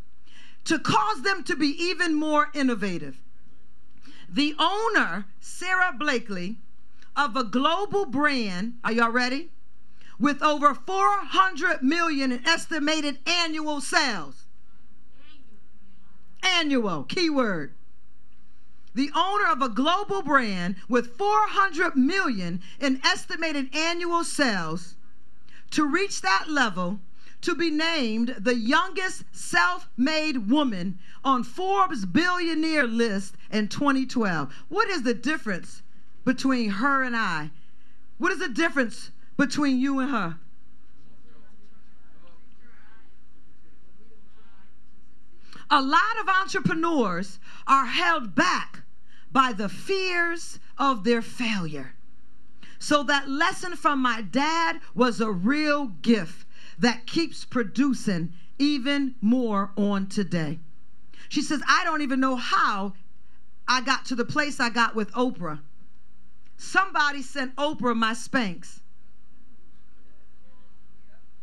to 0.64 0.78
cause 0.78 1.22
them 1.22 1.42
to 1.44 1.57
be 1.57 1.68
even 1.68 2.14
more 2.14 2.48
innovative. 2.55 3.20
The 4.28 4.55
owner, 4.59 5.26
Sara 5.40 5.92
Blakely, 5.92 6.59
of 7.16 7.36
a 7.36 7.44
global 7.44 8.07
brand, 8.07 8.74
are 8.84 8.92
y'all 8.92 9.11
ready? 9.11 9.51
With 10.18 10.42
over 10.42 10.74
400 10.74 11.82
million 11.82 12.30
in 12.30 12.46
estimated 12.46 13.18
annual 13.26 13.80
sales. 13.80 14.44
Annual, 16.42 17.05
keyword 17.05 17.74
the 18.95 19.11
owner 19.14 19.47
of 19.47 19.62
a 19.62 19.68
global 19.68 20.22
brand 20.22 20.76
with 20.88 21.16
400 21.16 21.97
million 21.97 22.61
in 22.80 23.01
estimated 23.05 23.74
annual 23.74 24.24
sales 24.24 24.97
to 25.70 25.86
reach 25.86 26.20
that 26.22 26.47
level 26.49 27.01
to 27.43 27.55
be 27.55 27.70
named 27.70 28.34
the 28.38 28.55
youngest 28.55 29.24
self-made 29.32 30.51
woman 30.51 30.99
on 31.24 31.43
Forbes 31.43 32.05
billionaire 32.05 32.86
list 32.86 33.34
in 33.51 33.68
2012. 33.68 34.53
What 34.68 34.88
is 34.88 35.03
the 35.03 35.14
difference 35.14 35.82
between 36.24 36.70
her 36.70 37.03
and 37.03 37.16
I? 37.16 37.51
What 38.18 38.32
is 38.32 38.38
the 38.38 38.49
difference 38.49 39.11
between 39.36 39.80
you 39.80 40.01
and 40.01 40.11
her? 40.11 40.36
A 45.71 45.81
lot 45.81 46.18
of 46.21 46.29
entrepreneurs 46.29 47.39
are 47.66 47.87
held 47.87 48.35
back 48.35 48.83
by 49.31 49.53
the 49.53 49.68
fears 49.68 50.59
of 50.77 51.05
their 51.05 51.23
failure. 51.23 51.95
So, 52.81 53.03
that 53.05 53.29
lesson 53.29 53.77
from 53.77 54.01
my 54.01 54.23
dad 54.23 54.81
was 54.95 55.21
a 55.21 55.31
real 55.31 55.87
gift 55.87 56.47
that 56.79 57.07
keeps 57.07 57.45
producing 57.45 58.33
even 58.59 59.14
more 59.21 59.71
on 59.77 60.07
today. 60.07 60.59
She 61.29 61.43
says, 61.43 61.62
I 61.68 61.85
don't 61.85 62.03
even 62.03 62.21
know 62.21 62.37
how 62.37 62.95
I 63.68 63.83
got 63.83 64.07
to 64.07 64.16
the 64.16 64.25
place 64.25 64.59
I 64.59 64.71
got 64.71 64.97
with 64.97 65.12
Oprah. 65.12 65.61
Somebody 66.57 67.23
sent 67.23 67.55
Oprah 67.57 67.97
my 67.97 68.12
Spanx. 68.12 68.81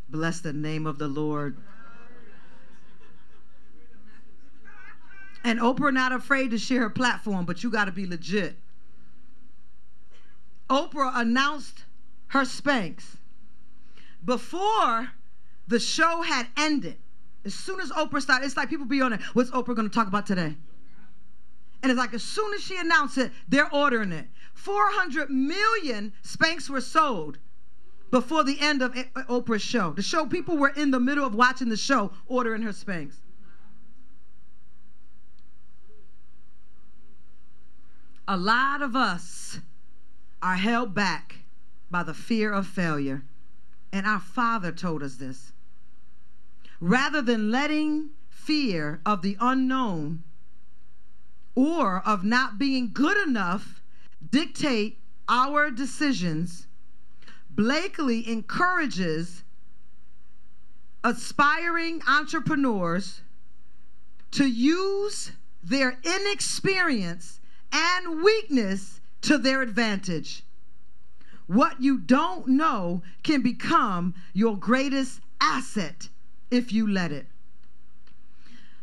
Bless 0.09 0.41
the 0.41 0.53
name 0.53 0.85
of 0.85 0.97
the 0.97 1.07
Lord. 1.07 1.57
And 5.47 5.61
Oprah 5.61 5.93
not 5.93 6.11
afraid 6.11 6.51
to 6.51 6.57
share 6.57 6.81
her 6.81 6.89
platform, 6.89 7.45
but 7.45 7.63
you 7.63 7.71
got 7.71 7.85
to 7.85 7.91
be 7.93 8.05
legit. 8.05 8.57
Oprah 10.69 11.13
announced 11.15 11.85
her 12.27 12.41
Spanx 12.41 13.15
before 14.25 15.11
the 15.65 15.79
show 15.79 16.21
had 16.21 16.47
ended. 16.57 16.97
As 17.45 17.53
soon 17.53 17.79
as 17.79 17.91
Oprah 17.91 18.21
started, 18.21 18.45
it's 18.45 18.57
like 18.57 18.69
people 18.69 18.85
be 18.85 19.01
on 19.01 19.13
it. 19.13 19.21
What's 19.31 19.49
Oprah 19.51 19.73
going 19.73 19.89
to 19.89 19.95
talk 19.95 20.09
about 20.09 20.25
today? 20.25 20.57
And 21.81 21.89
it's 21.89 21.97
like 21.97 22.13
as 22.13 22.23
soon 22.23 22.53
as 22.53 22.61
she 22.61 22.77
announced 22.77 23.17
it, 23.17 23.31
they're 23.47 23.73
ordering 23.73 24.11
it. 24.11 24.25
400 24.53 25.29
million 25.29 26.11
Spanx 26.25 26.69
were 26.69 26.81
sold 26.81 27.37
before 28.11 28.43
the 28.43 28.59
end 28.59 28.81
of 28.81 28.93
Oprah's 29.29 29.61
show. 29.61 29.93
The 29.93 30.01
show, 30.01 30.25
people 30.25 30.57
were 30.57 30.73
in 30.75 30.91
the 30.91 30.99
middle 30.99 31.25
of 31.25 31.33
watching 31.33 31.69
the 31.69 31.77
show 31.77 32.11
ordering 32.25 32.63
her 32.63 32.71
Spanx. 32.71 33.13
A 38.27 38.35
lot 38.35 38.81
of 38.81 38.95
us 38.95 39.59
are 40.41 40.57
held 40.57 40.93
back 40.93 41.39
by 41.89 42.03
the 42.03 42.13
fear 42.13 42.51
of 42.51 42.67
failure. 42.67 43.23
And 43.93 44.05
our 44.05 44.19
Father 44.19 44.71
told 44.71 45.01
us 45.01 45.15
this. 45.15 45.53
Rather 46.79 47.21
than 47.21 47.51
letting 47.51 48.09
fear 48.29 49.01
of 49.05 49.21
the 49.21 49.37
unknown 49.39 50.23
or 51.55 51.99
of 52.05 52.23
not 52.23 52.59
being 52.59 52.91
good 52.93 53.17
enough 53.27 53.81
dictate 54.29 54.99
our 55.27 55.71
decisions, 55.71 56.67
Blakely 57.57 58.29
encourages 58.29 59.43
aspiring 61.03 62.03
entrepreneurs 62.07 63.21
to 64.29 64.45
use 64.45 65.31
their 65.63 65.97
inexperience 66.03 67.39
and 67.71 68.23
weakness 68.23 68.99
to 69.21 69.37
their 69.37 69.61
advantage. 69.61 70.43
What 71.47 71.81
you 71.81 71.97
don't 71.97 72.47
know 72.47 73.01
can 73.23 73.41
become 73.41 74.13
your 74.33 74.57
greatest 74.57 75.21
asset 75.39 76.09
if 76.51 76.73
you 76.73 76.89
let 76.89 77.11
it. 77.11 77.27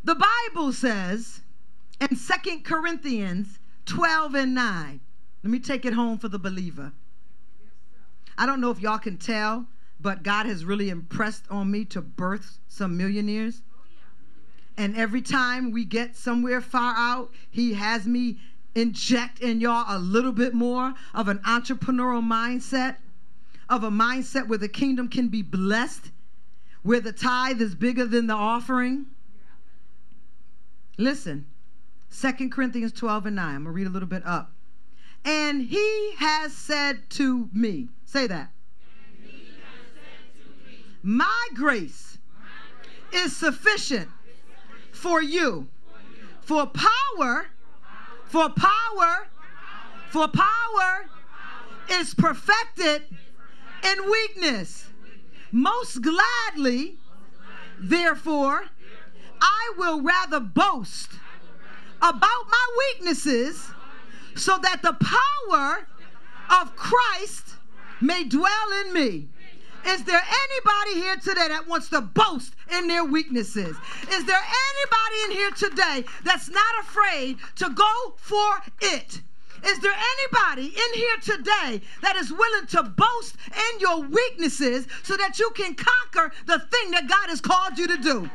The 0.03 0.15
Bible 0.15 0.73
says 0.73 1.41
in 2.01 2.17
Second 2.17 2.65
Corinthians 2.65 3.59
12 3.87 4.35
and 4.35 4.55
9. 4.55 5.01
Let 5.43 5.51
me 5.51 5.59
take 5.59 5.85
it 5.85 5.93
home 5.93 6.19
for 6.19 6.29
the 6.29 6.39
believer. 6.39 6.93
I 8.37 8.47
don't 8.47 8.61
know 8.61 8.71
if 8.71 8.81
y'all 8.81 8.99
can 8.99 9.19
tell, 9.19 9.67
but 10.01 10.23
God 10.23 10.47
has 10.47 10.65
really 10.65 10.91
impressed 10.91 11.45
on 11.51 11.71
me 11.71 11.85
to 11.87 12.01
birth 12.01 12.59
some 12.69 12.97
millionaires. 12.97 13.63
And 14.77 14.97
every 14.97 15.23
time 15.23 15.71
we 15.71 15.85
get 15.85 16.17
somewhere 16.17 16.61
far 16.61 16.95
out, 16.97 17.33
He 17.51 17.75
has 17.75 18.07
me 18.07 18.39
inject 18.75 19.41
in 19.41 19.61
y'all 19.61 19.85
a 19.89 19.99
little 19.99 20.33
bit 20.33 20.55
more 20.55 20.95
of 21.15 21.29
an 21.29 21.39
entrepreneurial 21.39 22.23
mindset, 22.23 22.97
of 23.69 23.85
a 23.85 23.91
mindset 23.91 24.49
where 24.49 24.59
the 24.59 24.69
kingdom 24.69 25.09
can 25.09 25.29
be 25.29 25.43
blessed, 25.43 26.11
where 26.83 27.01
the 27.01 27.13
tithe 27.13 27.61
is 27.61 27.75
bigger 27.75 28.05
than 28.05 28.27
the 28.27 28.35
offering. 28.35 29.07
Listen, 30.99 31.47
2 32.21 32.51
Corinthians 32.51 32.93
12 32.93 33.27
and 33.27 33.37
9. 33.37 33.45
I'm 33.45 33.65
going 33.65 33.65
to 33.65 33.71
read 33.71 33.87
a 33.87 33.91
little 33.91 34.09
bit 34.09 34.25
up. 34.25 34.53
And 35.25 35.63
he 35.63 36.13
has 36.19 36.53
said 36.53 37.09
to 37.11 37.49
me, 37.53 37.89
say 38.05 38.27
that. 38.27 38.51
My 41.03 41.49
grace 41.55 42.19
is 43.13 43.37
sufficient 43.37 44.09
for 44.93 45.23
you. 45.23 45.69
For 46.43 46.67
power, 46.67 47.47
for 48.35 48.49
power, 48.49 49.29
for 50.11 50.27
power 50.27 51.07
is 51.89 52.15
perfected 52.15 53.03
in 53.85 54.11
weakness. 54.11 54.89
Most 55.53 56.03
gladly, 56.03 56.99
therefore, 57.79 58.65
I 59.41 59.75
will 59.79 60.03
rather 60.03 60.41
boast 60.41 61.11
about 61.99 62.21
my 62.51 62.67
weaknesses 62.79 63.71
so 64.35 64.59
that 64.61 64.83
the 64.83 64.95
power 64.95 65.87
of 66.61 66.75
Christ 66.75 67.55
may 68.01 68.25
dwell 68.25 68.73
in 68.85 68.93
me. 68.93 69.29
Is 69.87 70.05
there 70.05 70.23
anybody 70.23 71.01
here 71.01 71.17
today 71.17 71.49
that 71.49 71.67
wants 71.69 71.89
to 71.91 72.01
boast 72.01 72.55
in 72.73 72.89
their 72.89 73.05
weaknesses? 73.05 73.77
Is 74.11 74.25
there 74.25 74.43
anybody 74.43 75.25
in 75.25 75.31
here 75.33 75.51
today 75.51 76.05
that's 76.25 76.49
not 76.49 76.75
afraid 76.81 77.39
to 77.57 77.71
go 77.71 78.15
for 78.17 78.63
it? 78.81 79.21
Is 79.67 79.79
there 79.81 79.95
anybody 79.95 80.67
in 80.67 80.95
here 80.95 81.17
today 81.23 81.81
that 82.03 82.17
is 82.17 82.31
willing 82.31 82.67
to 82.69 82.83
boast 82.83 83.37
in 83.51 83.81
your 83.81 84.01
weaknesses 84.01 84.87
so 85.03 85.17
that 85.17 85.39
you 85.39 85.51
can 85.55 85.75
conquer 85.75 86.33
the 86.47 86.59
thing 86.59 86.91
that 86.91 87.09
God 87.09 87.29
has 87.29 87.41
called 87.41 87.79
you 87.79 87.87
to 87.87 87.97
do? 87.97 88.31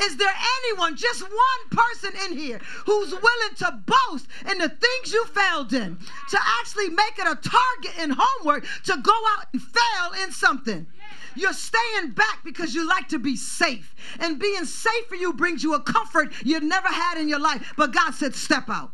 Is 0.00 0.16
there 0.16 0.32
anyone, 0.64 0.96
just 0.96 1.22
one 1.22 1.30
person 1.70 2.12
in 2.24 2.36
here, 2.36 2.58
who's 2.86 3.10
willing 3.10 3.54
to 3.58 3.80
boast 3.84 4.26
in 4.50 4.58
the 4.58 4.68
things 4.68 5.12
you 5.12 5.24
failed 5.26 5.72
in, 5.72 5.98
to 6.30 6.38
actually 6.60 6.88
make 6.88 7.18
it 7.18 7.26
a 7.26 7.36
target 7.36 8.02
in 8.02 8.16
homework 8.18 8.64
to 8.84 8.96
go 9.02 9.14
out 9.36 9.46
and 9.52 9.62
fail 9.62 10.24
in 10.24 10.32
something? 10.32 10.86
You're 11.34 11.52
staying 11.52 12.10
back 12.10 12.40
because 12.44 12.74
you 12.74 12.88
like 12.88 13.08
to 13.08 13.18
be 13.18 13.36
safe. 13.36 13.94
And 14.18 14.38
being 14.38 14.64
safe 14.64 15.06
for 15.08 15.16
you 15.16 15.32
brings 15.32 15.62
you 15.62 15.74
a 15.74 15.80
comfort 15.80 16.32
you 16.44 16.60
never 16.60 16.88
had 16.88 17.18
in 17.18 17.28
your 17.28 17.40
life. 17.40 17.72
But 17.76 17.92
God 17.92 18.14
said, 18.14 18.34
step 18.34 18.68
out. 18.68 18.92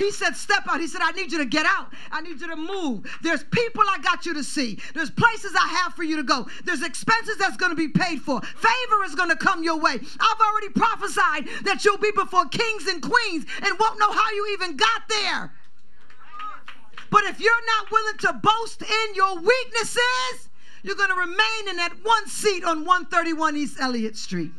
He 0.00 0.10
said, 0.10 0.34
Step 0.34 0.66
out. 0.66 0.80
He 0.80 0.86
said, 0.86 1.02
I 1.04 1.12
need 1.12 1.30
you 1.30 1.36
to 1.36 1.44
get 1.44 1.66
out. 1.66 1.92
I 2.10 2.22
need 2.22 2.40
you 2.40 2.48
to 2.48 2.56
move. 2.56 3.04
There's 3.20 3.44
people 3.44 3.82
I 3.86 3.98
got 3.98 4.24
you 4.24 4.32
to 4.32 4.42
see. 4.42 4.78
There's 4.94 5.10
places 5.10 5.52
I 5.54 5.68
have 5.68 5.92
for 5.92 6.04
you 6.04 6.16
to 6.16 6.22
go. 6.22 6.48
There's 6.64 6.82
expenses 6.82 7.36
that's 7.36 7.58
going 7.58 7.68
to 7.68 7.76
be 7.76 7.88
paid 7.88 8.22
for. 8.22 8.40
Favor 8.40 9.04
is 9.04 9.14
going 9.14 9.28
to 9.28 9.36
come 9.36 9.62
your 9.62 9.78
way. 9.78 9.92
I've 9.92 10.40
already 10.40 10.70
prophesied 10.70 11.48
that 11.64 11.84
you'll 11.84 11.98
be 11.98 12.12
before 12.12 12.46
kings 12.46 12.86
and 12.86 13.02
queens 13.02 13.44
and 13.62 13.78
won't 13.78 13.98
know 13.98 14.10
how 14.10 14.30
you 14.30 14.48
even 14.54 14.78
got 14.78 15.02
there. 15.06 15.52
But 17.10 17.24
if 17.24 17.38
you're 17.38 17.52
not 17.66 17.90
willing 17.90 18.16
to 18.20 18.32
boast 18.42 18.80
in 18.80 19.14
your 19.14 19.34
weaknesses, 19.36 20.48
you're 20.82 20.96
going 20.96 21.10
to 21.10 21.14
remain 21.14 21.68
in 21.68 21.76
that 21.76 21.92
one 22.02 22.26
seat 22.26 22.64
on 22.64 22.86
131 22.86 23.54
East 23.54 23.76
Elliott 23.78 24.16
Street. 24.16 24.52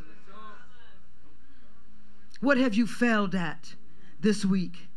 What 2.41 2.59
have 2.59 2.75
you 2.75 2.85
failed 2.85 3.33
at 3.33 3.73
this 4.19 4.45
week? 4.45 4.90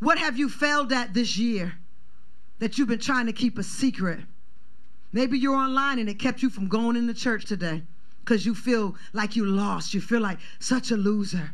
What 0.00 0.18
have 0.18 0.38
you 0.38 0.48
failed 0.48 0.92
at 0.92 1.12
this 1.12 1.36
year 1.36 1.74
that 2.58 2.78
you've 2.78 2.88
been 2.88 2.98
trying 2.98 3.26
to 3.26 3.34
keep 3.34 3.58
a 3.58 3.62
secret? 3.62 4.20
Maybe 5.12 5.38
you're 5.38 5.54
online 5.54 5.98
and 5.98 6.08
it 6.08 6.18
kept 6.18 6.42
you 6.42 6.48
from 6.48 6.68
going 6.68 6.96
into 6.96 7.12
church 7.12 7.44
today 7.44 7.82
because 8.24 8.46
you 8.46 8.54
feel 8.54 8.96
like 9.12 9.36
you 9.36 9.44
lost. 9.44 9.92
You 9.92 10.00
feel 10.00 10.20
like 10.20 10.38
such 10.58 10.90
a 10.90 10.96
loser. 10.96 11.52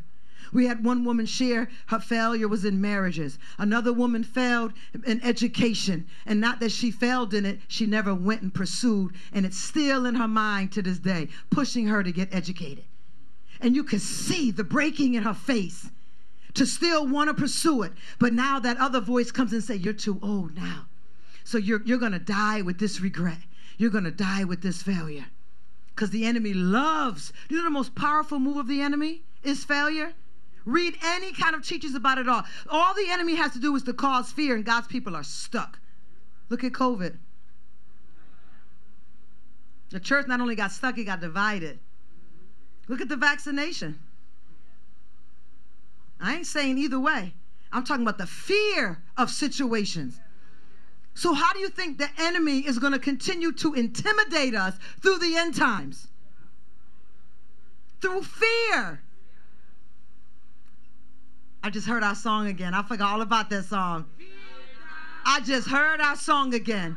We 0.53 0.67
had 0.67 0.85
one 0.85 1.03
woman 1.03 1.27
share 1.27 1.69
her 1.87 1.99
failure 1.99 2.47
was 2.47 2.65
in 2.65 2.81
marriages. 2.81 3.37
Another 3.59 3.93
woman 3.93 4.23
failed 4.23 4.73
in 5.05 5.21
education. 5.25 6.07
And 6.25 6.41
not 6.41 6.61
that 6.61 6.71
she 6.71 6.93
failed 6.93 7.35
in 7.35 7.45
it, 7.45 7.59
she 7.67 7.85
never 7.85 8.15
went 8.15 8.43
and 8.43 8.55
pursued. 8.55 9.13
And 9.33 9.45
it's 9.45 9.59
still 9.59 10.07
in 10.07 10.15
her 10.15 10.29
mind 10.29 10.71
to 10.73 10.83
this 10.83 11.01
day, 11.01 11.31
pushing 11.51 11.89
her 11.89 12.05
to 12.05 12.13
get 12.13 12.33
educated. 12.33 12.85
And 13.61 13.75
you 13.75 13.83
can 13.83 13.99
see 13.99 14.53
the 14.53 14.63
breaking 14.63 15.15
in 15.15 15.25
her 15.25 15.35
face 15.35 15.91
to 16.57 16.67
still 16.67 17.07
want 17.07 17.29
to 17.29 17.35
pursue 17.35 17.83
it. 17.83 17.93
But 18.19 18.33
now 18.33 18.59
that 18.59 18.79
other 18.79 19.01
voice 19.01 19.31
comes 19.31 19.53
and 19.53 19.63
say, 19.63 19.77
You're 19.77 19.93
too 19.93 20.19
old 20.23 20.55
now. 20.57 20.87
So 21.45 21.59
you're, 21.59 21.83
you're 21.85 21.99
going 21.99 22.13
to 22.13 22.19
die 22.19 22.63
with 22.63 22.79
this 22.79 23.01
regret. 23.01 23.39
You're 23.79 23.91
going 23.91 24.05
to 24.05 24.11
die 24.11 24.45
with 24.45 24.63
this 24.63 24.83
failure. 24.83 25.27
Because 25.95 26.11
the 26.11 26.25
enemy 26.25 26.53
loves. 26.53 27.33
You 27.49 27.59
know 27.59 27.65
the 27.65 27.71
most 27.71 27.95
powerful 27.95 28.39
move 28.39 28.57
of 28.57 28.67
the 28.67 28.81
enemy 28.81 29.23
is 29.43 29.65
failure? 29.65 30.13
Read 30.65 30.99
any 31.05 31.33
kind 31.33 31.55
of 31.55 31.65
teachings 31.65 31.95
about 31.95 32.19
it 32.19 32.29
all. 32.29 32.43
All 32.69 32.95
the 32.95 33.09
enemy 33.09 33.37
has 33.37 33.53
to 33.53 33.61
do 33.61 33.77
is 33.77 33.85
to 33.85 33.93
cause 33.93 34.33
fear, 34.33 34.57
and 34.57 34.65
God's 34.65 34.89
people 34.89 35.15
are 35.15 35.23
stuck. 35.23 35.79
Look 36.49 36.65
at 36.65 36.73
COVID. 36.73 37.17
The 39.91 40.01
church 40.01 40.27
not 40.27 40.41
only 40.41 40.57
got 40.57 40.73
stuck, 40.73 40.99
it 40.99 41.05
got 41.05 41.21
divided. 41.21 41.79
Look 42.89 43.01
at 43.01 43.09
the 43.09 43.17
vaccination. 43.17 44.01
I 46.21 46.37
ain't 46.37 46.47
saying 46.47 46.79
either 46.79 46.99
way. 46.99 47.35
I'm 47.73 47.85
talking 47.85 48.03
about 48.03 48.19
the 48.19 48.27
fear 48.27 49.03
of 49.17 49.31
situations. 49.31 50.21
So, 51.15 51.33
how 51.33 51.53
do 51.53 51.59
you 51.59 51.69
think 51.69 51.99
the 51.99 52.09
enemy 52.19 52.61
is 52.61 52.79
going 52.79 52.93
to 52.93 52.99
continue 52.99 53.53
to 53.53 53.75
intimidate 53.75 54.55
us 54.55 54.75
through 55.01 55.19
the 55.19 55.37
end 55.37 55.55
times? 55.55 56.09
Through 58.01 58.23
fear. 58.23 59.01
I 61.63 61.71
just 61.71 61.87
heard 61.87 62.03
our 62.03 62.15
song 62.15 62.47
again. 62.47 62.75
I 62.75 62.83
forgot 62.83 63.13
all 63.13 63.23
about 63.23 63.51
that 63.51 63.65
song. 63.65 64.07
I 65.25 65.41
just 65.41 65.69
heard 65.69 66.01
our 66.01 66.17
song 66.17 66.55
again. 66.55 66.97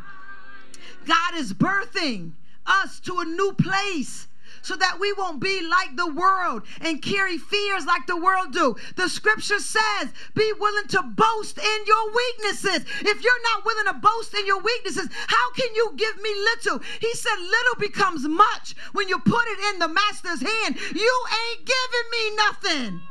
God 1.06 1.36
is 1.36 1.54
birthing 1.54 2.34
us 2.66 3.00
to 3.02 3.20
a 3.20 3.26
new 3.26 3.54
place 3.54 4.28
so 4.62 4.76
that 4.76 5.00
we 5.00 5.14
won't 5.14 5.40
be 5.40 5.62
like 5.68 5.96
the 5.96 6.12
world 6.12 6.64
and 6.82 7.02
carry 7.02 7.38
fears 7.38 7.86
like 7.86 8.06
the 8.08 8.18
world 8.18 8.54
do. 8.54 8.76
The 8.96 9.10
scripture 9.10 9.60
says, 9.60 10.10
be 10.36 10.52
willing 10.60 10.88
to 10.90 11.02
boast 11.04 11.58
in 11.58 11.80
your 11.86 12.12
weaknesses. 12.14 12.86
If 13.02 13.24
you're 13.24 13.44
not 13.54 13.66
willing 13.66 13.94
to 13.94 14.00
boast 14.00 14.34
in 14.34 14.46
your 14.46 14.62
weaknesses, 14.62 15.10
how 15.28 15.52
can 15.54 15.74
you 15.76 15.94
give 15.96 16.22
me 16.22 16.30
little? 16.36 16.80
He 17.00 17.14
said, 17.14 17.38
little 17.40 17.80
becomes 17.80 18.28
much 18.28 18.76
when 18.94 19.08
you 19.08 19.20
put 19.20 19.46
it 19.48 19.74
in 19.74 19.80
the 19.80 19.88
master's 19.88 20.42
hand. 20.42 20.76
You 20.94 21.26
ain't 21.50 21.66
giving 21.66 22.10
me 22.12 22.36
nothing. 22.36 23.02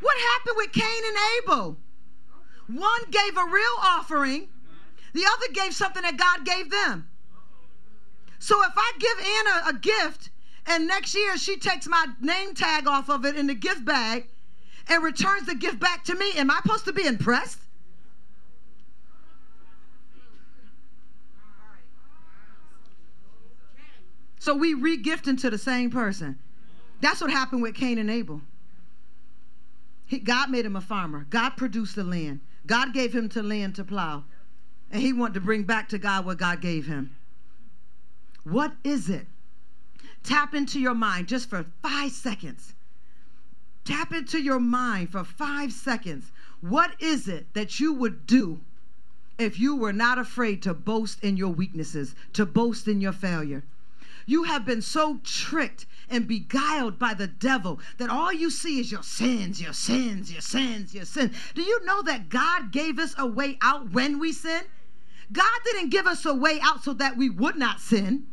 What 0.00 0.16
happened 0.18 0.56
with 0.56 0.72
Cain 0.72 1.02
and 1.06 1.16
Abel? 1.38 1.78
One 2.66 3.02
gave 3.10 3.36
a 3.36 3.44
real 3.44 3.76
offering, 3.82 4.48
the 5.12 5.24
other 5.24 5.52
gave 5.52 5.74
something 5.74 6.02
that 6.02 6.16
God 6.16 6.44
gave 6.44 6.70
them. 6.70 7.08
So 8.44 8.62
if 8.62 8.74
I 8.76 8.92
give 8.98 9.18
Anna 9.20 9.70
a 9.70 9.80
gift 9.80 10.28
and 10.66 10.86
next 10.86 11.14
year 11.14 11.38
she 11.38 11.56
takes 11.56 11.86
my 11.86 12.08
name 12.20 12.52
tag 12.52 12.86
off 12.86 13.08
of 13.08 13.24
it 13.24 13.36
in 13.36 13.46
the 13.46 13.54
gift 13.54 13.86
bag 13.86 14.26
and 14.86 15.02
returns 15.02 15.46
the 15.46 15.54
gift 15.54 15.80
back 15.80 16.04
to 16.04 16.14
me, 16.14 16.30
am 16.36 16.50
I 16.50 16.60
supposed 16.62 16.84
to 16.84 16.92
be 16.92 17.06
impressed? 17.06 17.58
So 24.40 24.54
we 24.54 24.74
re-gifting 24.74 25.38
to 25.38 25.48
the 25.48 25.56
same 25.56 25.88
person. 25.90 26.38
That's 27.00 27.22
what 27.22 27.30
happened 27.30 27.62
with 27.62 27.74
Cain 27.74 27.96
and 27.96 28.10
Abel. 28.10 28.42
He, 30.04 30.18
God 30.18 30.50
made 30.50 30.66
him 30.66 30.76
a 30.76 30.82
farmer. 30.82 31.26
God 31.30 31.56
produced 31.56 31.96
the 31.96 32.04
land. 32.04 32.40
God 32.66 32.92
gave 32.92 33.14
him 33.14 33.30
to 33.30 33.42
land 33.42 33.74
to 33.76 33.84
plow. 33.84 34.24
And 34.90 35.00
he 35.00 35.14
wanted 35.14 35.32
to 35.32 35.40
bring 35.40 35.62
back 35.62 35.88
to 35.88 35.98
God 35.98 36.26
what 36.26 36.36
God 36.36 36.60
gave 36.60 36.86
him. 36.86 37.16
What 38.44 38.74
is 38.84 39.10
it? 39.10 39.26
Tap 40.22 40.54
into 40.54 40.80
your 40.80 40.94
mind 40.94 41.28
just 41.28 41.50
for 41.50 41.66
five 41.82 42.12
seconds. 42.12 42.74
Tap 43.84 44.12
into 44.12 44.38
your 44.38 44.60
mind 44.60 45.10
for 45.10 45.24
five 45.24 45.72
seconds. 45.72 46.30
What 46.60 46.92
is 47.00 47.28
it 47.28 47.52
that 47.54 47.80
you 47.80 47.92
would 47.92 48.26
do 48.26 48.60
if 49.38 49.58
you 49.58 49.76
were 49.76 49.92
not 49.92 50.18
afraid 50.18 50.62
to 50.62 50.72
boast 50.72 51.22
in 51.22 51.36
your 51.36 51.50
weaknesses, 51.50 52.14
to 52.32 52.46
boast 52.46 52.88
in 52.88 53.00
your 53.00 53.12
failure? 53.12 53.64
you 54.26 54.44
have 54.44 54.64
been 54.64 54.82
so 54.82 55.20
tricked 55.22 55.86
and 56.08 56.26
beguiled 56.26 56.98
by 56.98 57.14
the 57.14 57.26
devil 57.26 57.80
that 57.98 58.10
all 58.10 58.32
you 58.32 58.50
see 58.50 58.80
is 58.80 58.90
your 58.90 59.02
sins, 59.02 59.60
your 59.60 59.72
sins, 59.72 60.32
your 60.32 60.40
sins, 60.40 60.94
your 60.94 61.04
sins. 61.04 61.36
Do 61.54 61.62
you 61.62 61.84
know 61.84 62.02
that 62.02 62.28
God 62.28 62.72
gave 62.72 62.98
us 62.98 63.14
a 63.18 63.26
way 63.26 63.58
out 63.62 63.92
when 63.92 64.18
we 64.18 64.32
sin? 64.32 64.62
God 65.32 65.60
didn't 65.64 65.90
give 65.90 66.06
us 66.06 66.24
a 66.24 66.34
way 66.34 66.58
out 66.62 66.84
so 66.84 66.92
that 66.94 67.16
we 67.16 67.30
would 67.30 67.56
not 67.56 67.80
sin. 67.80 68.26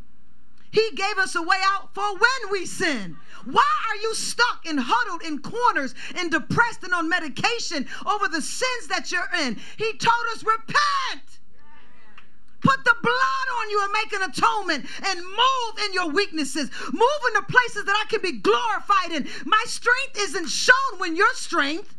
He 0.72 0.90
gave 0.94 1.18
us 1.18 1.34
a 1.34 1.42
way 1.42 1.58
out 1.64 1.94
for 1.94 2.02
when 2.02 2.50
we 2.50 2.64
sin. 2.66 3.16
Why 3.44 3.70
are 3.90 3.96
you 3.96 4.14
stuck 4.14 4.66
and 4.66 4.80
huddled 4.80 5.22
in 5.22 5.40
corners 5.40 5.94
and 6.16 6.30
depressed 6.30 6.82
and 6.82 6.94
on 6.94 7.08
medication 7.08 7.86
over 8.06 8.26
the 8.26 8.40
sins 8.40 8.88
that 8.88 9.12
you're 9.12 9.28
in? 9.42 9.58
He 9.76 9.92
told 9.92 10.24
us, 10.32 10.42
repent. 10.42 11.22
Put 12.62 12.84
the 12.84 12.94
blood 13.02 13.46
on 13.60 13.70
you 13.70 13.82
and 13.82 13.92
make 13.92 14.12
an 14.12 14.30
atonement 14.30 14.86
and 15.04 15.20
move 15.20 15.84
in 15.84 15.92
your 15.92 16.08
weaknesses. 16.10 16.70
Move 16.92 17.20
in 17.28 17.34
the 17.34 17.46
places 17.48 17.84
that 17.84 17.96
I 18.00 18.08
can 18.08 18.22
be 18.22 18.38
glorified 18.38 19.12
in. 19.12 19.28
My 19.44 19.62
strength 19.66 20.18
isn't 20.18 20.48
shown 20.48 20.98
when 20.98 21.16
you're 21.16 21.34
strength. 21.34 21.94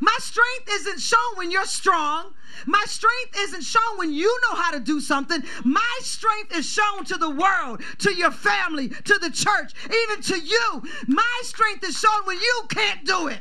My 0.00 0.16
strength 0.18 0.68
isn't 0.70 1.00
shown 1.00 1.36
when 1.36 1.50
you're 1.50 1.66
strong. 1.66 2.32
My 2.66 2.82
strength 2.86 3.36
isn't 3.38 3.62
shown 3.62 3.96
when 3.96 4.12
you 4.12 4.40
know 4.42 4.56
how 4.56 4.70
to 4.70 4.80
do 4.80 5.00
something. 5.00 5.42
My 5.64 5.98
strength 6.00 6.56
is 6.56 6.68
shown 6.68 7.04
to 7.06 7.16
the 7.16 7.30
world, 7.30 7.82
to 7.98 8.14
your 8.14 8.30
family, 8.30 8.88
to 8.88 9.18
the 9.18 9.30
church, 9.30 9.72
even 9.84 10.22
to 10.22 10.38
you. 10.38 10.82
My 11.06 11.40
strength 11.42 11.84
is 11.84 11.98
shown 11.98 12.24
when 12.24 12.38
you 12.38 12.62
can't 12.68 13.04
do 13.04 13.28
it 13.28 13.40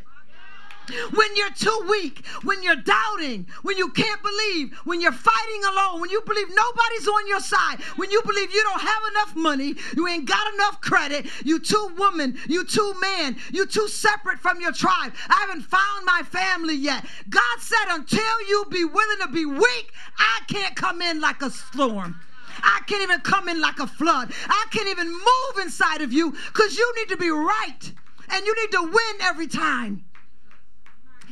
when 1.14 1.36
you're 1.36 1.52
too 1.52 1.86
weak, 1.90 2.26
when 2.44 2.64
you're 2.64 2.76
doubting, 2.76 3.48
when 3.64 3.78
you 3.78 3.90
can't 3.90 4.22
believe, 4.22 4.74
when 4.86 5.02
you're 5.02 5.12
fighting 5.12 5.64
alone, 5.72 6.02
when 6.02 6.10
you 6.10 6.22
believe 6.26 6.48
nobody's 6.50 7.08
on 7.08 7.28
your 7.28 7.40
side, 7.40 7.82
when 7.96 8.12
you 8.12 8.22
believe 8.24 8.54
you 8.54 8.64
don't 8.64 8.82
have 8.82 9.04
enough 9.12 9.36
money, 9.36 9.76
you 9.96 10.08
ain't 10.08 10.26
got 10.26 10.54
enough 10.54 10.82
credit, 10.82 11.26
you 11.44 11.60
too 11.60 11.92
woman, 11.98 12.38
you 12.48 12.64
too 12.64 12.94
man, 13.02 13.36
you 13.52 13.66
too 13.66 13.88
separate 13.88 14.40
from 14.40 14.62
your 14.62 14.72
tribe. 14.72 15.14
I 15.30 15.46
haven't 15.48 15.64
found 15.64 16.06
my 16.06 16.22
family 16.24 16.76
yet. 16.76 17.06
God 17.30 17.60
said, 17.60 17.96
until 17.96 18.48
you 18.48 18.66
be 18.70 18.86
willing 18.86 19.20
to 19.22 19.28
be 19.28 19.46
weak, 19.46 19.92
I 20.18 20.42
can't 20.48 20.76
come 20.76 21.02
in 21.02 21.22
like 21.22 21.42
a 21.42 21.50
storm. 21.50 22.20
I 22.64 22.82
can't 22.88 23.04
even 23.04 23.20
come 23.22 23.50
in 23.50 23.62
like 23.62 23.80
a 23.80 23.88
flood. 23.88 24.32
I 24.48 24.66
can't 24.72 24.90
even 24.90 25.12
move 25.12 25.64
inside 25.64 26.02
of 26.02 26.12
you 26.12 26.32
because 26.32 26.78
you 26.78 26.94
need 26.98 27.10
to 27.10 27.18
be 27.18 27.30
right 27.30 27.94
and 28.30 28.46
you 28.46 28.56
need 28.56 28.72
to 28.72 28.82
win 28.84 29.22
every 29.22 29.48
time. 29.48 30.04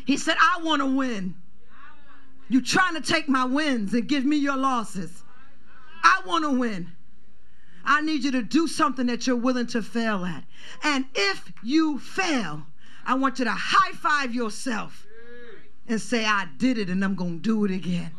He 0.05 0.17
said, 0.17 0.37
I 0.39 0.61
want 0.63 0.81
to 0.81 0.95
win. 0.95 1.35
You're 2.47 2.61
trying 2.61 2.93
to 2.93 3.01
take 3.01 3.27
my 3.27 3.43
wins 3.43 3.93
and 3.93 4.07
give 4.07 4.23
me 4.23 4.37
your 4.37 4.55
losses. 4.55 5.23
I 6.03 6.21
want 6.25 6.45
to 6.45 6.51
win. 6.51 6.91
I 7.83 8.01
need 8.01 8.23
you 8.23 8.31
to 8.31 8.43
do 8.43 8.67
something 8.67 9.07
that 9.07 9.25
you're 9.27 9.35
willing 9.35 9.67
to 9.67 9.81
fail 9.81 10.25
at. 10.25 10.43
And 10.83 11.05
if 11.13 11.51
you 11.63 11.99
fail, 11.99 12.63
I 13.05 13.15
want 13.15 13.39
you 13.39 13.45
to 13.45 13.51
high 13.51 13.93
five 13.93 14.33
yourself 14.33 15.05
and 15.87 15.99
say, 15.99 16.25
I 16.25 16.47
did 16.57 16.77
it 16.77 16.89
and 16.89 17.03
I'm 17.03 17.15
going 17.15 17.41
to 17.41 17.41
do 17.41 17.65
it 17.65 17.71
again. 17.71 18.11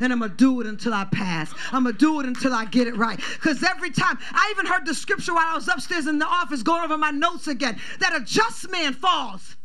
And 0.00 0.12
I'm 0.12 0.20
going 0.20 0.30
to 0.30 0.36
do 0.36 0.60
it 0.60 0.66
until 0.68 0.94
I 0.94 1.04
pass. 1.06 1.52
I'm 1.72 1.82
going 1.82 1.94
to 1.94 1.98
do 1.98 2.20
it 2.20 2.26
until 2.26 2.54
I 2.54 2.64
get 2.66 2.86
it 2.86 2.96
right. 2.96 3.18
Because 3.34 3.64
every 3.64 3.90
time, 3.90 4.16
I 4.32 4.52
even 4.52 4.66
heard 4.66 4.86
the 4.86 4.94
scripture 4.94 5.34
while 5.34 5.50
I 5.50 5.54
was 5.56 5.66
upstairs 5.66 6.06
in 6.06 6.20
the 6.20 6.26
office 6.26 6.62
going 6.62 6.84
over 6.84 6.96
my 6.96 7.10
notes 7.10 7.48
again 7.48 7.80
that 7.98 8.14
a 8.14 8.20
just 8.20 8.70
man 8.70 8.92
falls 8.92 9.56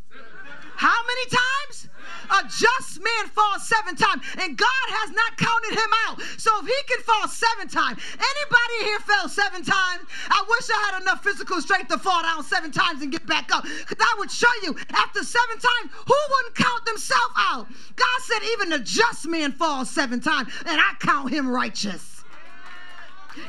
how 0.76 0.96
many 1.08 1.26
times? 1.30 1.90
A 2.32 2.44
just 2.48 3.00
man 3.00 3.28
falls 3.30 3.68
seven 3.68 3.96
times, 3.96 4.24
and 4.40 4.58
God 4.58 4.86
has 5.02 5.12
not 5.12 5.38
counted 5.38 5.74
him 5.74 5.92
out. 6.08 6.22
So 6.38 6.52
if 6.62 6.66
he 6.66 6.80
can 6.88 7.04
fall 7.04 7.28
seven 7.28 7.68
times, 7.68 8.02
anybody 8.14 8.78
here 8.84 9.00
fell 9.00 9.30
seven 9.30 9.64
times? 9.64 10.04
I 10.30 10.44
wish 10.50 10.70
I 10.70 10.92
had 10.92 11.02
enough 11.02 11.24
physical 11.24 11.62
strength 11.62 11.90
to 11.90 11.98
fall 11.98 12.22
down 12.24 12.44
seven 12.44 12.72
times 12.72 13.02
and 13.02 13.12
get 13.12 13.26
back 13.28 13.54
up. 13.54 13.64
Because 13.64 13.98
I 14.00 14.16
would 14.20 14.32
show 14.32 14.52
you, 14.64 14.76
after 14.92 15.24
seven 15.24 15.58
times, 15.60 15.92
who 15.94 16.16
wouldn't 16.16 16.56
count 16.56 16.86
themselves 16.86 17.34
out? 17.38 17.68
God 17.96 18.20
said, 18.22 18.40
even 18.54 18.74
a 18.74 18.80
just 18.80 19.28
man 19.28 19.52
falls 19.52 19.90
seven 19.90 20.20
times, 20.20 20.52
and 20.66 20.80
I 20.80 20.94
count 21.00 21.32
him 21.32 21.50
righteous. 21.50 22.13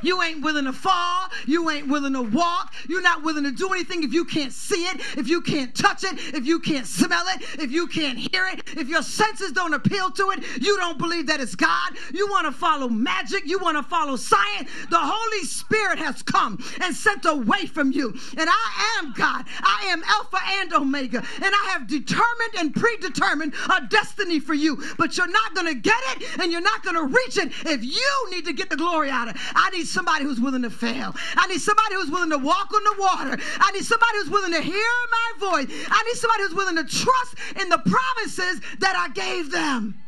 You 0.02 0.22
ain't 0.22 0.42
willing 0.42 0.64
to 0.64 0.72
fall. 0.72 1.28
You 1.46 1.70
ain't 1.70 1.88
willing 1.88 2.12
to 2.14 2.22
walk. 2.22 2.74
You're 2.88 3.02
not 3.02 3.22
willing 3.22 3.44
to 3.44 3.52
do 3.52 3.72
anything 3.72 4.02
if 4.02 4.12
you 4.12 4.24
can't 4.24 4.52
see 4.52 4.84
it, 4.84 5.00
if 5.16 5.28
you 5.28 5.40
can't 5.40 5.74
touch 5.74 6.04
it, 6.04 6.18
if 6.34 6.46
you 6.46 6.60
can't 6.60 6.86
smell 6.86 7.24
it, 7.28 7.42
if 7.60 7.70
you 7.70 7.86
can't 7.86 8.18
hear 8.18 8.46
it, 8.48 8.62
if 8.78 8.88
your 8.88 9.02
senses 9.02 9.52
don't 9.52 9.74
appeal 9.74 10.10
to 10.10 10.30
it. 10.30 10.62
You 10.62 10.76
don't 10.78 10.98
believe 10.98 11.26
that 11.28 11.40
it's 11.40 11.54
God. 11.54 11.92
You 12.12 12.28
want 12.28 12.46
to 12.46 12.52
follow 12.52 12.88
magic. 12.88 13.46
You 13.46 13.58
want 13.58 13.76
to 13.76 13.82
follow 13.82 14.16
science. 14.16 14.70
The 14.90 14.98
Holy 14.98 15.44
Spirit 15.46 15.98
has 15.98 16.22
come 16.22 16.62
and 16.80 16.94
sent 16.94 17.24
away 17.24 17.66
from 17.66 17.92
you. 17.92 18.14
And 18.36 18.48
I 18.50 18.98
am 18.98 19.12
God. 19.12 19.44
I 19.62 19.86
am 19.88 20.02
Alpha 20.04 20.38
and 20.60 20.72
Omega. 20.72 21.18
And 21.18 21.54
I 21.54 21.70
have 21.72 21.86
determined 21.86 22.54
and 22.58 22.74
predetermined 22.74 23.54
a 23.70 23.86
destiny 23.86 24.40
for 24.40 24.54
you. 24.54 24.82
But 24.98 25.16
you're 25.16 25.28
not 25.28 25.54
going 25.54 25.66
to 25.66 25.74
get 25.74 26.00
it 26.16 26.38
and 26.40 26.52
you're 26.52 26.60
not 26.60 26.82
going 26.82 26.96
to 26.96 27.04
reach 27.04 27.38
it 27.38 27.52
if 27.66 27.84
you 27.84 28.30
need 28.30 28.44
to 28.46 28.52
get 28.52 28.70
the 28.70 28.76
glory 28.76 29.10
out 29.10 29.28
of 29.28 29.36
it. 29.36 29.40
I 29.54 29.70
need 29.76 29.86
somebody 29.86 30.24
who's 30.24 30.40
willing 30.40 30.62
to 30.62 30.70
fail. 30.70 31.14
I 31.36 31.46
need 31.46 31.60
somebody 31.60 31.94
who's 31.94 32.10
willing 32.10 32.30
to 32.30 32.38
walk 32.38 32.72
on 32.72 32.84
the 32.84 33.02
water. 33.02 33.42
I 33.58 33.72
need 33.72 33.84
somebody 33.84 34.18
who's 34.18 34.30
willing 34.30 34.52
to 34.52 34.60
hear 34.60 34.74
my 35.10 35.32
voice. 35.38 35.66
I 35.90 36.02
need 36.04 36.16
somebody 36.16 36.42
who's 36.44 36.54
willing 36.54 36.76
to 36.76 36.84
trust 36.84 37.34
in 37.60 37.68
the 37.68 37.78
promises 37.78 38.60
that 38.78 38.96
I 38.96 39.12
gave 39.12 39.50
them. 39.50 39.98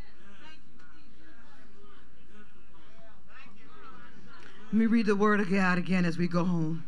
Let 4.67 4.75
me 4.75 4.87
read 4.87 5.07
the 5.07 5.17
word 5.17 5.41
of 5.41 5.51
God 5.51 5.79
again 5.79 6.05
as 6.05 6.19
we 6.19 6.27
go 6.29 6.45
home. 6.45 6.85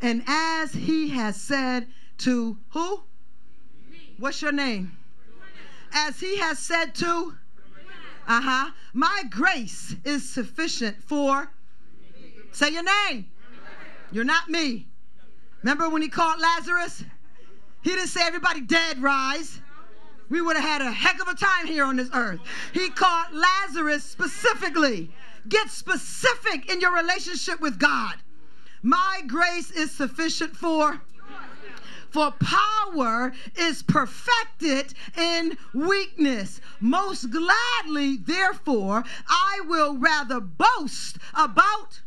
And 0.00 0.22
as 0.26 0.72
he 0.72 1.10
has 1.10 1.36
said 1.36 1.86
to 2.18 2.56
who? 2.70 3.02
What's 4.18 4.42
your 4.42 4.52
name? 4.52 4.96
As 5.92 6.18
he 6.18 6.38
has 6.38 6.58
said 6.58 6.94
to 6.96 7.34
uh 8.28 8.42
huh. 8.42 8.70
My 8.92 9.22
grace 9.30 9.96
is 10.04 10.28
sufficient 10.28 11.02
for. 11.02 11.50
Say 12.52 12.70
your 12.70 12.84
name. 12.84 13.26
You're 14.12 14.24
not 14.24 14.48
me. 14.48 14.86
Remember 15.62 15.88
when 15.88 16.02
he 16.02 16.08
called 16.08 16.40
Lazarus? 16.40 17.04
He 17.82 17.90
didn't 17.90 18.08
say 18.08 18.20
everybody 18.24 18.60
dead 18.60 19.02
rise. 19.02 19.60
We 20.28 20.42
would 20.42 20.56
have 20.56 20.64
had 20.64 20.82
a 20.82 20.92
heck 20.92 21.20
of 21.22 21.28
a 21.28 21.34
time 21.34 21.66
here 21.66 21.84
on 21.84 21.96
this 21.96 22.10
earth. 22.12 22.40
He 22.74 22.90
called 22.90 23.32
Lazarus 23.32 24.04
specifically. 24.04 25.10
Get 25.48 25.70
specific 25.70 26.70
in 26.70 26.80
your 26.82 26.94
relationship 26.94 27.60
with 27.60 27.78
God. 27.78 28.16
My 28.82 29.22
grace 29.26 29.70
is 29.70 29.90
sufficient 29.90 30.54
for 30.54 31.00
for 32.10 32.32
power 32.32 33.32
is 33.56 33.82
perfected 33.82 34.94
in 35.16 35.56
weakness. 35.74 36.60
Most 36.80 37.30
gladly, 37.30 38.16
therefore, 38.16 39.04
I 39.28 39.60
will 39.66 39.96
rather 39.96 40.40
boast 40.40 41.18
about, 41.34 42.00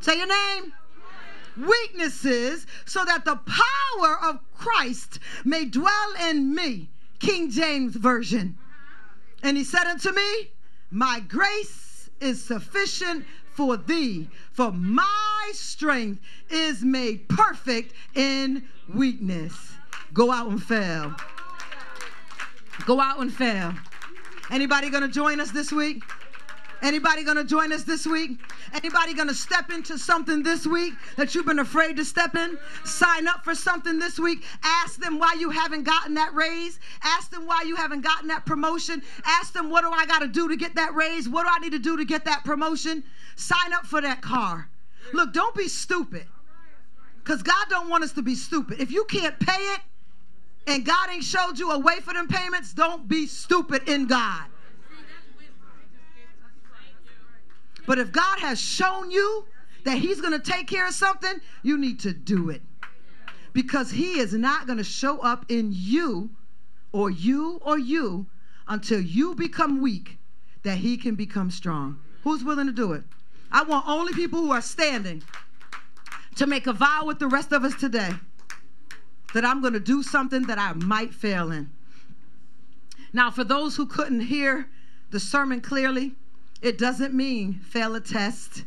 say 0.00 0.18
your 0.18 0.26
name, 0.26 0.72
weaknesses, 1.56 2.66
so 2.84 3.04
that 3.04 3.24
the 3.24 3.36
power 3.36 4.18
of 4.22 4.40
Christ 4.54 5.18
may 5.44 5.64
dwell 5.64 6.14
in 6.28 6.54
me. 6.54 6.90
King 7.18 7.50
James 7.50 7.96
Version. 7.96 8.58
And 9.42 9.56
he 9.56 9.64
said 9.64 9.86
unto 9.86 10.12
me, 10.12 10.50
My 10.90 11.20
grace 11.20 12.10
is 12.20 12.42
sufficient 12.42 13.24
for 13.56 13.76
thee, 13.78 14.28
for 14.52 14.70
my 14.70 15.50
strength 15.52 16.20
is 16.50 16.82
made 16.82 17.28
perfect 17.28 17.94
in 18.14 18.68
weakness. 18.92 19.72
Go 20.12 20.30
out 20.30 20.48
and 20.48 20.62
fail. 20.62 21.14
Go 22.84 23.00
out 23.00 23.18
and 23.18 23.32
fail. 23.32 23.72
Anybody 24.50 24.90
gonna 24.90 25.08
join 25.08 25.40
us 25.40 25.50
this 25.50 25.72
week? 25.72 26.02
Anybody 26.82 27.24
gonna 27.24 27.44
join 27.44 27.72
us 27.72 27.84
this 27.84 28.06
week? 28.06 28.38
Anybody 28.74 29.14
gonna 29.14 29.34
step 29.34 29.70
into 29.70 29.98
something 29.98 30.42
this 30.42 30.66
week 30.66 30.94
that 31.16 31.34
you've 31.34 31.46
been 31.46 31.58
afraid 31.58 31.96
to 31.96 32.04
step 32.04 32.34
in? 32.34 32.58
Sign 32.84 33.26
up 33.26 33.44
for 33.44 33.54
something 33.54 33.98
this 33.98 34.18
week. 34.18 34.44
Ask 34.62 35.00
them 35.00 35.18
why 35.18 35.34
you 35.38 35.50
haven't 35.50 35.84
gotten 35.84 36.14
that 36.14 36.34
raise. 36.34 36.78
Ask 37.02 37.30
them 37.30 37.46
why 37.46 37.62
you 37.66 37.76
haven't 37.76 38.02
gotten 38.02 38.28
that 38.28 38.44
promotion. 38.44 39.02
Ask 39.24 39.52
them 39.52 39.70
what 39.70 39.82
do 39.82 39.90
I 39.90 40.06
gotta 40.06 40.28
do 40.28 40.48
to 40.48 40.56
get 40.56 40.74
that 40.74 40.94
raise? 40.94 41.28
What 41.28 41.44
do 41.44 41.48
I 41.50 41.58
need 41.60 41.72
to 41.72 41.78
do 41.78 41.96
to 41.96 42.04
get 42.04 42.24
that 42.26 42.44
promotion? 42.44 43.02
Sign 43.36 43.72
up 43.72 43.86
for 43.86 44.00
that 44.02 44.20
car. 44.20 44.68
Look, 45.12 45.32
don't 45.32 45.54
be 45.54 45.68
stupid. 45.68 46.26
Because 47.24 47.42
God 47.42 47.66
don't 47.68 47.88
want 47.88 48.04
us 48.04 48.12
to 48.12 48.22
be 48.22 48.34
stupid. 48.34 48.80
If 48.80 48.92
you 48.92 49.04
can't 49.04 49.38
pay 49.40 49.60
it 49.74 49.80
and 50.66 50.84
God 50.84 51.10
ain't 51.10 51.24
showed 51.24 51.58
you 51.58 51.72
a 51.72 51.78
way 51.78 52.00
for 52.00 52.12
them 52.12 52.28
payments, 52.28 52.72
don't 52.72 53.08
be 53.08 53.26
stupid 53.26 53.88
in 53.88 54.06
God. 54.06 54.44
But 57.86 57.98
if 57.98 58.12
God 58.12 58.40
has 58.40 58.60
shown 58.60 59.10
you 59.10 59.46
that 59.84 59.98
He's 59.98 60.20
going 60.20 60.38
to 60.38 60.50
take 60.50 60.66
care 60.66 60.86
of 60.86 60.94
something, 60.94 61.40
you 61.62 61.78
need 61.78 62.00
to 62.00 62.12
do 62.12 62.50
it. 62.50 62.62
Because 63.52 63.92
He 63.92 64.18
is 64.18 64.34
not 64.34 64.66
going 64.66 64.78
to 64.78 64.84
show 64.84 65.18
up 65.20 65.46
in 65.48 65.70
you 65.72 66.30
or 66.92 67.10
you 67.10 67.60
or 67.64 67.78
you 67.78 68.26
until 68.68 69.00
you 69.00 69.34
become 69.34 69.80
weak 69.80 70.18
that 70.64 70.78
He 70.78 70.96
can 70.96 71.14
become 71.14 71.50
strong. 71.50 72.00
Who's 72.24 72.42
willing 72.42 72.66
to 72.66 72.72
do 72.72 72.92
it? 72.92 73.04
I 73.52 73.62
want 73.62 73.86
only 73.86 74.12
people 74.12 74.40
who 74.40 74.50
are 74.50 74.60
standing 74.60 75.22
to 76.34 76.46
make 76.46 76.66
a 76.66 76.72
vow 76.72 77.04
with 77.06 77.20
the 77.20 77.28
rest 77.28 77.52
of 77.52 77.64
us 77.64 77.74
today 77.74 78.10
that 79.32 79.44
I'm 79.44 79.60
going 79.60 79.72
to 79.72 79.80
do 79.80 80.02
something 80.02 80.42
that 80.42 80.58
I 80.58 80.72
might 80.72 81.14
fail 81.14 81.52
in. 81.52 81.70
Now, 83.12 83.30
for 83.30 83.44
those 83.44 83.76
who 83.76 83.86
couldn't 83.86 84.22
hear 84.22 84.68
the 85.10 85.20
sermon 85.20 85.60
clearly, 85.60 86.14
it 86.66 86.78
doesn't 86.78 87.14
mean 87.14 87.60
fail 87.60 87.94
a 87.94 88.00
test. 88.00 88.64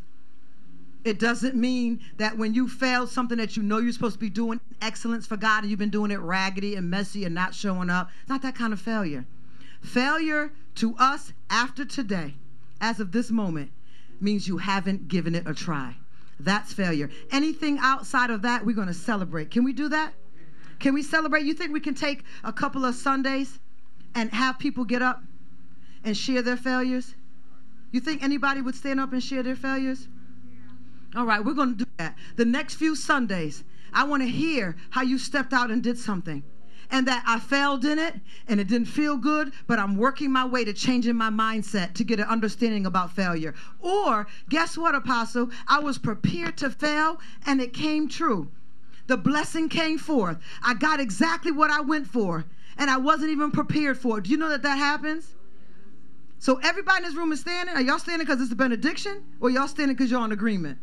It 1.04 1.20
doesn't 1.20 1.54
mean 1.54 2.00
that 2.16 2.38
when 2.38 2.54
you 2.54 2.70
fail 2.70 3.06
something 3.06 3.38
that 3.39 3.58
you 3.58 3.64
know 3.64 3.80
you're 3.80 3.91
supposed 3.91 4.16
to 4.16 4.20
be 4.20 4.30
doing 4.30 4.62
excellence 4.82 5.28
for 5.28 5.36
God 5.36 5.64
and 5.64 5.70
you've 5.70 5.80
been 5.80 5.89
doing 5.89 6.10
it 6.10 6.20
raggedy 6.20 6.76
and 6.76 6.89
messy 6.89 7.26
and 7.26 7.36
not 7.36 7.54
showing 7.54 7.89
up. 7.89 8.10
It's 8.22 8.30
not 8.30 8.41
that 8.43 8.56
kind 8.56 8.72
of 8.72 8.80
failure. 8.80 9.26
Failure 9.82 10.54
to 10.76 10.95
us 10.97 11.34
after 11.50 11.84
today, 11.84 12.36
as 12.80 13.02
of 13.02 13.12
this 13.12 13.32
moment, 13.32 13.70
means 14.22 14.47
you 14.47 14.60
haven't 14.60 15.10
given 15.10 15.36
it 15.36 15.45
a 15.45 15.54
try. 15.54 15.97
That's 16.39 16.72
failure. 16.72 17.10
Anything 17.32 17.80
outside 17.82 18.30
of 18.30 18.43
that, 18.43 18.66
we're 18.66 18.78
going 18.78 18.88
to 18.88 18.93
celebrate. 18.93 19.52
Can 19.52 19.66
we 19.66 19.74
do 19.74 19.89
that? 19.89 20.14
Can 20.80 20.93
we 20.93 21.04
celebrate? 21.04 21.43
You 21.43 21.54
think 21.54 21.74
we 21.74 21.82
can 21.82 21.95
take 21.95 22.24
a 22.45 22.54
couple 22.54 22.86
of 22.86 22.95
Sundays 22.95 23.60
and 24.16 24.32
have 24.32 24.58
people 24.58 24.86
get 24.86 25.02
up 25.02 25.22
and 26.06 26.16
share 26.16 26.41
their 26.41 26.56
failures? 26.56 27.14
You 27.92 28.00
think 28.00 28.24
anybody 28.24 28.62
would 28.62 28.76
stand 28.76 29.00
up 29.00 29.14
and 29.14 29.24
share 29.24 29.44
their 29.44 29.56
failures? 29.56 30.08
All 31.16 31.26
right, 31.26 31.44
we're 31.44 31.54
going 31.54 31.76
to 31.76 31.86
do 31.86 31.90
that. 31.98 32.16
The 32.36 32.46
next 32.46 32.76
few 32.76 32.96
Sundays, 32.96 33.64
I 33.92 34.04
want 34.04 34.22
to 34.22 34.30
hear 34.30 34.76
how 34.92 35.02
you 35.02 35.18
stepped 35.18 35.54
out 35.54 35.72
and 35.72 35.82
did 35.82 35.98
something 35.98 36.44
and 36.92 37.08
that 37.08 37.24
I 37.26 37.40
failed 37.40 37.86
in 37.86 38.00
it 38.00 38.16
and 38.48 38.60
it 38.60 38.68
didn't 38.68 38.88
feel 38.88 39.18
good, 39.18 39.54
but 39.68 39.80
I'm 39.80 39.96
working 39.96 40.32
my 40.32 40.46
way 40.46 40.64
to 40.66 40.74
changing 40.74 41.16
my 41.16 41.30
mindset 41.30 41.94
to 41.96 42.04
get 42.04 42.20
an 42.20 42.26
understanding 42.26 42.86
about 42.86 43.12
failure. 43.12 43.54
Or, 43.80 44.28
guess 44.50 44.78
what, 44.78 44.96
Apostle? 44.96 45.50
I 45.68 45.80
was 45.80 45.98
prepared 45.98 46.58
to 46.58 46.70
fail 46.70 47.20
and 47.46 47.62
it 47.62 47.74
came 47.74 48.08
true. 48.08 48.52
The 49.08 49.18
blessing 49.18 49.70
came 49.70 49.98
forth. 49.98 50.38
I 50.64 50.74
got 50.76 51.00
exactly 51.00 51.52
what 51.52 51.72
I 51.72 51.82
went 51.82 52.08
for 52.08 52.46
and 52.78 52.90
I 52.90 52.98
wasn't 52.98 53.32
even 53.32 53.52
prepared 53.52 53.98
for 53.98 54.18
it. 54.18 54.26
Do 54.26 54.32
you 54.32 54.38
know 54.38 54.50
that 54.50 54.64
that 54.64 54.78
happens? 54.78 55.36
So, 56.40 56.58
everybody 56.64 57.04
in 57.04 57.04
this 57.04 57.16
room 57.16 57.34
is 57.34 57.42
standing. 57.42 57.76
Are 57.76 57.82
y'all 57.82 58.00
standing 58.00 58.26
because 58.26 58.42
it's 58.42 58.52
a 58.52 58.56
benediction 58.56 59.24
or 59.42 59.50
y'all 59.50 59.68
standing 59.68 59.96
because 59.96 60.10
you're 60.10 60.22
on 60.22 60.32
agreement? 60.32 60.78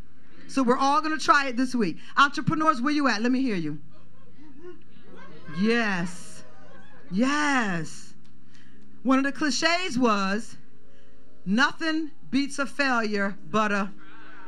So, 0.49 0.63
we're 0.63 0.77
all 0.77 1.01
going 1.01 1.19
to 1.19 1.25
try 1.25 1.49
it 1.49 1.57
this 1.57 1.75
week. 1.75 1.97
Entrepreneurs, 2.19 2.83
where 2.83 2.93
you 2.93 3.09
at? 3.09 3.23
Let 3.23 3.33
me 3.33 3.41
hear 3.41 3.57
you. 3.57 3.79
Yes. 5.59 6.45
Yes. 7.11 8.13
One 9.03 9.19
of 9.19 9.25
the 9.25 9.33
cliches 9.33 9.99
was 9.99 10.57
nothing 11.47 12.11
beats 12.31 12.59
a 12.59 12.67
failure 12.67 13.37
but 13.51 13.73
a 13.73 13.91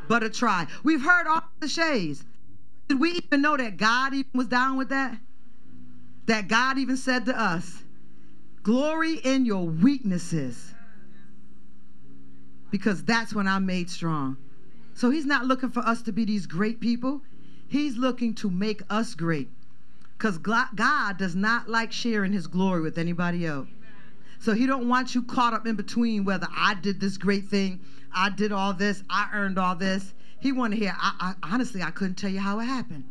but 0.09 0.22
a 0.22 0.30
try. 0.30 0.66
We've 0.82 1.02
heard 1.02 1.26
all 1.26 1.42
the 1.61 1.68
cliches. 1.68 2.24
Did 2.88 3.00
we 3.00 3.12
even 3.12 3.42
know 3.42 3.56
that 3.56 3.76
God 3.76 4.14
even 4.14 4.30
was 4.34 4.46
down 4.46 4.76
with 4.76 4.88
that? 4.88 5.16
That 6.26 6.48
God 6.48 6.78
even 6.78 6.96
said 6.96 7.26
to 7.26 7.38
us, 7.40 7.82
glory 8.62 9.16
in 9.16 9.46
your 9.46 9.64
weaknesses. 9.64 10.74
Because 12.70 13.04
that's 13.04 13.34
when 13.34 13.48
I'm 13.48 13.66
made 13.66 13.90
strong. 13.90 14.36
So 14.94 15.10
he's 15.10 15.26
not 15.26 15.46
looking 15.46 15.70
for 15.70 15.80
us 15.80 16.02
to 16.02 16.12
be 16.12 16.24
these 16.24 16.46
great 16.46 16.80
people. 16.80 17.22
He's 17.66 17.96
looking 17.96 18.34
to 18.36 18.50
make 18.50 18.82
us 18.90 19.14
great. 19.14 19.48
Because 20.16 20.38
God 20.38 21.16
does 21.18 21.36
not 21.36 21.68
like 21.68 21.92
sharing 21.92 22.32
his 22.32 22.46
glory 22.46 22.80
with 22.80 22.98
anybody 22.98 23.46
else. 23.46 23.68
So 24.40 24.52
he 24.54 24.66
don't 24.66 24.88
want 24.88 25.14
you 25.14 25.22
caught 25.22 25.52
up 25.52 25.66
in 25.66 25.76
between 25.76 26.24
whether 26.24 26.48
I 26.54 26.74
did 26.74 27.00
this 27.00 27.16
great 27.16 27.48
thing, 27.48 27.80
I 28.12 28.30
did 28.30 28.52
all 28.52 28.72
this, 28.72 29.02
I 29.10 29.28
earned 29.32 29.58
all 29.58 29.74
this. 29.74 30.14
He 30.40 30.52
want 30.52 30.72
to 30.72 30.78
hear, 30.78 30.94
I, 30.96 31.34
I, 31.42 31.52
honestly, 31.52 31.82
I 31.82 31.90
couldn't 31.90 32.14
tell 32.14 32.30
you 32.30 32.40
how 32.40 32.60
it 32.60 32.64
happened. 32.64 33.04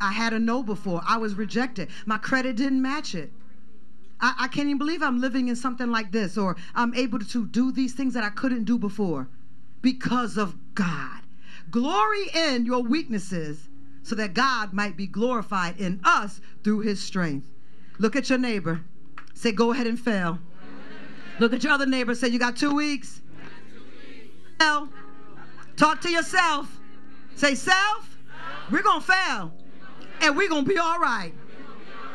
I 0.00 0.12
had 0.12 0.32
a 0.32 0.38
no 0.38 0.62
before. 0.62 1.00
I 1.06 1.16
was 1.18 1.34
rejected. 1.34 1.88
My 2.04 2.18
credit 2.18 2.56
didn't 2.56 2.82
match 2.82 3.14
it. 3.14 3.32
I, 4.20 4.34
I 4.40 4.48
can't 4.48 4.66
even 4.66 4.78
believe 4.78 5.02
I'm 5.02 5.20
living 5.20 5.48
in 5.48 5.56
something 5.56 5.90
like 5.90 6.12
this 6.12 6.36
or 6.38 6.56
I'm 6.74 6.94
able 6.94 7.18
to 7.18 7.46
do 7.46 7.72
these 7.72 7.92
things 7.92 8.14
that 8.14 8.24
I 8.24 8.30
couldn't 8.30 8.64
do 8.64 8.78
before 8.78 9.28
because 9.82 10.36
of 10.36 10.56
God. 10.74 11.20
Glory 11.70 12.28
in 12.34 12.64
your 12.64 12.82
weaknesses 12.82 13.68
so 14.02 14.14
that 14.14 14.34
God 14.34 14.72
might 14.72 14.96
be 14.96 15.06
glorified 15.06 15.80
in 15.80 16.00
us 16.04 16.40
through 16.62 16.80
his 16.80 17.02
strength. 17.02 17.48
Look 17.98 18.14
at 18.14 18.30
your 18.30 18.38
neighbor. 18.38 18.80
Say, 19.34 19.52
go 19.52 19.72
ahead 19.72 19.86
and 19.86 19.98
fail. 19.98 20.38
Look 21.38 21.52
at 21.52 21.62
your 21.62 21.72
other 21.72 21.86
neighbor. 21.86 22.14
Say, 22.14 22.28
you 22.28 22.38
got 22.38 22.56
two 22.56 22.74
weeks. 22.74 23.20
Fail. 24.58 24.88
Talk 25.76 26.00
to 26.02 26.10
yourself. 26.10 26.80
Say, 27.34 27.54
self, 27.54 28.16
we're 28.70 28.82
going 28.82 29.00
to 29.00 29.06
fail. 29.06 29.52
And 30.22 30.36
we're 30.36 30.48
going 30.48 30.64
to 30.64 30.68
be 30.68 30.78
all 30.78 30.98
right. 30.98 31.32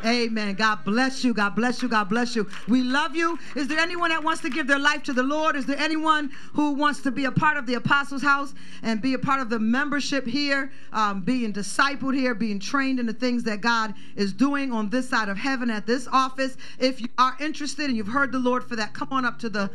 Amen. 0.05 0.55
God 0.55 0.83
bless 0.83 1.23
you. 1.23 1.33
God 1.33 1.55
bless 1.55 1.81
you. 1.81 1.89
God 1.89 2.09
bless 2.09 2.35
you. 2.35 2.49
We 2.67 2.81
love 2.81 3.15
you. 3.15 3.37
Is 3.55 3.67
there 3.67 3.79
anyone 3.79 4.09
that 4.09 4.23
wants 4.23 4.41
to 4.41 4.49
give 4.49 4.67
their 4.67 4.79
life 4.79 5.03
to 5.03 5.13
the 5.13 5.23
Lord? 5.23 5.55
Is 5.55 5.65
there 5.65 5.77
anyone 5.77 6.31
who 6.53 6.71
wants 6.71 7.01
to 7.01 7.11
be 7.11 7.25
a 7.25 7.31
part 7.31 7.57
of 7.57 7.65
the 7.65 7.75
Apostles' 7.75 8.21
House 8.21 8.53
and 8.81 9.01
be 9.01 9.13
a 9.13 9.19
part 9.19 9.39
of 9.39 9.49
the 9.49 9.59
membership 9.59 10.25
here, 10.25 10.71
um, 10.91 11.21
being 11.21 11.53
discipled 11.53 12.15
here, 12.15 12.33
being 12.33 12.59
trained 12.59 12.99
in 12.99 13.05
the 13.05 13.13
things 13.13 13.43
that 13.43 13.61
God 13.61 13.93
is 14.15 14.33
doing 14.33 14.71
on 14.71 14.89
this 14.89 15.07
side 15.07 15.29
of 15.29 15.37
heaven 15.37 15.69
at 15.69 15.85
this 15.85 16.07
office? 16.11 16.57
If 16.79 17.01
you 17.01 17.07
are 17.17 17.35
interested 17.39 17.85
and 17.85 17.95
you've 17.95 18.07
heard 18.07 18.31
the 18.31 18.39
Lord 18.39 18.63
for 18.63 18.75
that, 18.75 18.93
come 18.93 19.09
on 19.11 19.25
up 19.25 19.37
to 19.39 19.49
the 19.49 19.69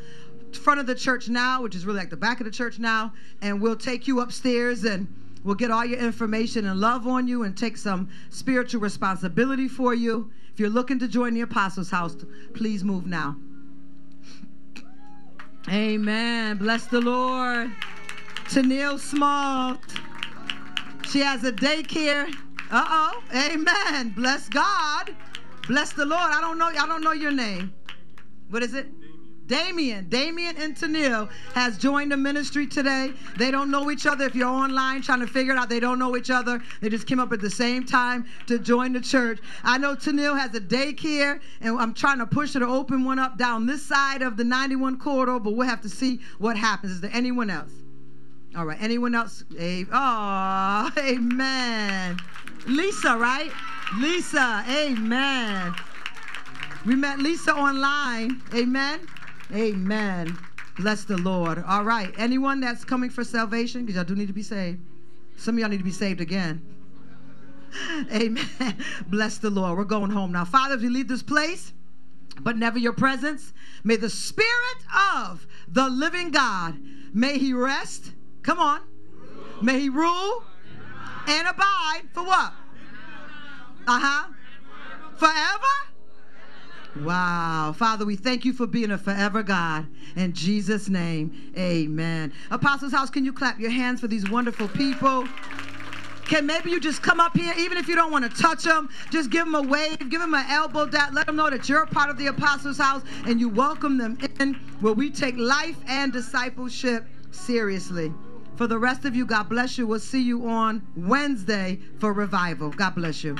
front 0.52 0.80
of 0.80 0.86
the 0.86 0.94
church 0.94 1.28
now, 1.28 1.62
which 1.62 1.74
is 1.74 1.86
really 1.86 1.98
like 1.98 2.10
the 2.10 2.16
back 2.16 2.40
of 2.40 2.44
the 2.46 2.50
church 2.50 2.78
now, 2.78 3.12
and 3.42 3.60
we'll 3.60 3.76
take 3.76 4.08
you 4.08 4.20
upstairs 4.20 4.84
and 4.84 5.06
We'll 5.46 5.54
get 5.54 5.70
all 5.70 5.84
your 5.84 6.00
information 6.00 6.66
and 6.66 6.80
love 6.80 7.06
on 7.06 7.28
you 7.28 7.44
and 7.44 7.56
take 7.56 7.76
some 7.76 8.08
spiritual 8.30 8.80
responsibility 8.80 9.68
for 9.68 9.94
you. 9.94 10.32
If 10.52 10.58
you're 10.58 10.68
looking 10.68 10.98
to 10.98 11.06
join 11.06 11.34
the 11.34 11.42
Apostles' 11.42 11.88
House, 11.88 12.16
please 12.52 12.82
move 12.82 13.06
now. 13.06 13.36
Amen. 15.70 16.56
Bless 16.56 16.86
the 16.86 17.00
Lord. 17.00 17.70
Tennille 18.46 18.98
Small. 18.98 19.78
She 21.08 21.20
has 21.20 21.44
a 21.44 21.52
daycare. 21.52 22.28
Uh 22.72 22.84
oh. 22.88 23.22
Amen. 23.32 24.08
Bless 24.16 24.48
God. 24.48 25.14
Bless 25.68 25.92
the 25.92 26.06
Lord. 26.06 26.32
I 26.32 26.40
don't 26.40 26.58
know. 26.58 26.66
I 26.66 26.86
don't 26.88 27.04
know 27.04 27.12
your 27.12 27.30
name. 27.30 27.72
What 28.50 28.64
is 28.64 28.74
it? 28.74 28.88
Damien, 29.46 30.08
Damien 30.08 30.56
and 30.58 30.76
Tennille 30.76 31.30
has 31.54 31.78
joined 31.78 32.10
the 32.10 32.16
ministry 32.16 32.66
today. 32.66 33.12
They 33.36 33.50
don't 33.50 33.70
know 33.70 33.90
each 33.90 34.06
other. 34.06 34.24
If 34.24 34.34
you're 34.34 34.48
online 34.48 35.02
trying 35.02 35.20
to 35.20 35.26
figure 35.26 35.52
it 35.52 35.58
out, 35.58 35.68
they 35.68 35.78
don't 35.78 35.98
know 35.98 36.16
each 36.16 36.30
other. 36.30 36.60
They 36.80 36.88
just 36.88 37.06
came 37.06 37.20
up 37.20 37.32
at 37.32 37.40
the 37.40 37.50
same 37.50 37.84
time 37.84 38.26
to 38.46 38.58
join 38.58 38.92
the 38.92 39.00
church. 39.00 39.38
I 39.62 39.78
know 39.78 39.94
Tennille 39.94 40.38
has 40.38 40.54
a 40.54 40.60
daycare, 40.60 41.40
and 41.60 41.78
I'm 41.78 41.94
trying 41.94 42.18
to 42.18 42.26
push 42.26 42.54
her 42.54 42.60
to 42.60 42.66
open 42.66 43.04
one 43.04 43.18
up 43.18 43.38
down 43.38 43.66
this 43.66 43.84
side 43.84 44.22
of 44.22 44.36
the 44.36 44.44
91 44.44 44.98
corridor, 44.98 45.38
but 45.38 45.52
we'll 45.52 45.68
have 45.68 45.82
to 45.82 45.88
see 45.88 46.20
what 46.38 46.56
happens. 46.56 46.92
Is 46.92 47.00
there 47.00 47.10
anyone 47.14 47.50
else? 47.50 47.72
All 48.56 48.64
right, 48.64 48.78
anyone 48.80 49.14
else? 49.14 49.44
Oh, 49.52 50.90
amen. 50.98 52.16
Lisa, 52.66 53.16
right? 53.16 53.52
Lisa, 53.98 54.64
amen. 54.68 55.74
We 56.84 56.96
met 56.96 57.18
Lisa 57.20 57.54
online. 57.54 58.42
Amen. 58.54 59.00
Amen. 59.54 60.36
Bless 60.78 61.04
the 61.04 61.16
Lord. 61.16 61.62
All 61.66 61.84
right. 61.84 62.12
Anyone 62.18 62.60
that's 62.60 62.84
coming 62.84 63.10
for 63.10 63.24
salvation, 63.24 63.82
because 63.82 63.96
y'all 63.96 64.04
do 64.04 64.14
need 64.14 64.28
to 64.28 64.34
be 64.34 64.42
saved. 64.42 64.80
Some 65.36 65.56
of 65.56 65.60
y'all 65.60 65.68
need 65.68 65.78
to 65.78 65.84
be 65.84 65.90
saved 65.90 66.20
again. 66.20 66.60
Amen. 68.12 68.46
Bless 69.08 69.38
the 69.38 69.50
Lord. 69.50 69.78
We're 69.78 69.84
going 69.84 70.10
home 70.10 70.32
now. 70.32 70.44
Father, 70.44 70.74
as 70.74 70.82
we 70.82 70.88
leave 70.88 71.08
this 71.08 71.22
place, 71.22 71.72
but 72.40 72.56
never 72.56 72.78
your 72.78 72.92
presence, 72.92 73.52
may 73.84 73.96
the 73.96 74.10
Spirit 74.10 74.50
of 75.16 75.46
the 75.68 75.88
living 75.88 76.30
God, 76.30 76.76
may 77.14 77.38
he 77.38 77.52
rest. 77.52 78.12
Come 78.42 78.58
on. 78.58 78.80
May 79.62 79.80
he 79.80 79.88
rule 79.88 80.44
and 81.26 81.48
abide 81.48 82.02
for 82.12 82.22
what? 82.22 82.52
Uh 83.86 84.00
huh. 84.00 84.32
Forever? 85.16 85.95
Wow. 87.02 87.74
Father, 87.76 88.04
we 88.04 88.16
thank 88.16 88.44
you 88.44 88.52
for 88.52 88.66
being 88.66 88.90
a 88.90 88.98
forever 88.98 89.42
God. 89.42 89.86
In 90.16 90.32
Jesus' 90.32 90.88
name, 90.88 91.52
amen. 91.56 92.32
Apostles' 92.50 92.92
House, 92.92 93.10
can 93.10 93.24
you 93.24 93.32
clap 93.32 93.60
your 93.60 93.70
hands 93.70 94.00
for 94.00 94.08
these 94.08 94.28
wonderful 94.30 94.68
people? 94.68 95.26
Can 96.24 96.44
maybe 96.44 96.70
you 96.70 96.80
just 96.80 97.02
come 97.02 97.20
up 97.20 97.36
here, 97.36 97.54
even 97.56 97.78
if 97.78 97.86
you 97.86 97.94
don't 97.94 98.10
want 98.10 98.28
to 98.28 98.42
touch 98.42 98.64
them, 98.64 98.88
just 99.10 99.30
give 99.30 99.44
them 99.44 99.54
a 99.54 99.62
wave, 99.62 99.98
give 100.10 100.20
them 100.20 100.34
an 100.34 100.44
elbow 100.48 100.86
down, 100.86 101.14
let 101.14 101.26
them 101.26 101.36
know 101.36 101.48
that 101.50 101.68
you're 101.68 101.82
a 101.82 101.86
part 101.86 102.10
of 102.10 102.18
the 102.18 102.26
Apostles' 102.26 102.78
House 102.78 103.02
and 103.26 103.38
you 103.38 103.48
welcome 103.48 103.96
them 103.96 104.18
in 104.40 104.54
where 104.80 104.92
we 104.92 105.08
take 105.08 105.36
life 105.36 105.76
and 105.86 106.12
discipleship 106.12 107.06
seriously. 107.30 108.12
For 108.56 108.66
the 108.66 108.78
rest 108.78 109.04
of 109.04 109.14
you, 109.14 109.24
God 109.24 109.48
bless 109.48 109.78
you. 109.78 109.86
We'll 109.86 110.00
see 110.00 110.22
you 110.22 110.48
on 110.48 110.84
Wednesday 110.96 111.78
for 112.00 112.12
revival. 112.12 112.70
God 112.70 112.96
bless 112.96 113.22
you. 113.22 113.36